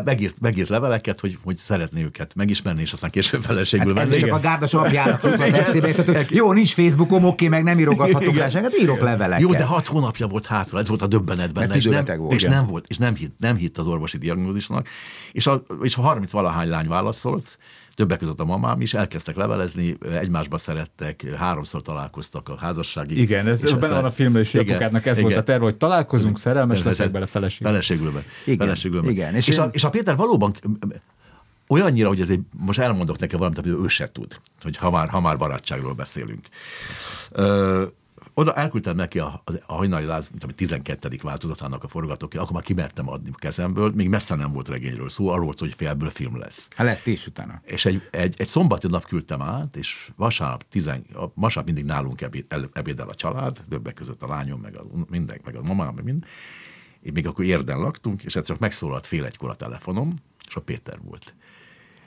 Megírt, 0.03 0.35
megírt 0.39 0.69
leveleket, 0.69 1.19
hogy, 1.19 1.37
hogy 1.43 1.57
szeretné 1.57 2.03
őket 2.03 2.35
megismerni, 2.35 2.81
és 2.81 2.91
aztán 2.91 3.09
később 3.09 3.41
feleségül 3.41 3.95
Hát 3.95 4.03
ez 4.03 4.09
venni. 4.09 4.21
csak 4.21 4.31
a 4.33 4.39
gárdas 4.39 4.73
apjának 4.73 5.23
jutott 5.23 5.39
eszébe, 5.39 5.91
tehát, 5.91 6.29
jó, 6.29 6.51
nincs 6.51 6.73
Facebookom, 6.73 7.25
oké, 7.25 7.47
meg 7.47 7.63
nem 7.63 7.79
írogathatok 7.79 8.37
rá, 8.37 8.49
hát 8.51 8.79
írok 8.79 8.99
leveleket. 9.01 9.41
Jó, 9.41 9.51
de 9.51 9.63
hat 9.63 9.87
hónapja 9.87 10.27
volt 10.27 10.45
hátra, 10.45 10.79
ez 10.79 10.87
volt 10.87 11.01
a 11.01 11.07
döbbenetben. 11.07 11.67
Mert 11.67 11.75
és 11.75 11.85
nem, 11.85 12.17
volt, 12.17 12.33
és 12.33 12.43
nem 12.43 12.67
volt, 12.67 12.85
és 12.87 12.97
nem 12.97 13.15
hitt, 13.15 13.35
nem 13.39 13.55
hitt 13.55 13.77
az 13.77 13.87
orvosi 13.87 14.17
diagnózisnak, 14.17 14.87
és 15.31 15.47
a, 15.47 15.63
és 15.81 15.95
a 15.95 16.01
30 16.01 16.31
valahány 16.31 16.69
lány 16.69 16.87
válaszolt, 16.87 17.57
többek 17.95 18.19
között 18.19 18.39
a 18.39 18.45
mamám 18.45 18.81
is, 18.81 18.93
elkezdtek 18.93 19.35
levelezni, 19.35 19.97
egymásba 20.13 20.57
szerettek, 20.57 21.25
háromszor 21.37 21.81
találkoztak 21.81 22.49
a 22.49 22.55
házasságig. 22.57 23.17
Igen, 23.17 23.47
ez 23.47 23.73
benne 23.73 23.93
van 23.93 24.05
a 24.05 24.11
filmben 24.11 24.41
is, 24.41 24.51
hogy 24.51 24.61
Igen, 24.61 24.73
apukádnak 24.73 25.05
ez 25.05 25.17
igen. 25.17 25.29
volt 25.29 25.41
a 25.41 25.43
terve, 25.43 25.63
hogy 25.63 25.75
találkozunk, 25.75 26.39
szerelmes 26.39 26.77
Ez- 26.77 26.83
leszek 26.85 27.11
bele 27.11 27.25
feleség. 27.25 27.67
Feleségül 27.67 28.11
be. 28.11 28.23
Igen, 28.45 28.57
Feleségül 28.57 29.01
be. 29.01 29.09
igen, 29.09 29.35
És, 29.35 29.47
és 29.47 29.53
és, 29.53 29.57
a, 29.57 29.63
én- 29.63 29.69
és 29.73 29.83
a 29.83 29.89
Péter 29.89 30.15
valóban 30.15 30.53
olyannyira, 31.67 32.07
hogy 32.07 32.21
ezért 32.21 32.39
most 32.51 32.79
elmondok 32.79 33.19
neki 33.19 33.35
valamit, 33.35 33.57
amit 33.57 33.79
ő 33.83 33.87
se 33.87 34.11
tud, 34.11 34.39
hogy 34.61 34.77
ha 34.77 34.89
már, 34.91 35.09
ha 35.09 35.19
már 35.19 35.37
barátságról 35.37 35.93
beszélünk. 35.93 36.45
Ö, 37.31 37.83
oda 38.33 38.53
elküldtem 38.53 38.95
neki 38.95 39.19
a, 39.19 39.41
a, 39.45 39.53
a 39.65 39.73
hajnali 39.73 40.05
láz, 40.05 40.29
mint 40.29 40.43
ami 40.43 40.53
12. 40.53 41.09
változatának 41.21 41.83
a 41.83 41.87
forgatókönyv, 41.87 42.43
akkor 42.43 42.55
már 42.55 42.63
kimertem 42.63 43.09
adni 43.09 43.31
kezemből, 43.35 43.91
még 43.95 44.09
messze 44.09 44.35
nem 44.35 44.51
volt 44.51 44.67
regényről 44.67 45.09
szó, 45.09 45.29
arról 45.29 45.43
volt, 45.43 45.59
hogy 45.59 45.73
félből 45.77 46.09
film 46.09 46.37
lesz. 46.37 46.67
Hát 46.75 46.87
lett 46.87 47.05
is 47.05 47.27
utána. 47.27 47.61
És 47.65 47.85
egy, 47.85 48.01
egy, 48.11 48.35
egy 48.37 48.47
szombati 48.47 48.87
nap 48.87 49.05
küldtem 49.05 49.41
át, 49.41 49.75
és 49.75 50.11
vasárnap, 50.15 50.65
tizen, 50.69 51.05
vasárnap 51.33 51.73
mindig 51.73 51.85
nálunk 51.85 52.21
ebéd, 52.21 52.45
el, 52.47 52.69
ebédel 52.73 53.09
a 53.09 53.15
család, 53.15 53.63
többek 53.69 53.93
között 53.93 54.23
a 54.23 54.27
lányom, 54.27 54.59
meg 54.59 54.77
a, 54.77 54.83
minden, 55.09 55.39
meg 55.43 55.55
a 55.55 55.61
mamám, 55.61 55.93
meg 55.93 56.03
mind. 56.03 56.25
Én 57.01 57.11
még 57.11 57.27
akkor 57.27 57.45
érden 57.45 57.79
laktunk, 57.79 58.23
és 58.23 58.35
egyszer 58.35 58.55
megszólalt 58.59 59.05
fél 59.05 59.25
egykor 59.25 59.49
a 59.49 59.55
telefonom, 59.55 60.15
és 60.47 60.55
a 60.55 60.61
Péter 60.61 60.99
volt. 61.01 61.33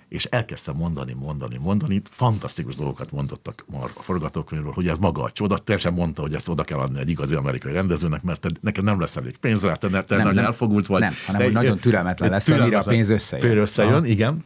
És 0.09 0.25
elkezdtem 0.25 0.77
mondani, 0.77 1.13
mondani, 1.13 1.57
mondani, 1.57 2.03
fantasztikus 2.11 2.75
dolgokat 2.75 3.11
mondottak 3.11 3.65
már 3.73 3.91
a 3.95 4.03
forgatókönyvről, 4.03 4.73
hogy 4.73 4.89
ez 4.89 4.99
maga 4.99 5.23
a 5.23 5.31
csoda, 5.31 5.59
teljesen 5.59 5.93
mondta, 5.93 6.23
hogy 6.23 6.35
ezt 6.35 6.49
oda 6.49 6.63
kell 6.65 6.79
adni 6.79 6.99
egy 6.99 7.11
igazi 7.11 7.35
amerikai 7.35 7.73
rendezőnek, 7.73 8.23
mert 8.23 8.41
te, 8.41 8.49
neked 8.61 8.85
nem 8.85 9.01
lesz 9.01 9.17
elég 9.17 9.37
pénz 9.37 9.63
rá, 9.63 9.75
te, 9.75 9.89
ne- 9.89 10.03
te 10.03 10.15
Nem, 10.15 10.25
nagyon 10.25 10.43
nem. 10.43 10.45
elfogult 10.45 10.87
vagy. 10.87 11.01
Nem, 11.01 11.13
hanem, 11.27 11.43
hogy 11.43 11.53
nagyon 11.53 11.79
türelmetlen 11.79 12.31
leszel, 12.31 12.65
mire 12.65 12.79
a 12.79 12.83
pénz 12.83 13.09
összejön. 13.09 13.49
Pénz 13.49 13.61
összejön, 13.61 13.93
Aha. 13.93 14.07
igen. 14.07 14.45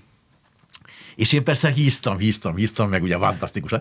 És 1.17 1.33
én 1.33 1.45
persze 1.45 1.71
híztam, 1.71 2.19
híztam, 2.19 2.57
híztam, 2.57 2.89
meg 2.89 3.03
ugye 3.03 3.19
fantasztikus. 3.19 3.73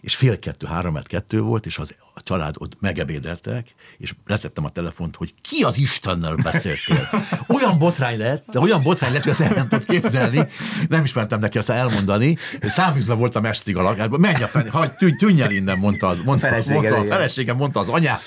És 0.00 0.16
fél 0.16 0.38
kettő, 0.38 0.66
három 0.66 0.98
kettő 1.02 1.40
volt, 1.40 1.66
és 1.66 1.78
az, 1.78 1.96
a 2.14 2.22
család 2.22 2.54
ott 2.58 2.80
megebédeltek, 2.80 3.74
és 3.98 4.14
letettem 4.26 4.64
a 4.64 4.68
telefont, 4.68 5.16
hogy 5.16 5.34
ki 5.40 5.62
az 5.62 5.78
Istennel 5.78 6.36
beszéltél. 6.36 7.08
Olyan 7.56 7.78
botrány 7.78 8.18
lett, 8.18 8.44
de 8.50 8.58
olyan 8.58 8.82
botrány 8.82 9.12
lett, 9.12 9.22
hogy 9.22 9.32
ezt 9.32 9.40
el 9.40 9.54
nem 9.54 9.68
tudod 9.68 9.84
képzelni. 9.84 10.46
Nem 10.88 11.04
ismertem 11.04 11.40
neki 11.40 11.58
ezt 11.58 11.70
elmondani. 11.70 12.36
Száműzve 12.62 13.14
voltam 13.14 13.44
estig 13.44 13.76
a 13.76 13.82
lakásban. 13.82 14.20
Menj 14.20 14.42
a 14.42 14.46
fel, 14.46 14.68
hagyj, 14.70 14.92
tűnj, 14.98 15.16
tűnj 15.16 15.42
el 15.42 15.50
innen, 15.50 15.78
mondta, 15.78 16.06
az, 16.06 16.18
mondta, 16.24 16.46
Felesége, 16.46 16.74
mondta 16.74 16.98
a 16.98 17.04
feleségem, 17.04 17.56
mondta 17.56 17.80
az 17.80 17.88
anyá, 17.88 18.18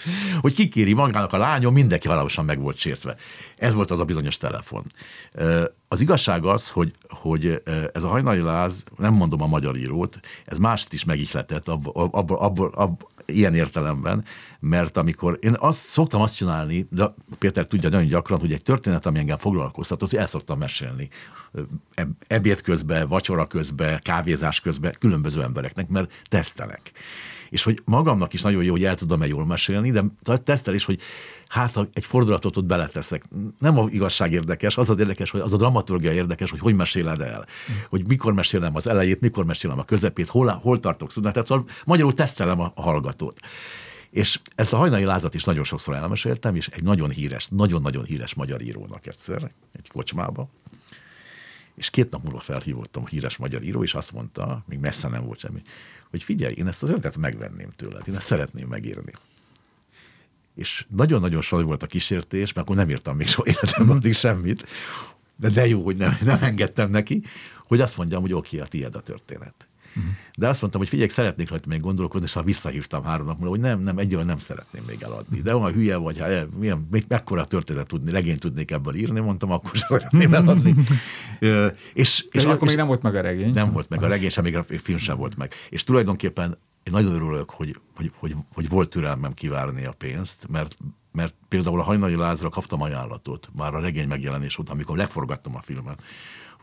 hogy 0.42 0.54
kikéri 0.54 0.94
magának 0.94 1.34
a 1.34 1.38
lányom, 1.38 1.74
mindenki 1.74 2.08
halamosan 2.08 2.46
meg 2.46 2.60
volt 2.60 2.78
sértve. 2.78 3.16
Ez 3.58 3.74
volt 3.74 3.92
az 3.92 4.00
a 4.00 4.06
bizonyos 4.06 4.38
telefon. 4.38 4.84
Az 5.88 6.02
igazság 6.02 6.46
az, 6.46 6.70
hogy, 6.70 6.94
hogy 7.08 7.62
ez 7.94 8.04
a 8.04 8.08
hajnali 8.08 8.40
láz, 8.40 8.84
nem 8.98 9.14
mondom 9.14 9.42
a 9.42 9.48
magyar 9.48 9.78
írót, 9.78 10.20
ez 10.46 10.58
mást 10.58 10.94
is 10.94 11.04
megihletett, 11.04 11.68
abból, 11.68 12.10
abból, 12.12 12.38
abból, 12.38 12.72
abból, 12.76 13.10
ilyen 13.26 13.56
értelemben, 13.56 14.24
mert 14.60 14.98
amikor 14.98 15.38
én 15.42 15.56
azt 15.60 15.84
szoktam 15.84 16.22
azt 16.22 16.36
csinálni, 16.36 16.88
de 16.90 17.10
Péter 17.40 17.68
tudja 17.68 17.90
nagyon 17.90 18.08
gyakran, 18.08 18.40
hogy 18.40 18.54
egy 18.54 18.62
történet, 18.62 19.06
ami 19.06 19.20
engem 19.20 19.38
foglalkoztat, 19.38 20.02
az 20.02 20.16
el 20.16 20.28
szoktam 20.28 20.58
mesélni 20.58 21.10
ebéd 22.28 22.62
közben, 22.62 23.08
vacsora 23.08 23.48
közben, 23.48 24.00
kávézás 24.02 24.60
közben 24.60 24.96
különböző 25.00 25.42
embereknek, 25.42 25.88
mert 25.88 26.24
tesztelek. 26.28 26.92
És 27.50 27.64
hogy 27.64 27.82
magamnak 27.86 28.34
is 28.34 28.42
nagyon 28.42 28.64
jó, 28.64 28.72
hogy 28.72 28.84
el 28.84 28.96
tudom-e 28.96 29.28
jól 29.28 29.46
mesélni, 29.46 29.92
de 29.92 30.38
tesztelés, 30.38 30.86
hogy 30.86 31.00
hát 31.48 31.74
ha 31.74 31.88
egy 31.94 32.06
fordulatot 32.06 32.58
ott 32.58 32.66
beleteszek. 32.66 33.24
Nem 33.60 33.80
a 33.80 33.88
igazság 33.90 34.32
érdekes, 34.32 34.78
az 34.78 34.90
az 34.90 35.00
érdekes, 35.00 35.30
hogy 35.30 35.40
az 35.40 35.54
a 35.54 35.58
dramaturgia 35.58 36.12
érdekes, 36.12 36.52
hogy 36.52 36.60
hogy 36.60 36.76
meséled 36.76 37.22
el. 37.22 37.46
Hogy 37.90 38.08
mikor 38.08 38.34
mesélem 38.34 38.76
az 38.76 38.88
elejét, 38.88 39.22
mikor 39.22 39.46
mesélem 39.46 39.80
a 39.80 39.84
közepét, 39.84 40.30
hol, 40.30 40.48
hol 40.48 40.80
tartok 40.80 41.12
szünet. 41.12 41.34
Tehát 41.34 41.48
szóval 41.48 41.66
magyarul 41.86 42.14
tesztelem 42.14 42.60
a 42.60 42.72
hallgatót. 42.76 43.40
És 44.16 44.40
ezt 44.56 44.74
a 44.74 44.78
hajnai 44.78 45.04
lázat 45.04 45.34
is 45.34 45.44
nagyon 45.44 45.64
sokszor 45.64 45.96
elmeséltem, 45.96 46.56
és 46.56 46.68
egy 46.68 46.84
nagyon 46.84 47.10
híres, 47.10 47.48
nagyon-nagyon 47.48 48.04
híres 48.04 48.34
magyar 48.34 48.62
írónak 48.62 49.08
egyszer, 49.08 49.52
egy 49.72 49.88
kocsmába, 49.88 50.50
és 51.76 51.90
két 51.90 52.10
nap 52.10 52.24
múlva 52.24 52.40
felhívottam 52.40 53.04
a 53.04 53.08
híres 53.08 53.38
magyar 53.38 53.64
író, 53.64 53.84
és 53.84 53.94
azt 53.94 54.12
mondta, 54.12 54.64
még 54.68 54.80
messze 54.80 55.08
nem 55.08 55.26
volt 55.26 55.40
semmi, 55.40 55.62
hogy 56.10 56.24
figyelj, 56.24 56.54
én 56.54 56.68
ezt 56.68 56.84
az 56.84 56.90
ötletet 56.90 57.18
megvenném 57.18 57.70
tőled, 57.76 58.08
én 58.08 58.16
ezt 58.16 58.28
szeretném 58.28 58.68
megírni. 58.68 59.14
És 60.56 60.86
nagyon-nagyon 60.90 61.42
saj 61.42 61.64
volt 61.64 61.84
a 61.84 61.88
kísértés, 61.88 62.54
mert 62.54 62.68
akkor 62.68 62.80
nem 62.80 62.90
írtam 62.90 63.16
még 63.16 63.28
soha 63.28 63.48
életemben 63.48 63.96
addig 63.96 64.14
semmit, 64.14 64.66
de 65.36 65.50
de 65.50 65.68
jó, 65.68 65.84
hogy 65.84 65.98
nem, 65.98 66.18
nem 66.22 66.44
engedtem 66.44 66.90
neki, 66.90 67.24
hogy 67.68 67.82
azt 67.82 67.98
mondjam, 67.98 68.22
hogy 68.22 68.34
oké, 68.34 68.60
a 68.60 68.66
tiéd 68.66 68.96
a 68.96 69.02
történet. 69.02 69.68
Uh-huh. 69.96 70.12
De 70.36 70.48
azt 70.48 70.62
mondtam, 70.62 70.82
hogy 70.82 70.90
figyelj, 70.90 71.10
szeretnék 71.10 71.50
rajta 71.50 71.68
még 71.68 71.82
gondolkodni, 71.82 72.28
és 72.28 72.34
ha 72.34 72.44
visszahívtam 72.44 73.04
három 73.04 73.26
nap 73.26 73.38
múlva, 73.38 73.50
hogy 73.50 73.60
nem, 73.60 73.80
nem, 73.80 73.98
egyről 73.98 74.24
nem 74.24 74.40
szeretném 74.40 74.84
még 74.88 75.02
eladni. 75.02 75.42
De 75.42 75.56
olyan 75.56 75.74
hülye 75.74 75.96
vagy, 75.96 76.20
hát 76.20 76.48
milyen, 76.60 76.88
mekkora 77.08 77.46
történet 77.46 77.88
tudni, 77.88 78.12
legényt 78.12 78.40
tudnék 78.40 78.72
ebből 78.72 78.96
írni, 78.96 79.20
mondtam, 79.20 79.52
akkor 79.52 79.72
sem 79.74 79.88
szeretném 79.88 80.34
eladni. 80.34 80.76
és, 81.40 81.50
és, 81.94 82.26
és 82.32 82.44
akkor 82.44 82.62
és 82.62 82.68
még 82.68 82.78
nem 82.78 82.88
volt 82.88 83.02
meg 83.02 83.16
a 83.16 83.22
regény. 83.22 83.54
Nem 83.54 83.72
volt 83.72 83.90
meg 83.90 84.04
a 84.04 84.08
regény, 84.08 84.30
sem 84.30 84.44
még 84.44 84.56
a 84.56 84.64
film 84.64 84.98
sem 84.98 85.18
volt 85.18 85.38
meg. 85.38 85.54
És 85.70 85.84
tulajdonképpen 85.84 86.58
én 86.84 86.94
nagyon 86.94 87.14
örülök, 87.14 87.50
hogy, 87.50 87.80
hogy, 87.96 88.12
hogy, 88.18 88.36
hogy 88.54 88.70
volt 88.70 88.90
türelmem 88.90 89.34
kivárni 89.34 89.86
a 89.86 89.92
pénzt, 89.92 90.48
mert 90.50 90.78
mert 91.16 91.36
például 91.48 91.80
a 91.80 91.84
Hajnali 91.84 92.16
Lázra 92.16 92.50
kaptam 92.50 92.82
ajánlatot 92.82 93.50
már 93.54 93.76
a 93.76 93.80
regény 93.80 94.08
megjelenés 94.08 94.58
után, 94.58 94.76
amikor 94.76 94.98
leforgattam 94.98 95.56
a 95.56 95.62
filmet, 95.62 96.04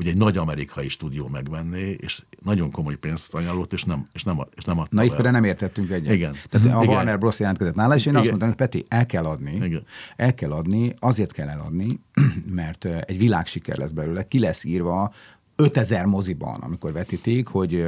hogy 0.02 0.10
egy 0.10 0.18
nagy 0.18 0.36
amerikai 0.36 0.88
stúdió 0.88 1.28
megvenné, 1.28 1.96
és 2.00 2.22
nagyon 2.44 2.70
komoly 2.70 2.96
pénzt 2.96 3.34
ajánlott, 3.34 3.72
és 3.72 3.84
nem, 3.84 4.08
és 4.12 4.24
nem, 4.24 4.46
és 4.54 4.64
nem 4.64 4.78
adta 4.78 4.96
Na 4.96 5.02
itt 5.02 5.14
például 5.14 5.34
nem 5.34 5.44
értettünk 5.44 5.90
egyet. 5.90 6.12
Igen. 6.12 6.36
Tehát 6.48 6.66
a 6.66 6.82
Igen. 6.82 6.94
Warner 6.94 7.18
Bros. 7.18 7.38
jelentkezett 7.38 7.74
nála, 7.74 7.94
és 7.94 8.06
én 8.06 8.08
Igen. 8.08 8.20
azt 8.20 8.28
mondtam, 8.28 8.48
hogy 8.48 8.58
Peti, 8.58 8.84
el 8.88 9.06
kell 9.06 9.24
adni. 9.24 9.54
Igen. 9.54 9.84
El 10.16 10.34
kell 10.34 10.50
adni, 10.50 10.94
azért 10.98 11.32
kell 11.32 11.48
eladni, 11.48 12.00
mert 12.60 12.84
egy 12.84 13.18
világsiker 13.18 13.76
lesz 13.76 13.90
belőle, 13.90 14.28
ki 14.28 14.38
lesz 14.38 14.64
írva 14.64 15.14
5000 15.56 16.04
moziban, 16.04 16.60
amikor 16.60 16.92
vetítik, 16.92 17.46
hogy 17.46 17.84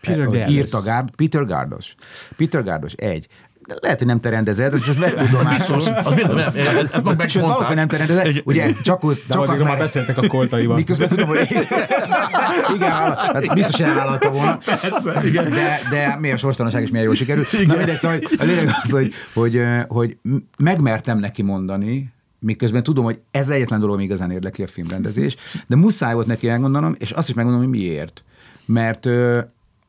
Peter 0.00 0.24
Gardos. 0.24 0.52
írta 0.52 0.82
Gárd, 0.82 1.14
Peter 1.14 1.44
Gárdos. 1.44 1.94
Peter 2.36 2.62
Gárdos, 2.62 2.92
egy. 2.92 3.26
Lehet, 3.80 3.98
hogy 3.98 4.06
nem 4.06 4.20
te 4.20 4.28
rendezed, 4.28 4.74
és 4.74 4.86
most 4.86 4.98
vett 4.98 5.16
tudomásul. 5.16 5.76
Az 5.76 6.14
biztos, 6.14 6.34
nem, 6.34 6.52
ezt 6.92 7.16
meg 7.16 7.28
Sőt, 7.28 7.42
valószínűleg 7.42 7.76
nem 7.76 7.88
te 7.88 7.96
rendezed. 7.96 8.42
Ugye 8.44 8.72
csak, 8.82 9.06
De 9.06 9.14
csak 9.28 9.48
az 9.48 9.60
már 9.60 9.78
beszéltek 9.78 10.18
a 10.18 10.26
koltaival. 10.26 10.76
Miközben 10.76 11.08
tudom, 11.08 11.28
hogy 11.28 11.46
igen, 12.74 12.90
hát 12.90 13.54
biztos 13.54 13.80
elvállalta 13.80 14.30
volna. 14.30 14.58
Persze, 14.64 15.26
igen. 15.26 15.50
De, 15.50 15.80
de 15.90 16.16
milyen 16.20 16.36
sorstalanság 16.36 16.82
is 16.82 16.90
milyen 16.90 17.04
jól 17.04 17.14
sikerült. 17.14 17.66
Na 17.66 17.76
mindegy, 17.76 17.96
szóval 17.96 18.16
hogy 18.16 18.38
a 18.38 18.44
lényeg 18.44 18.68
az, 18.82 18.90
hogy, 18.90 19.12
hogy, 19.32 19.62
hogy 19.88 20.16
megmertem 20.58 21.18
neki 21.18 21.42
mondani, 21.42 22.12
miközben 22.38 22.82
tudom, 22.82 23.04
hogy 23.04 23.20
ez 23.30 23.48
egyetlen 23.48 23.80
dolog, 23.80 23.94
ami 23.94 24.04
igazán 24.04 24.30
érdekli 24.30 24.64
a 24.64 24.66
filmrendezés, 24.66 25.36
de 25.66 25.76
muszáj 25.76 26.14
volt 26.14 26.26
neki 26.26 26.48
elmondanom, 26.48 26.94
és 26.98 27.10
azt 27.10 27.28
is 27.28 27.34
megmondom, 27.34 27.62
hogy 27.62 27.70
miért. 27.70 28.22
Mert 28.66 29.08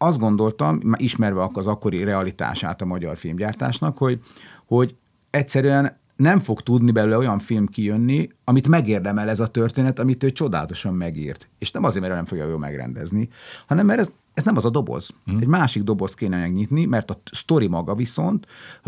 azt 0.01 0.19
gondoltam, 0.19 0.79
ismerve 0.95 1.49
az 1.53 1.67
akkori 1.67 2.03
realitását 2.03 2.81
a 2.81 2.85
magyar 2.85 3.17
filmgyártásnak, 3.17 3.97
hogy, 3.97 4.19
hogy 4.65 4.95
egyszerűen 5.29 5.97
nem 6.15 6.39
fog 6.39 6.61
tudni 6.61 6.91
belőle 6.91 7.17
olyan 7.17 7.39
film 7.39 7.67
kijönni, 7.67 8.29
amit 8.43 8.67
megérdemel 8.67 9.29
ez 9.29 9.39
a 9.39 9.47
történet, 9.47 9.99
amit 9.99 10.23
ő 10.23 10.31
csodálatosan 10.31 10.93
megírt. 10.93 11.49
És 11.57 11.71
nem 11.71 11.83
azért, 11.83 12.01
mert 12.01 12.13
ő 12.13 12.15
nem 12.15 12.25
fogja 12.25 12.47
jól 12.47 12.59
megrendezni, 12.59 13.29
hanem 13.67 13.85
mert 13.85 13.99
ez, 13.99 14.11
ez 14.33 14.43
nem 14.43 14.55
az 14.55 14.65
a 14.65 14.69
doboz. 14.69 15.09
Hmm. 15.25 15.37
Egy 15.41 15.47
másik 15.47 15.83
dobozt 15.83 16.15
kéne 16.15 16.39
megnyitni, 16.39 16.85
mert 16.85 17.11
a 17.11 17.21
sztori 17.31 17.67
maga 17.67 17.95
viszont 17.95 18.47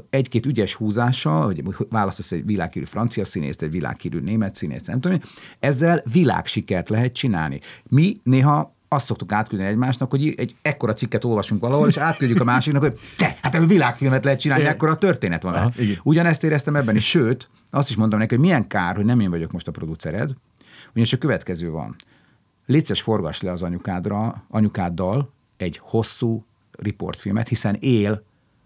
egy-két 0.10 0.46
ügyes 0.46 0.74
húzással, 0.74 1.46
hogy 1.46 1.64
választasz 1.90 2.32
egy 2.32 2.46
világhírű 2.46 2.86
francia 2.86 3.26
színészt, 3.26 3.62
egy 3.62 3.72
világhírű 3.72 4.20
német 4.20 4.56
színészt, 4.56 4.88
nem 4.88 5.00
tudom, 5.00 5.20
ezzel 5.60 6.04
világsikert 6.12 6.90
lehet 6.90 7.14
csinálni. 7.14 7.60
Mi 7.84 8.14
néha 8.24 8.76
azt 8.94 9.06
szoktuk 9.06 9.32
átküldeni 9.32 9.70
egymásnak, 9.70 10.10
hogy 10.10 10.34
egy 10.38 10.56
ekkora 10.62 10.94
cikket 10.94 11.24
olvasunk 11.24 11.62
valahol, 11.62 11.88
és 11.88 11.98
átküldjük 11.98 12.40
a 12.40 12.44
másiknak, 12.44 12.82
hogy 12.82 13.00
te, 13.18 13.38
hát 13.42 13.56
ebből 13.56 13.68
világfilmet 13.68 14.24
lehet 14.24 14.40
csinálni, 14.40 14.66
ekkora 14.66 14.96
történet 14.96 15.44
van. 15.44 15.54
Aha, 15.54 15.72
Ugyanezt 16.04 16.44
éreztem 16.44 16.76
ebben 16.76 16.96
is, 16.96 17.10
sőt, 17.10 17.50
azt 17.70 17.90
is 17.90 17.96
mondtam 17.96 18.20
neki, 18.20 18.36
hogy 18.36 18.44
milyen 18.44 18.68
kár, 18.68 18.96
hogy 18.96 19.06
nem 19.06 19.20
én 19.20 19.30
vagyok 19.30 19.52
most 19.52 19.68
a 19.68 19.72
producered, 19.72 20.32
ugyanis 20.90 21.14
a 21.14 21.18
következő 21.18 21.70
van. 21.70 21.96
Létszes 22.66 23.02
forgass 23.02 23.42
le 23.42 23.52
az 23.52 23.64
anyukádra, 23.64 24.46
anyukáddal 24.50 25.34
egy 25.58 25.80
hosszú 25.84 26.46
riportfilmet, 26.72 27.48
hiszen 27.48 27.78
él 27.80 28.12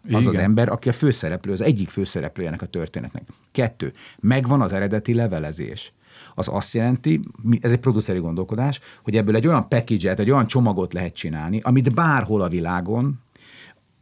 az 0.03 0.09
Igen. 0.09 0.27
az 0.27 0.37
ember, 0.37 0.69
aki 0.69 0.89
a 0.89 0.93
főszereplő, 0.93 1.51
az 1.51 1.61
egyik 1.61 1.89
főszereplőjének 1.89 2.61
a 2.61 2.65
történetnek. 2.65 3.23
Kettő, 3.51 3.91
megvan 4.19 4.61
az 4.61 4.71
eredeti 4.71 5.13
levelezés. 5.13 5.93
Az 6.35 6.47
azt 6.51 6.73
jelenti, 6.73 7.19
ez 7.61 7.71
egy 7.71 7.79
produceri 7.79 8.19
gondolkodás, 8.19 8.79
hogy 9.03 9.15
ebből 9.15 9.35
egy 9.35 9.47
olyan 9.47 9.67
package 9.67 10.13
egy 10.13 10.31
olyan 10.31 10.47
csomagot 10.47 10.93
lehet 10.93 11.13
csinálni, 11.13 11.59
amit 11.63 11.93
bárhol 11.93 12.41
a 12.41 12.47
világon 12.47 13.23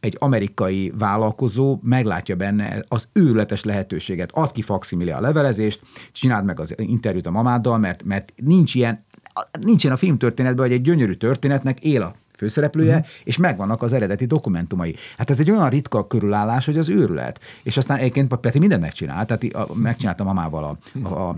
egy 0.00 0.16
amerikai 0.18 0.92
vállalkozó 0.98 1.78
meglátja 1.82 2.36
benne 2.36 2.84
az 2.88 3.08
őrületes 3.12 3.64
lehetőséget. 3.64 4.30
Ad 4.32 4.52
ki 4.52 4.62
faximilé 4.62 5.10
a 5.10 5.20
levelezést, 5.20 5.80
csináld 6.12 6.44
meg 6.44 6.60
az 6.60 6.74
interjút 6.76 7.26
a 7.26 7.30
mamáddal, 7.30 7.78
mert, 7.78 8.02
mert 8.02 8.32
nincs 8.36 8.74
ilyen, 8.74 9.04
nincs 9.60 9.84
ilyen 9.84 9.96
a 9.96 9.98
filmtörténetben, 9.98 10.66
hogy 10.66 10.74
egy 10.74 10.82
gyönyörű 10.82 11.12
történetnek 11.12 11.80
él 11.80 12.02
a 12.02 12.14
főszereplője, 12.36 12.96
uh-huh. 12.96 13.08
és 13.24 13.36
megvannak 13.36 13.82
az 13.82 13.92
eredeti 13.92 14.24
dokumentumai. 14.24 14.96
Hát 15.16 15.30
ez 15.30 15.40
egy 15.40 15.50
olyan 15.50 15.68
ritka 15.68 16.06
körülállás, 16.06 16.64
hogy 16.64 16.78
az 16.78 16.88
őrület. 16.88 17.40
És 17.62 17.76
aztán 17.76 17.98
egyébként 17.98 18.34
Peti 18.34 18.58
mindent 18.58 18.80
megcsinált, 18.80 19.26
tehát 19.26 19.68
a- 19.68 19.74
megcsinálta 19.74 20.24
mamával 20.24 20.78
a, 21.02 21.08
a 21.14 21.36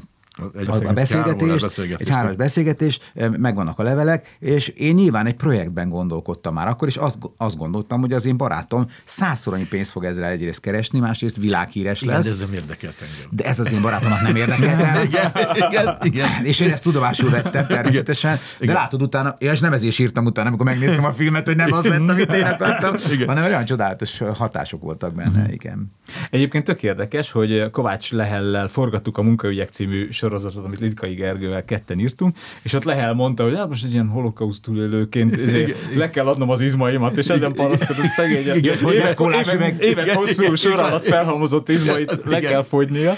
Egy 0.59 0.69
a, 0.69 0.77
órás 0.77 0.93
beszélgetést. 0.95 2.01
egy 2.01 2.09
háros 2.09 2.35
beszélgetés, 2.35 3.01
eh, 3.15 3.29
megvannak 3.31 3.79
a 3.79 3.83
levelek, 3.83 4.37
és 4.39 4.69
én 4.69 4.95
nyilván 4.95 5.27
egy 5.27 5.35
projektben 5.35 5.89
gondolkodtam 5.89 6.55
már 6.55 6.69
akkor, 6.69 6.89
és 6.89 6.97
azt, 6.97 7.19
azt 7.37 7.57
gondoltam, 7.57 8.01
hogy 8.01 8.13
az 8.13 8.27
én 8.27 8.37
barátom 8.37 8.87
százszor 9.05 9.55
annyi 9.55 9.67
pénzt 9.67 9.91
fog 9.91 10.05
ezzel 10.05 10.25
egyrészt 10.25 10.61
keresni, 10.61 10.99
másrészt 10.99 11.37
világhíres 11.37 12.03
Igen, 12.03 12.15
de 12.15 12.21
lesz. 12.21 12.31
ez 12.31 12.39
nem 12.39 12.53
érdekelt 12.53 12.95
engem. 13.01 13.31
De 13.31 13.45
ez 13.45 13.59
az 13.61 13.73
én 13.73 13.83
barátomnak 13.83 14.21
nem 14.21 14.37
érdekel. 14.37 15.05
Igen, 15.05 15.33
igen, 15.55 15.97
igen. 16.03 16.45
És 16.45 16.61
én 16.61 16.73
ezt 16.73 16.83
tudomásul 16.83 17.31
vettem 17.31 17.67
természetesen, 17.67 18.35
de 18.35 18.65
Igen. 18.65 18.75
látod 18.75 19.03
utána, 19.03 19.37
és 19.39 19.61
nem 19.61 19.73
ezért 19.73 19.95
sírtam 19.95 20.25
utána, 20.25 20.49
amikor 20.49 20.67
megnéztem 20.67 21.05
a 21.05 21.13
filmet, 21.13 21.47
hogy 21.47 21.57
nem 21.57 21.73
az 21.73 21.85
lett, 21.85 22.09
amit 22.09 22.35
én 22.35 22.45
akartam, 22.59 22.95
hanem 23.27 23.45
olyan 23.45 23.65
csodálatos 23.65 24.19
hatások 24.35 24.83
voltak 24.83 25.15
benne, 25.15 25.53
igen. 25.53 25.93
Egyébként 26.31 26.65
tök 26.65 26.83
érdekes, 26.83 27.31
hogy 27.31 27.71
Kovács 27.71 28.13
Lehellel 28.13 28.69
forgattuk 28.69 29.19
a 29.19 29.23
Munkaügyek 29.23 29.69
című 29.69 30.11
sorozatot, 30.27 30.65
amit 30.65 30.81
Litkai 30.81 31.15
Gergővel 31.15 31.63
ketten 31.63 31.99
írtunk, 31.99 32.37
és 32.63 32.73
ott 32.73 32.85
Lehel 32.85 33.15
mondta, 33.15 33.43
hogy 33.43 33.57
hát 33.57 33.69
most 33.69 33.85
egy 33.85 33.93
ilyen 33.93 34.09
holokauszt 34.09 34.63
túlélőként 34.63 35.39
le 35.95 36.11
kell 36.11 36.27
adnom 36.27 36.51
az 36.51 36.61
izmaimat, 36.61 37.17
és 37.17 37.29
ezen 37.29 37.53
panaszkodott 37.53 38.11
szegény. 38.11 38.47
Évek, 38.47 39.21
évek, 39.53 39.83
évek 39.83 40.11
hosszú 40.15 40.55
sor 40.55 40.81
alatt 40.81 41.05
felhalmozott 41.05 41.69
izmait 41.69 42.21
le 42.25 42.41
kell 42.41 42.63
fogynia. 42.63 43.13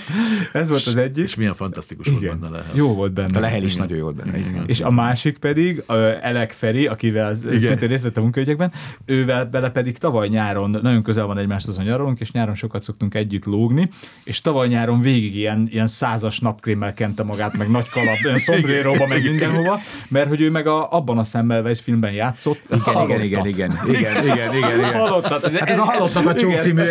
Ez 0.52 0.68
volt 0.68 0.86
az 0.86 0.96
egyik. 0.96 1.24
És 1.24 1.34
milyen 1.34 1.54
fantasztikus 1.54 2.08
volt 2.08 2.38
benne 2.38 2.48
lehet. 2.48 2.74
Jó 2.74 2.94
volt 2.94 3.12
benne. 3.12 3.38
A 3.38 3.40
Lehel 3.40 3.62
is 3.62 3.76
nagyon 3.76 3.96
jó 3.96 4.02
volt 4.02 4.16
benne. 4.16 4.38
És 4.66 4.80
a 4.80 4.90
másik 4.90 5.38
pedig, 5.38 5.82
Elek 6.20 6.52
Feri, 6.52 6.86
akivel 6.86 7.34
szintén 7.34 7.88
részt 7.88 8.02
vett 8.02 8.16
a 8.16 8.20
munkaügyekben, 8.20 8.72
ővel 9.04 9.44
bele 9.44 9.70
pedig 9.70 9.98
tavaly 9.98 10.28
nyáron, 10.28 10.78
nagyon 10.82 11.02
közel 11.02 11.26
van 11.26 11.38
egymást 11.38 11.68
az 11.68 11.78
a 11.78 11.82
nyaralunk, 11.82 12.20
és 12.20 12.32
nyáron 12.32 12.54
sokat 12.54 12.82
szoktunk 12.82 13.14
együtt 13.14 13.44
lógni, 13.44 13.90
és 14.24 14.40
tavaly 14.40 14.68
nyáron 14.68 15.00
végig 15.00 15.36
ilyen, 15.36 15.68
ilyen 15.70 15.86
százas 15.86 16.38
napkrémmel 16.38 16.94
bekente 16.98 17.22
magát, 17.22 17.56
meg 17.56 17.70
nagy 17.70 17.88
kalap, 17.88 18.16
ilyen 18.22 18.38
szombréróba, 18.38 19.06
meg 19.06 19.22
mindenhova, 19.22 19.80
mert 20.08 20.28
hogy 20.28 20.40
ő 20.40 20.50
meg 20.50 20.66
a, 20.66 20.92
abban 20.92 21.18
a 21.18 21.24
Semmelweis 21.24 21.80
filmben 21.80 22.12
játszott. 22.12 22.60
Igen, 22.70 23.22
igen, 23.22 23.22
igen, 23.22 23.46
igen, 23.46 23.70
igen, 23.88 24.24
igen, 24.24 24.54
igen, 24.54 24.78
igen. 24.78 24.94
Halottat. 24.94 25.52
Hát 25.58 25.70
ez 25.70 25.78
a 25.78 25.84
Halottnak 25.84 26.26
a 26.26 26.34
csók 26.34 26.60
című. 26.60 26.82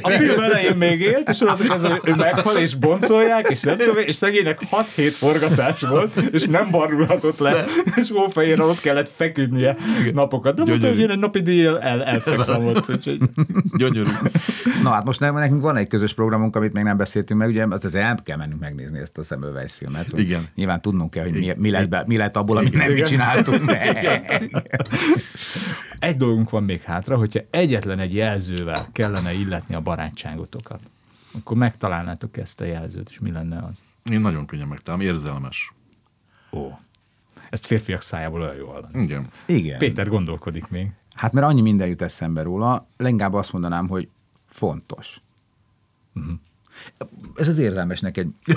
A 0.00 0.10
film 0.10 0.40
elején 0.40 0.76
még 0.76 1.00
élt, 1.00 1.28
és 1.28 1.40
onnantól 1.40 1.66
kezdve 1.66 2.00
ő 2.04 2.14
meghal, 2.14 2.56
és 2.56 2.74
boncolják, 2.74 3.50
és 3.50 3.60
nem 3.60 3.76
tudom, 3.76 3.96
és 3.96 4.14
szegénynek 4.14 4.60
6-7 4.96 5.10
forgatás 5.10 5.80
volt, 5.80 6.16
és 6.32 6.44
nem 6.44 6.70
barulhatott 6.70 7.38
le, 7.38 7.64
és 7.96 8.10
hófehérrel 8.10 8.68
ott 8.68 8.80
kellett 8.80 9.08
feküdnie 9.08 9.76
napokat. 10.14 10.54
De 10.54 10.64
mondta, 10.64 10.88
hogy 10.88 11.00
én 11.00 11.10
egy 11.10 11.18
napi 11.18 11.40
díjjal 11.40 11.80
el, 11.80 12.04
elfekszem 12.04 12.66
ott. 12.66 12.88
Úgyhogy... 12.88 13.18
Gyönyörű. 13.76 14.10
Na 14.82 14.90
hát 14.90 15.04
most 15.04 15.20
nekünk 15.20 15.62
van 15.62 15.76
egy 15.76 15.86
közös 15.86 16.14
programunk, 16.14 16.56
amit 16.56 16.72
még 16.72 16.84
nem 16.84 16.96
beszéltünk 16.96 17.40
meg, 17.40 17.48
ugye 17.48 17.66
azt 17.70 17.84
azért 17.84 18.04
el 18.04 18.18
kell 18.24 18.36
mennünk 18.36 18.60
megnézni 18.60 18.98
ezt 18.98 19.11
a 19.18 19.22
Semmelweis 19.22 19.74
filmet. 19.74 20.10
hogy 20.10 20.20
Igen. 20.20 20.48
Nyilván 20.54 20.80
tudnunk 20.82 21.10
kell, 21.10 21.22
hogy 21.22 21.38
mi, 21.38 21.52
mi, 21.56 21.70
lett, 21.70 21.88
be, 21.88 22.04
mi 22.06 22.16
lett 22.16 22.36
abból, 22.36 22.56
amit 22.56 22.74
nem 22.74 22.92
mi 22.92 23.02
csináltunk 23.02 23.64
meg. 23.64 24.06
Egy 25.98 26.16
dolgunk 26.16 26.50
van 26.50 26.64
még 26.64 26.82
hátra, 26.82 27.16
hogyha 27.16 27.40
egyetlen 27.50 27.98
egy 27.98 28.14
jelzővel 28.14 28.88
kellene 28.92 29.32
illetni 29.32 29.74
a 29.74 29.80
barátságotokat, 29.80 30.80
akkor 31.38 31.56
megtalálnátok 31.56 32.36
ezt 32.36 32.60
a 32.60 32.64
jelzőt, 32.64 33.08
és 33.10 33.18
mi 33.18 33.30
lenne 33.30 33.58
az? 33.58 33.82
Én 34.12 34.20
nagyon 34.20 34.46
könnyen 34.46 34.68
megtalálom, 34.68 35.06
érzelmes. 35.06 35.72
Ó. 36.52 36.78
Ezt 37.50 37.66
férfiak 37.66 38.00
szájából 38.02 38.40
olyan 38.40 38.56
jó 38.56 38.68
hallani. 38.68 39.02
Igen. 39.02 39.28
Igen. 39.46 39.78
Péter 39.78 40.08
gondolkodik 40.08 40.68
még. 40.68 40.90
Hát 41.14 41.32
mert 41.32 41.46
annyi 41.46 41.60
minden 41.60 41.88
jut 41.88 42.02
eszembe 42.02 42.42
róla, 42.42 42.86
leginkább 42.96 43.32
azt 43.34 43.52
mondanám, 43.52 43.88
hogy 43.88 44.08
fontos. 44.46 45.20
Uh-huh. 46.14 46.32
Ez 47.36 47.48
az 47.48 47.58
érzelmesnek 47.58 48.16
egy... 48.16 48.34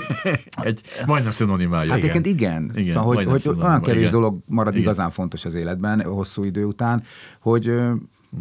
Egy 0.62 0.80
majdnem 1.06 1.32
szinonimája. 1.32 1.90
Hát 1.90 2.02
Igen. 2.02 2.24
igen, 2.24 2.70
igen. 2.74 2.92
Szóval, 2.92 3.14
hogy, 3.14 3.24
hogy 3.24 3.56
olyan 3.58 3.82
kevés 3.82 4.00
igen. 4.00 4.12
dolog 4.12 4.38
marad 4.46 4.72
Igen. 4.72 4.84
igazán 4.84 5.10
fontos 5.10 5.44
az 5.44 5.54
életben, 5.54 6.02
hosszú 6.02 6.44
idő 6.44 6.64
után, 6.64 7.02
hogy 7.40 7.80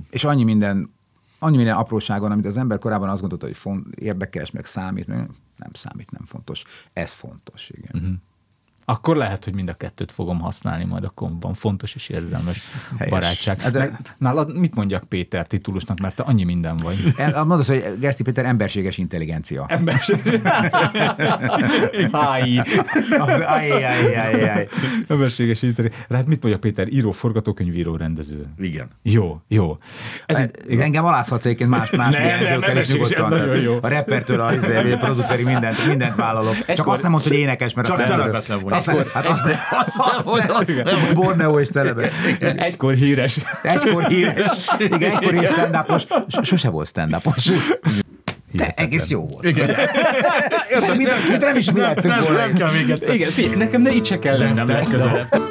és 0.09 0.23
annyi 0.23 0.43
minden, 0.43 0.93
annyi 1.39 1.55
minden 1.55 1.75
apróságon, 1.75 2.31
amit 2.31 2.45
az 2.45 2.57
ember 2.57 2.77
korábban 2.77 3.09
azt 3.09 3.19
gondolta, 3.19 3.45
hogy 3.45 3.57
font, 3.57 3.95
érdekes, 3.95 4.51
meg 4.51 4.65
számít, 4.65 5.07
meg 5.07 5.29
nem 5.55 5.69
számít, 5.73 6.11
nem 6.11 6.25
fontos. 6.25 6.63
Ez 6.93 7.13
fontos, 7.13 7.69
igen. 7.69 7.91
Uh-huh. 7.93 8.13
Akkor 8.87 9.15
lehet, 9.15 9.43
hogy 9.43 9.53
mind 9.55 9.69
a 9.69 9.73
kettőt 9.73 10.11
fogom 10.11 10.39
használni 10.39 10.85
majd 10.85 11.03
a 11.03 11.09
kompban. 11.09 11.53
Fontos 11.53 11.95
és 11.95 12.09
érzelmes 12.09 12.61
Helyes. 12.97 13.13
barátság. 13.13 13.61
Hát, 13.61 13.73
Meg, 13.73 13.97
nálad 14.17 14.57
mit 14.57 14.75
mondjak 14.75 15.03
Péter 15.03 15.47
titulusnak, 15.47 15.99
mert 15.99 16.15
te 16.15 16.23
annyi 16.23 16.43
minden 16.43 16.77
vagy. 16.77 16.97
El, 17.17 17.43
mondod, 17.43 17.65
hogy 17.65 17.83
Gerszti 17.99 18.23
Péter 18.23 18.45
emberséges 18.45 18.97
intelligencia. 18.97 19.65
Emberség. 19.67 20.41
Háj. 22.11 22.57
Az, 23.19 23.39
aj, 23.45 23.71
aj, 23.71 24.15
aj, 24.15 24.49
aj. 24.49 24.67
Emberséges 25.07 25.61
íteri. 25.61 25.91
Hát 26.09 26.25
mit 26.27 26.41
mondja 26.41 26.59
Péter? 26.59 26.87
Író, 26.87 27.11
forgatókönyvíró, 27.11 27.95
rendező. 27.95 28.45
Igen. 28.57 28.87
Jó, 29.01 29.41
jó. 29.47 29.77
Ez 30.25 30.37
Ez 30.37 30.49
itt, 30.69 30.79
Engem 30.79 31.05
alázhatsz 31.05 31.45
egyébként 31.45 31.69
más, 31.69 31.89
más 31.89 32.13
Nem, 32.13 32.21
nem, 32.21 32.29
jelzőkkel 32.29 32.59
is 32.59 32.65
emberséges, 32.67 33.09
ez 33.11 33.17
nyugodtan. 33.17 33.39
nagyon 33.39 33.61
jó. 33.63 33.77
A 33.81 33.87
rappertől 33.87 34.39
a, 34.41 34.53
izé, 34.53 34.91
a 34.91 34.97
produceri 34.97 35.43
mindent, 35.43 35.87
mindent 35.87 36.15
vállalok. 36.15 36.65
Csak 36.65 36.87
azt 36.87 37.01
nem 37.01 37.11
mondod, 37.11 37.29
hogy 37.29 37.37
énekes, 37.37 37.73
mert 37.73 37.87
Csak 37.87 37.99
azt 37.99 38.47
nem 38.47 38.59
szerepetlen 38.81 39.23
vagy. 39.23 39.31
Azt 39.31 39.43
nem, 39.43 39.53
hát 39.53 39.87
azt 39.87 39.97
nem, 39.97 40.05
azt, 40.07 40.49
azt 40.49 40.67
nem, 40.67 40.85
azt 40.85 41.03
nem, 41.03 41.13
Borneo 41.13 41.59
és 41.59 41.67
telebe. 41.67 42.11
egykor 42.39 42.93
híres. 42.93 43.37
Egykor 43.61 44.03
híres, 44.03 44.67
igen, 44.77 45.01
egykor 45.01 45.33
híres 45.33 45.49
stand-upos, 45.49 46.05
sose 46.41 46.69
volt 46.69 46.87
stand-upos. 46.87 47.51
De 48.51 48.73
egész 48.75 49.09
jó 49.09 49.27
volt. 49.27 49.43
Igen. 49.43 49.67
De 49.67 50.95
mit, 50.95 51.29
mit 51.29 51.39
nem 51.39 51.57
is 51.57 51.71
mi 51.71 51.79
lettünk 51.79 52.19
volna. 52.19 52.37
Nem 52.37 52.53
kell 52.53 52.71
még 52.71 52.89
egyszer. 52.89 53.13
Igen, 53.13 53.31
figyelj, 53.31 53.55
nekem 53.55 53.81
ne 53.81 53.91
itt 53.91 54.05
se 54.05 54.19
kell 54.19 54.37
lennem 54.37 54.67
legközelebb. 54.67 55.41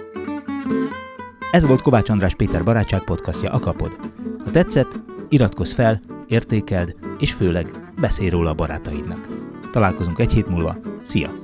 Ez 1.52 1.66
volt 1.66 1.82
Kovács 1.82 2.08
András 2.08 2.34
Péter 2.34 2.64
barátság 2.64 3.00
podcastja 3.00 3.50
a 3.50 3.58
Kapod. 3.58 3.96
Ha 4.44 4.50
tetszett, 4.50 4.98
iratkozz 5.28 5.72
fel, 5.72 6.00
értékeld, 6.28 6.96
és 7.18 7.32
főleg 7.32 7.66
beszélj 8.00 8.28
róla 8.28 8.50
a 8.50 8.54
barátaidnak. 8.54 9.28
Találkozunk 9.72 10.18
egy 10.18 10.32
hét 10.32 10.48
múlva. 10.48 10.76
Szia! 11.02 11.43